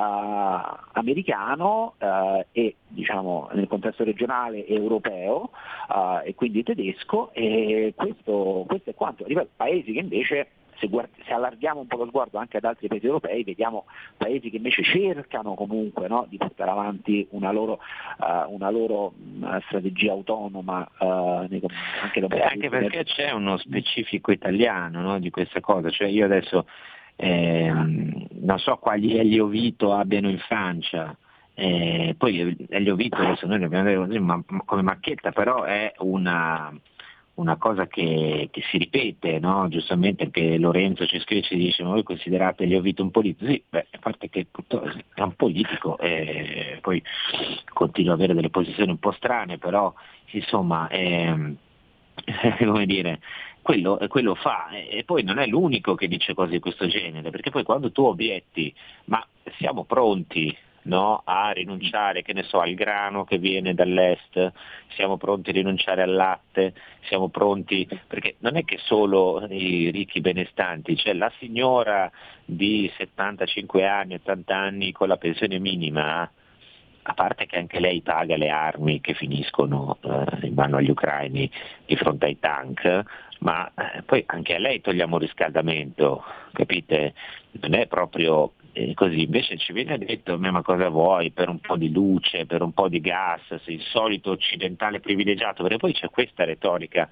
americano 0.91 1.95
e 2.51 2.75
diciamo, 2.87 3.49
nel 3.53 3.67
contesto 3.67 4.03
regionale 4.03 4.65
europeo 4.67 5.51
e 6.23 6.35
quindi 6.35 6.63
tedesco 6.63 7.31
e 7.33 7.93
questo, 7.95 8.65
questo 8.67 8.89
è 8.89 8.93
quanto. 8.93 9.25
Paesi 9.55 9.93
che 9.93 9.99
invece 9.99 10.47
se, 10.79 10.87
guard- 10.87 11.09
se, 11.25 11.33
allarghiamo 11.33 11.81
un 11.81 11.87
po' 11.87 11.97
lo 11.97 12.07
sguardo 12.07 12.37
anche 12.37 12.57
ad 12.57 12.65
altri 12.65 12.87
paesi 12.87 13.05
europei, 13.05 13.43
vediamo 13.43 13.85
paesi 14.17 14.49
che 14.49 14.57
invece 14.57 14.83
cercano 14.83 15.53
comunque 15.53 16.07
no, 16.07 16.25
di 16.29 16.37
portare 16.37 16.69
avanti 16.71 17.27
una 17.31 17.51
loro, 17.51 17.79
uh, 18.19 18.53
una 18.53 18.69
loro 18.69 19.13
uh, 19.39 19.59
strategia 19.65 20.11
autonoma. 20.11 20.89
Uh, 20.99 21.47
anche, 22.01 22.21
Beh, 22.27 22.41
anche 22.41 22.69
perché 22.69 23.03
c'è 23.03 23.31
uno 23.31 23.57
specifico 23.57 24.31
italiano 24.31 25.01
no, 25.01 25.19
di 25.19 25.29
questa 25.29 25.59
cosa, 25.59 25.89
cioè 25.89 26.07
io 26.07 26.25
adesso 26.25 26.65
eh, 27.15 27.71
non 27.71 28.59
so 28.59 28.77
quali 28.77 29.17
Elio 29.17 29.47
Vito 29.47 29.93
abbiano 29.93 30.29
in 30.29 30.39
Francia, 30.39 31.15
eh, 31.53 32.13
poi 32.17 32.67
Elio 32.69 32.95
Vito 32.95 33.15
adesso 33.15 33.47
noi 33.47 33.59
ne 33.59 33.65
abbiamo 33.65 34.05
detto 34.05 34.63
come 34.65 34.81
macchietta, 34.83 35.31
però 35.31 35.63
è 35.63 35.91
una 35.99 36.71
una 37.37 37.57
cosa 37.57 37.87
che, 37.87 38.49
che 38.51 38.61
si 38.69 38.77
ripete, 38.77 39.39
no? 39.39 39.67
giustamente 39.69 40.23
anche 40.23 40.57
Lorenzo 40.57 41.05
ci 41.05 41.19
scrive 41.19 41.43
ci 41.43 41.55
dice 41.55 41.83
ma 41.83 41.91
voi 41.91 42.03
considerate 42.03 42.65
Leo 42.65 42.81
Vito 42.81 43.03
un 43.03 43.11
politico? 43.11 43.49
Sì, 43.49 43.63
beh, 43.69 43.87
a 43.91 43.97
parte 43.99 44.29
che 44.29 44.47
è 45.13 45.21
un 45.21 45.35
politico 45.35 45.97
e 45.99 46.79
poi 46.81 47.01
continua 47.73 48.13
ad 48.13 48.19
avere 48.19 48.33
delle 48.33 48.49
posizioni 48.49 48.91
un 48.91 48.99
po' 48.99 49.11
strane, 49.11 49.57
però 49.57 49.93
insomma 50.31 50.87
è, 50.87 51.33
come 52.65 52.85
dire, 52.85 53.19
quello, 53.61 53.99
quello, 54.07 54.33
fa 54.33 54.69
e 54.69 55.03
poi 55.03 55.23
non 55.23 55.37
è 55.37 55.45
l'unico 55.45 55.93
che 55.93 56.07
dice 56.07 56.33
cose 56.33 56.51
di 56.51 56.59
questo 56.59 56.87
genere, 56.87 57.29
perché 57.29 57.51
poi 57.51 57.63
quando 57.63 57.91
tu 57.91 58.03
obietti 58.03 58.73
ma 59.05 59.25
siamo 59.57 59.83
pronti 59.83 60.55
no? 60.87 61.21
a 61.23 61.51
rinunciare 61.51 62.23
so, 62.43 62.59
al 62.59 62.73
grano 62.73 63.23
che 63.23 63.37
viene 63.37 63.73
dall'est, 63.73 64.51
siamo 64.95 65.17
pronti 65.17 65.51
a 65.51 65.53
rinunciare 65.53 66.01
al 66.01 66.13
latte, 66.13 66.73
siamo 67.07 67.29
pronti, 67.29 67.87
perché 68.07 68.35
non 68.39 68.55
è 68.55 68.63
che 68.63 68.77
solo 68.79 69.45
i 69.49 69.91
ricchi 69.91 70.21
benestanti, 70.21 70.95
c'è 70.95 71.13
la 71.13 71.31
signora 71.37 72.09
di 72.43 72.91
75 72.97 73.85
anni, 73.85 74.15
80 74.15 74.55
anni 74.55 74.91
con 74.91 75.07
la 75.07 75.17
pensione 75.17 75.59
minima 75.59 76.29
a 77.09 77.13
parte 77.13 77.45
che 77.45 77.57
anche 77.57 77.79
lei 77.79 78.01
paga 78.01 78.35
le 78.35 78.49
armi 78.49 78.99
che 78.99 79.13
finiscono 79.13 79.97
eh, 80.01 80.45
in 80.47 80.53
mano 80.53 80.75
agli 80.75 80.89
ucraini 80.89 81.49
di 81.85 81.95
fronte 81.95 82.25
ai 82.25 82.37
tank, 82.37 83.03
ma 83.39 83.71
eh, 83.73 84.01
poi 84.03 84.23
anche 84.25 84.55
a 84.55 84.59
lei 84.59 84.81
togliamo 84.81 85.17
riscaldamento, 85.17 86.23
capite? 86.51 87.13
Non 87.51 87.75
è 87.75 87.87
proprio 87.87 88.51
così, 88.93 89.23
invece 89.23 89.57
ci 89.57 89.73
viene 89.73 89.97
detto, 89.97 90.37
ma 90.37 90.61
cosa 90.61 90.89
vuoi, 90.89 91.31
per 91.31 91.49
un 91.49 91.59
po' 91.59 91.77
di 91.77 91.91
luce, 91.91 92.45
per 92.45 92.61
un 92.61 92.73
po' 92.73 92.87
di 92.89 92.99
gas, 92.99 93.41
sei 93.63 93.75
il 93.75 93.81
solito 93.81 94.31
occidentale 94.31 94.99
privilegiato, 94.99 95.63
perché 95.63 95.77
poi 95.77 95.93
c'è 95.93 96.09
questa 96.09 96.43
retorica 96.43 97.09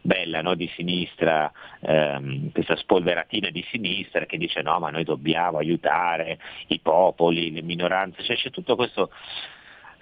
bella 0.00 0.42
no, 0.42 0.54
di 0.54 0.68
sinistra, 0.74 1.50
ehm, 1.80 2.50
questa 2.52 2.76
spolveratina 2.76 3.50
di 3.50 3.64
sinistra 3.70 4.26
che 4.26 4.38
dice 4.38 4.62
no, 4.62 4.78
ma 4.78 4.90
noi 4.90 5.04
dobbiamo 5.04 5.58
aiutare 5.58 6.38
i 6.68 6.80
popoli, 6.80 7.52
le 7.52 7.62
minoranze, 7.62 8.22
cioè 8.22 8.36
c'è 8.36 8.50
tutto 8.50 8.76
questo 8.76 9.10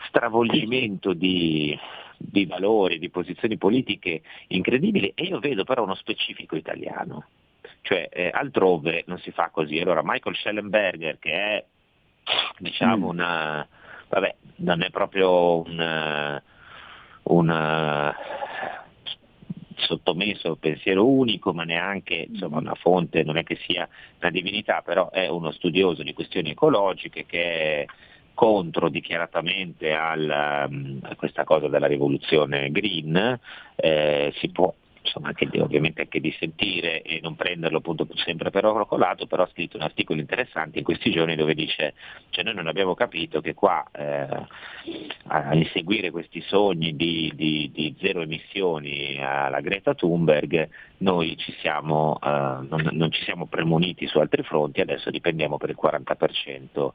stravolgimento 0.09 1.13
di, 1.13 1.79
di 2.17 2.47
valori, 2.47 2.99
di 2.99 3.11
posizioni 3.11 3.57
politiche 3.57 4.23
incredibili. 4.49 5.13
E 5.15 5.25
io 5.25 5.39
vedo 5.39 5.65
però 5.65 5.83
uno 5.83 5.95
specifico 5.95 6.57
italiano 6.57 7.27
cioè 7.85 8.09
eh, 8.11 8.31
altrove 8.33 9.05
non 9.07 9.19
si 9.19 9.31
fa 9.31 9.51
così. 9.53 9.79
Allora 9.79 10.01
Michael 10.03 10.37
Schellenberger 10.37 11.19
che 11.19 11.33
è 11.33 11.65
diciamo 12.59 13.07
mm. 13.07 13.11
una, 13.11 13.69
vabbè, 14.09 14.35
non 14.57 14.83
è 14.83 14.91
proprio 14.91 15.61
un, 15.61 16.43
un 17.25 18.15
sottomesso 19.77 20.49
al 20.49 20.59
pensiero 20.59 21.07
unico, 21.07 21.53
ma 21.53 21.65
neanche 21.65 22.27
insomma, 22.31 22.59
una 22.59 22.75
fonte, 22.75 23.23
non 23.23 23.37
è 23.37 23.43
che 23.43 23.59
sia 23.67 23.87
una 24.21 24.31
divinità, 24.31 24.81
però 24.83 25.11
è 25.11 25.29
uno 25.29 25.53
studioso 25.53 26.03
di 26.03 26.15
questioni 26.15 26.51
ecologiche 26.51 27.27
che 27.27 27.43
è 27.83 27.87
contro 28.33 28.89
dichiaratamente 28.89 29.93
al, 29.93 30.29
a 30.29 31.15
questa 31.17 31.45
cosa 31.45 31.69
della 31.69 31.87
rivoluzione 31.87 32.71
green, 32.71 33.39
eh, 33.77 34.33
si 34.39 34.49
può 34.49 34.75
insomma, 35.05 35.29
anche, 35.29 35.49
ovviamente 35.61 36.03
anche 36.03 36.21
di 36.21 36.35
sentire 36.39 37.03
e 37.03 37.21
non 37.23 37.37
prenderlo 37.37 37.79
appunto 37.79 38.09
sempre 38.15 38.51
per 38.51 38.65
oro 38.65 38.87
colato, 38.87 39.27
però 39.27 39.43
ha 39.43 39.49
scritto 39.53 39.77
un 39.77 39.83
articolo 39.83 40.21
interessante 40.21 40.79
in 40.79 40.85
questi 40.85 41.11
giorni 41.11 41.37
dove 41.37 41.55
dice, 41.55 41.95
cioè 42.31 42.45
noi 42.45 42.55
non 42.55 42.67
abbiamo 42.67 42.95
capito 42.95 43.41
che 43.41 43.55
qua 43.55 43.85
eh, 43.93 44.27
a 45.27 45.55
inseguire 45.55 46.11
questi 46.11 46.41
sogni 46.41 46.97
di, 46.97 47.31
di, 47.35 47.71
di, 47.73 47.95
zero 48.01 48.23
emissioni 48.23 49.19
alla 49.21 49.61
Greta 49.61 49.95
Thunberg 49.95 50.69
noi 50.99 51.37
ci 51.37 51.55
siamo, 51.61 52.19
eh, 52.23 52.29
non, 52.29 52.89
non, 52.93 53.11
ci 53.11 53.23
siamo 53.25 53.47
premuniti 53.47 54.07
su 54.07 54.19
altri 54.19 54.43
fronti, 54.43 54.81
adesso 54.81 55.11
dipendiamo 55.11 55.59
per 55.59 55.71
il 55.71 55.79
40%, 55.81 56.91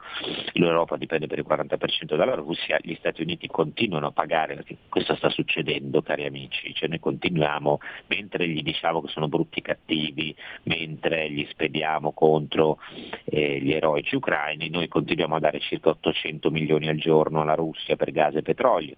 l'Europa 0.54 0.98
dipende 0.98 1.28
per 1.28 1.38
il 1.38 1.46
40% 1.48 2.16
dalla 2.16 2.34
Russia, 2.36 2.78
gli 2.82 2.96
Stati 2.96 3.22
Uniti 3.22 3.48
continuano 3.48 4.08
a 4.08 4.12
pagare, 4.12 4.66
questo 4.90 5.16
sta 5.16 5.30
succedendo 5.30 6.02
cari 6.02 6.26
amici, 6.26 6.74
cioè 6.74 6.90
noi 6.90 7.00
continuiamo 7.00 7.80
mentre 8.08 8.48
gli 8.48 8.62
diciamo 8.62 9.02
che 9.02 9.10
sono 9.10 9.28
brutti 9.28 9.62
cattivi, 9.62 10.36
mentre 10.64 11.30
gli 11.30 11.46
spediamo 11.50 12.12
contro 12.12 12.80
eh, 13.26 13.60
gli 13.60 13.72
eroici 13.72 14.16
ucraini, 14.16 14.70
noi 14.70 14.88
continuiamo 14.88 15.36
a 15.36 15.40
dare 15.40 15.60
circa 15.60 15.90
800 15.90 16.52
milioni 16.52 16.88
al 16.88 16.98
giorno 16.98 17.42
alla 17.42 17.56
Russia 17.56 17.96
per 17.96 18.12
gas 18.12 18.36
e 18.36 18.42
petrolio. 18.42 18.96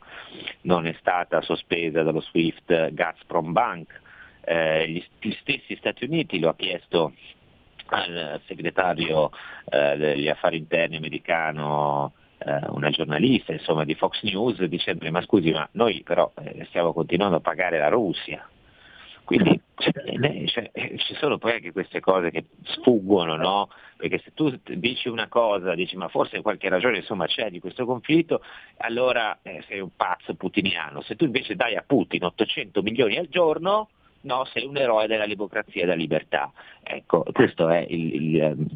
Non 0.61 0.87
è 0.87 0.95
stata 0.99 1.41
sospesa 1.41 2.03
dallo 2.03 2.21
SWIFT 2.21 2.93
Gazprom 2.93 3.51
Bank, 3.51 3.99
eh, 4.41 4.89
gli, 4.89 5.03
gli 5.19 5.35
stessi 5.39 5.75
Stati 5.77 6.05
Uniti 6.05 6.39
lo 6.39 6.49
ha 6.49 6.55
chiesto 6.55 7.13
al 7.87 8.41
segretario 8.45 9.31
eh, 9.69 9.97
degli 9.97 10.29
affari 10.29 10.57
interni 10.57 10.97
americano 10.97 12.13
eh, 12.37 12.59
una 12.69 12.89
giornalista 12.89 13.51
insomma, 13.51 13.83
di 13.83 13.95
Fox 13.95 14.21
News 14.23 14.63
dicendo 14.63 15.09
ma 15.11 15.21
scusi 15.21 15.51
ma 15.51 15.67
noi 15.73 16.01
però 16.03 16.31
eh, 16.41 16.65
stiamo 16.69 16.93
continuando 16.93 17.37
a 17.37 17.41
pagare 17.41 17.77
la 17.77 17.89
Russia 17.89 18.47
quindi 19.31 19.61
cioè, 19.75 20.45
cioè, 20.45 20.71
ci 20.97 21.15
sono 21.15 21.37
poi 21.37 21.53
anche 21.53 21.71
queste 21.71 22.01
cose 22.01 22.31
che 22.31 22.47
sfuggono, 22.63 23.37
no? 23.37 23.69
Perché 23.95 24.19
se 24.19 24.33
tu 24.33 24.53
dici 24.65 25.07
una 25.07 25.29
cosa, 25.29 25.73
dici 25.73 25.95
ma 25.95 26.09
forse 26.09 26.41
qualche 26.41 26.67
ragione 26.67 26.97
insomma, 26.97 27.27
c'è 27.27 27.49
di 27.49 27.61
questo 27.61 27.85
conflitto, 27.85 28.41
allora 28.77 29.39
eh, 29.41 29.63
sei 29.69 29.79
un 29.79 29.95
pazzo 29.95 30.35
putiniano. 30.35 31.01
Se 31.01 31.15
tu 31.15 31.23
invece 31.23 31.55
dai 31.55 31.77
a 31.77 31.83
Putin 31.85 32.25
800 32.25 32.81
milioni 32.81 33.17
al 33.17 33.29
giorno, 33.29 33.89
no, 34.21 34.43
sei 34.45 34.65
un 34.65 34.75
eroe 34.75 35.07
della 35.07 35.25
democrazia 35.25 35.83
e 35.83 35.85
della 35.85 35.95
libertà. 35.95 36.51
Ecco, 36.83 37.23
questo 37.31 37.69
è 37.69 37.85
il, 37.87 38.13
il 38.15 38.67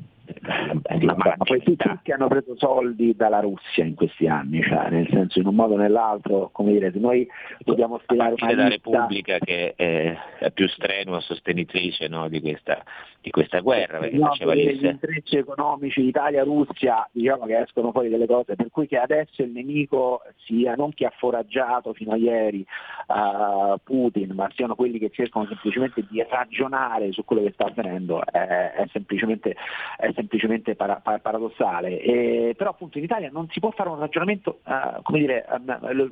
ehm, 0.45 1.05
ma 1.15 1.35
poi 1.37 1.61
tutti 1.63 2.11
hanno 2.11 2.27
preso 2.27 2.55
soldi 2.57 3.15
dalla 3.15 3.39
Russia 3.39 3.83
in 3.83 3.95
questi 3.95 4.27
anni, 4.27 4.61
cioè, 4.61 4.89
nel 4.89 5.07
senso 5.09 5.39
in 5.39 5.47
un 5.47 5.55
modo 5.55 5.73
o 5.73 5.77
nell'altro, 5.77 6.49
come 6.51 6.73
dire, 6.73 6.91
se 6.91 6.99
noi 6.99 7.27
dobbiamo 7.59 7.99
spiegare 8.03 8.35
una 8.37 8.53
la 8.55 8.67
Repubblica 8.67 9.37
che 9.39 9.73
è 9.75 10.17
la 10.39 10.49
più 10.51 10.67
strenua 10.67 11.19
sostenitrice 11.21 12.07
no, 12.07 12.27
di, 12.29 12.41
questa, 12.41 12.83
di, 13.21 13.31
questa, 13.31 13.59
guerra. 13.59 13.99
Perché 13.99 14.17
no, 14.17 14.27
faceva 14.27 14.55
gli 14.55 14.85
intrecci 14.85 15.37
economici 15.37 16.01
Italia-Russia 16.01 17.07
diciamo 17.11 17.45
che 17.45 17.59
escono 17.59 17.91
fuori 17.91 18.09
delle 18.09 18.27
cose, 18.27 18.55
per 18.55 18.69
cui 18.69 18.87
che 18.87 18.97
adesso 18.97 19.41
il 19.41 19.51
nemico 19.51 20.21
sia 20.45 20.75
non 20.75 20.93
chi 20.93 21.05
ha 21.05 21.13
foraggiato 21.15 21.93
fino 21.93 22.11
a 22.11 22.17
ieri 22.17 22.65
uh, 23.07 23.77
Putin, 23.83 24.33
ma 24.33 24.49
siano 24.53 24.75
quelli 24.75 24.99
che 24.99 25.09
cercano 25.09 25.45
semplicemente 25.47 26.05
di 26.09 26.23
ragionare 26.27 27.11
su 27.11 27.23
quello 27.25 27.43
che 27.43 27.51
sta 27.53 27.65
avvenendo, 27.65 28.23
è, 28.25 28.71
è 28.73 28.85
semplicemente, 28.91 29.55
è 29.97 30.11
semplicemente 30.13 30.34
para, 30.75 30.95
para, 30.97 31.19
paradossale. 31.19 32.01
E, 32.01 32.53
però 32.57 32.71
appunto 32.71 32.97
in 32.97 33.03
Italia 33.03 33.29
non 33.31 33.47
si 33.49 33.59
può 33.59 33.71
fare 33.71 33.89
un 33.89 33.99
ragionamento 33.99 34.59
uh, 34.65 35.01
come 35.01 35.19
dire, 35.19 35.45
uh, 35.49 36.11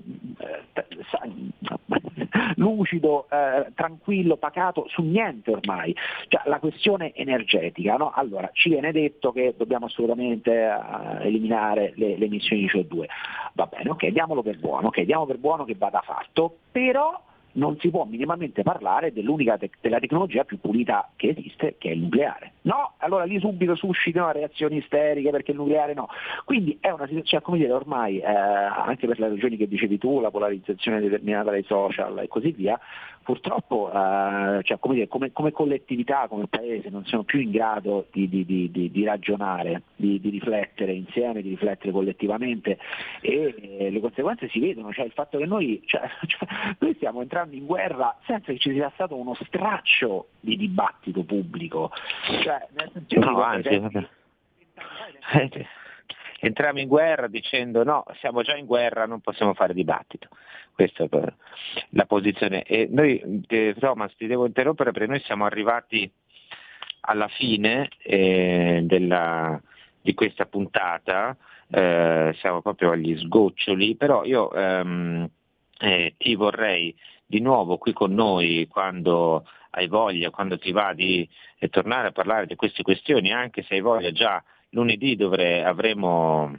lucido, 2.55 3.27
uh, 3.29 3.71
tranquillo, 3.73 4.37
pacato 4.37 4.85
su 4.89 5.01
niente 5.01 5.51
ormai. 5.51 5.95
Cioè, 6.27 6.41
la 6.45 6.59
questione 6.59 7.13
energetica, 7.13 7.95
no? 7.95 8.11
allora 8.13 8.49
ci 8.53 8.69
viene 8.69 8.91
detto 8.91 9.31
che 9.31 9.53
dobbiamo 9.57 9.85
assolutamente 9.85 10.51
eliminare 11.21 11.93
le, 11.95 12.17
le, 12.17 12.25
emissioni 12.25 12.63
di 12.63 12.67
CO2. 12.67 13.05
Va 13.53 13.65
bene, 13.65 13.89
ok, 13.89 14.07
diamolo 14.07 14.41
per 14.41 14.57
buono, 14.59 14.87
ok, 14.87 15.01
diamo 15.01 15.25
per 15.25 15.37
buono 15.37 15.65
che 15.65 15.75
vada 15.77 16.01
fatto, 16.03 16.57
però 16.71 17.19
non 17.53 17.77
si 17.79 17.89
può 17.89 18.05
minimamente 18.05 18.63
parlare 18.63 19.11
dell'unica 19.11 19.57
te- 19.57 19.69
della 19.81 19.99
tecnologia 19.99 20.43
più 20.43 20.59
pulita 20.59 21.09
che 21.15 21.29
esiste, 21.29 21.75
che 21.77 21.89
è 21.89 21.93
il 21.93 22.01
nucleare. 22.01 22.53
No, 22.61 22.93
allora 22.97 23.25
lì 23.25 23.39
subito 23.39 23.75
suscitano 23.75 24.31
reazioni 24.31 24.77
isteriche 24.77 25.29
perché 25.29 25.51
il 25.51 25.57
nucleare 25.57 25.93
no. 25.93 26.07
Quindi 26.45 26.77
è 26.79 26.87
una 26.89 27.07
situazione, 27.07 27.23
cioè, 27.23 27.41
come 27.41 27.57
dire, 27.57 27.71
ormai, 27.71 28.19
eh, 28.19 28.25
anche 28.25 29.07
per 29.07 29.19
le 29.19 29.29
ragioni 29.29 29.57
che 29.57 29.67
dicevi 29.67 29.97
tu, 29.97 30.19
la 30.19 30.31
polarizzazione 30.31 30.99
determinata 30.99 31.51
dai 31.51 31.63
social 31.63 32.19
e 32.19 32.27
così 32.27 32.51
via, 32.51 32.79
purtroppo 33.23 33.89
eh, 33.89 34.61
cioè, 34.63 34.79
come, 34.79 34.95
dire, 34.95 35.07
come, 35.07 35.31
come, 35.31 35.51
collettività, 35.51 36.27
come 36.27 36.47
paese, 36.47 36.89
non 36.89 37.05
siamo 37.05 37.23
più 37.23 37.39
in 37.39 37.51
grado 37.51 38.07
di, 38.11 38.29
di, 38.29 38.45
di, 38.45 38.71
di 38.71 39.03
ragionare, 39.03 39.83
di, 39.95 40.19
riflettere 40.23 40.93
insieme, 40.93 41.41
di 41.41 41.49
riflettere 41.49 41.91
collettivamente 41.91 42.77
e 43.21 43.77
eh, 43.79 43.89
le 43.89 43.99
conseguenze 43.99 44.49
si 44.49 44.59
vedono, 44.59 44.93
cioè 44.93 45.05
il 45.05 45.11
fatto 45.11 45.37
che 45.37 45.45
noi, 45.45 45.81
cioè, 45.85 46.01
cioè, 46.27 46.47
noi 46.79 46.93
stiamo 46.95 47.21
entrando 47.21 47.55
in 47.55 47.65
guerra 47.65 48.17
senza 48.25 48.51
che 48.51 48.59
ci 48.59 48.71
sia 48.71 48.91
stato 48.93 49.15
uno 49.15 49.35
straccio 49.45 50.27
di 50.39 50.57
dibattito 50.57 51.23
pubblico. 51.23 51.91
Cioè, 52.41 52.67
nel 52.73 52.89
senso 52.93 53.19
no, 53.19 53.41
anzi, 53.41 53.69
entriamo 56.43 56.79
in 56.79 56.89
guerra 56.89 57.27
dicendo 57.27 57.83
no, 57.83 58.03
siamo 58.19 58.41
già 58.41 58.55
in 58.55 58.65
guerra, 58.65 59.05
non 59.05 59.21
possiamo 59.21 59.53
fare 59.53 59.73
dibattito. 59.73 60.27
Questa 60.73 61.05
è 61.05 61.07
la 61.89 62.05
posizione. 62.05 62.63
E 62.63 62.87
noi, 62.91 63.43
eh, 63.47 63.75
Thomas, 63.79 64.13
ti 64.17 64.27
devo 64.27 64.45
interrompere 64.45 64.91
perché 64.91 65.07
noi 65.07 65.21
siamo 65.21 65.45
arrivati 65.45 66.11
alla 67.01 67.29
fine 67.29 67.89
eh, 68.01 68.81
della, 68.83 69.59
di 70.01 70.13
questa 70.13 70.45
puntata, 70.45 71.35
eh, 71.69 72.35
siamo 72.39 72.61
proprio 72.61 72.91
agli 72.91 73.17
sgoccioli, 73.17 73.95
però 73.95 74.25
io 74.25 74.51
ehm, 74.51 75.29
eh, 75.79 76.15
ti 76.17 76.35
vorrei 76.35 76.93
di 77.25 77.39
nuovo 77.39 77.77
qui 77.77 77.93
con 77.93 78.13
noi 78.13 78.67
quando 78.69 79.45
hai 79.71 79.87
voglia, 79.87 80.29
quando 80.29 80.57
ti 80.57 80.71
va 80.71 80.93
di 80.93 81.27
eh, 81.57 81.69
tornare 81.69 82.09
a 82.09 82.11
parlare 82.11 82.47
di 82.47 82.55
queste 82.55 82.83
questioni, 82.83 83.31
anche 83.31 83.63
se 83.63 83.75
hai 83.75 83.81
voglia 83.81 84.11
già 84.11 84.43
lunedì 84.73 85.15
dove 85.15 85.63
avremo 85.63 86.51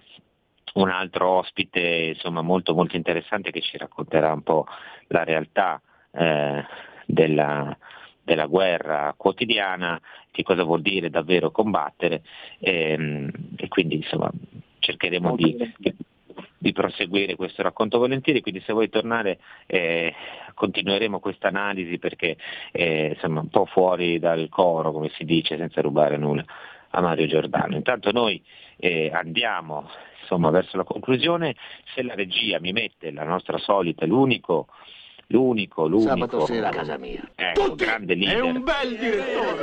un 0.74 0.88
altro 0.90 1.28
ospite 1.28 1.80
insomma, 2.14 2.42
molto, 2.42 2.74
molto 2.74 2.96
interessante 2.96 3.50
che 3.50 3.60
ci 3.60 3.76
racconterà 3.76 4.32
un 4.32 4.42
po' 4.42 4.66
la 5.08 5.22
realtà 5.22 5.80
eh, 6.12 6.64
della, 7.06 7.76
della, 8.22 8.46
guerra 8.46 9.14
quotidiana, 9.16 10.00
che 10.30 10.42
cosa 10.42 10.64
vuol 10.64 10.82
dire 10.82 11.10
davvero 11.10 11.50
combattere 11.50 12.22
e, 12.58 12.90
ehm, 12.90 13.30
e 13.56 13.68
quindi 13.68 13.96
insomma, 13.96 14.30
cercheremo 14.80 15.36
di, 15.36 15.72
di, 15.76 15.94
di, 16.58 16.72
proseguire 16.72 17.36
questo 17.36 17.62
racconto 17.62 17.98
volentieri, 17.98 18.40
quindi 18.40 18.60
se 18.60 18.72
vuoi 18.72 18.88
tornare 18.88 19.38
eh, 19.66 20.12
continueremo 20.54 21.20
questa 21.20 21.48
analisi 21.48 21.98
perché 21.98 22.36
eh, 22.72 23.12
insomma, 23.14 23.40
un 23.40 23.48
po' 23.48 23.66
fuori 23.66 24.18
dal 24.18 24.48
coro 24.48 24.90
come 24.90 25.10
si 25.10 25.24
dice 25.24 25.56
senza 25.56 25.80
rubare 25.80 26.16
nulla 26.16 26.44
a 26.94 27.00
Mario 27.00 27.26
Giordano. 27.26 27.74
Intanto 27.74 28.12
noi 28.12 28.42
eh, 28.76 29.10
andiamo 29.12 29.90
insomma, 30.20 30.50
verso 30.50 30.76
la 30.76 30.84
conclusione, 30.84 31.54
se 31.94 32.02
la 32.02 32.14
regia 32.14 32.58
mi 32.60 32.72
mette 32.72 33.10
la 33.10 33.24
nostra 33.24 33.58
solita, 33.58 34.06
l'unico, 34.06 34.68
l'unico, 35.28 35.86
l'unico... 35.86 36.08
Sabato 36.08 36.46
sera 36.46 36.68
a 36.68 36.72
casa 36.72 36.96
mia. 36.96 37.28
Ecco, 37.34 37.74
grande 37.74 38.14
leader. 38.14 38.36
È 38.36 38.40
un 38.40 38.62
bel 38.62 38.96
direttore! 38.96 39.62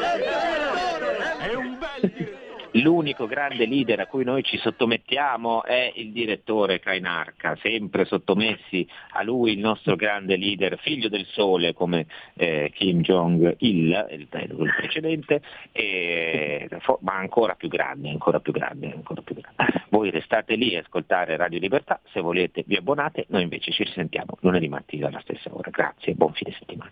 È 1.40 1.54
un 1.56 1.78
bel 1.80 2.12
direttore! 2.12 2.31
L'unico 2.76 3.28
grande 3.28 3.66
leader 3.66 4.00
a 4.00 4.06
cui 4.06 4.24
noi 4.24 4.44
ci 4.44 4.58
sottomettiamo 4.58 5.64
è 5.64 5.92
il 5.96 6.14
direttore 6.14 6.80
Kainarka, 6.80 7.58
sempre 7.62 8.06
sottomessi 8.06 8.88
a 9.12 9.24
lui 9.24 9.52
il 9.52 9.60
nostro 9.60 9.98
grande 9.98 10.38
leader, 10.38 10.80
figlio 10.80 11.10
del 11.10 11.26
sole 11.26 11.74
come 11.74 12.06
eh, 12.36 12.72
Kim 12.74 13.02
Jong-il, 13.02 13.58
il, 13.60 14.28
il 14.30 14.74
precedente, 14.78 15.42
e, 15.74 16.70
ma 17.02 17.18
ancora 17.18 17.56
più 17.56 17.68
grande, 17.68 18.10
ancora 18.10 18.40
più 18.40 18.54
grande, 18.54 18.94
ancora 18.94 19.22
più 19.22 19.36
grande. 19.36 19.84
Voi 19.90 20.10
restate 20.10 20.56
lì 20.56 20.74
a 20.78 20.80
ascoltare 20.80 21.36
Radio 21.36 21.60
Libertà, 21.60 22.00
se 22.14 22.22
volete 22.22 22.64
vi 22.66 22.78
abbonate, 22.78 23.26
noi 23.30 23.44
invece 23.44 23.74
ci 23.74 23.84
risentiamo 23.84 24.38
lunedì 24.40 24.70
mattina 24.70 25.08
alla 25.08 25.20
stessa 25.20 25.50
ora. 25.54 25.70
Grazie 25.72 26.14
e 26.14 26.16
buon 26.16 26.32
fine 26.32 26.54
settimana. 26.58 26.92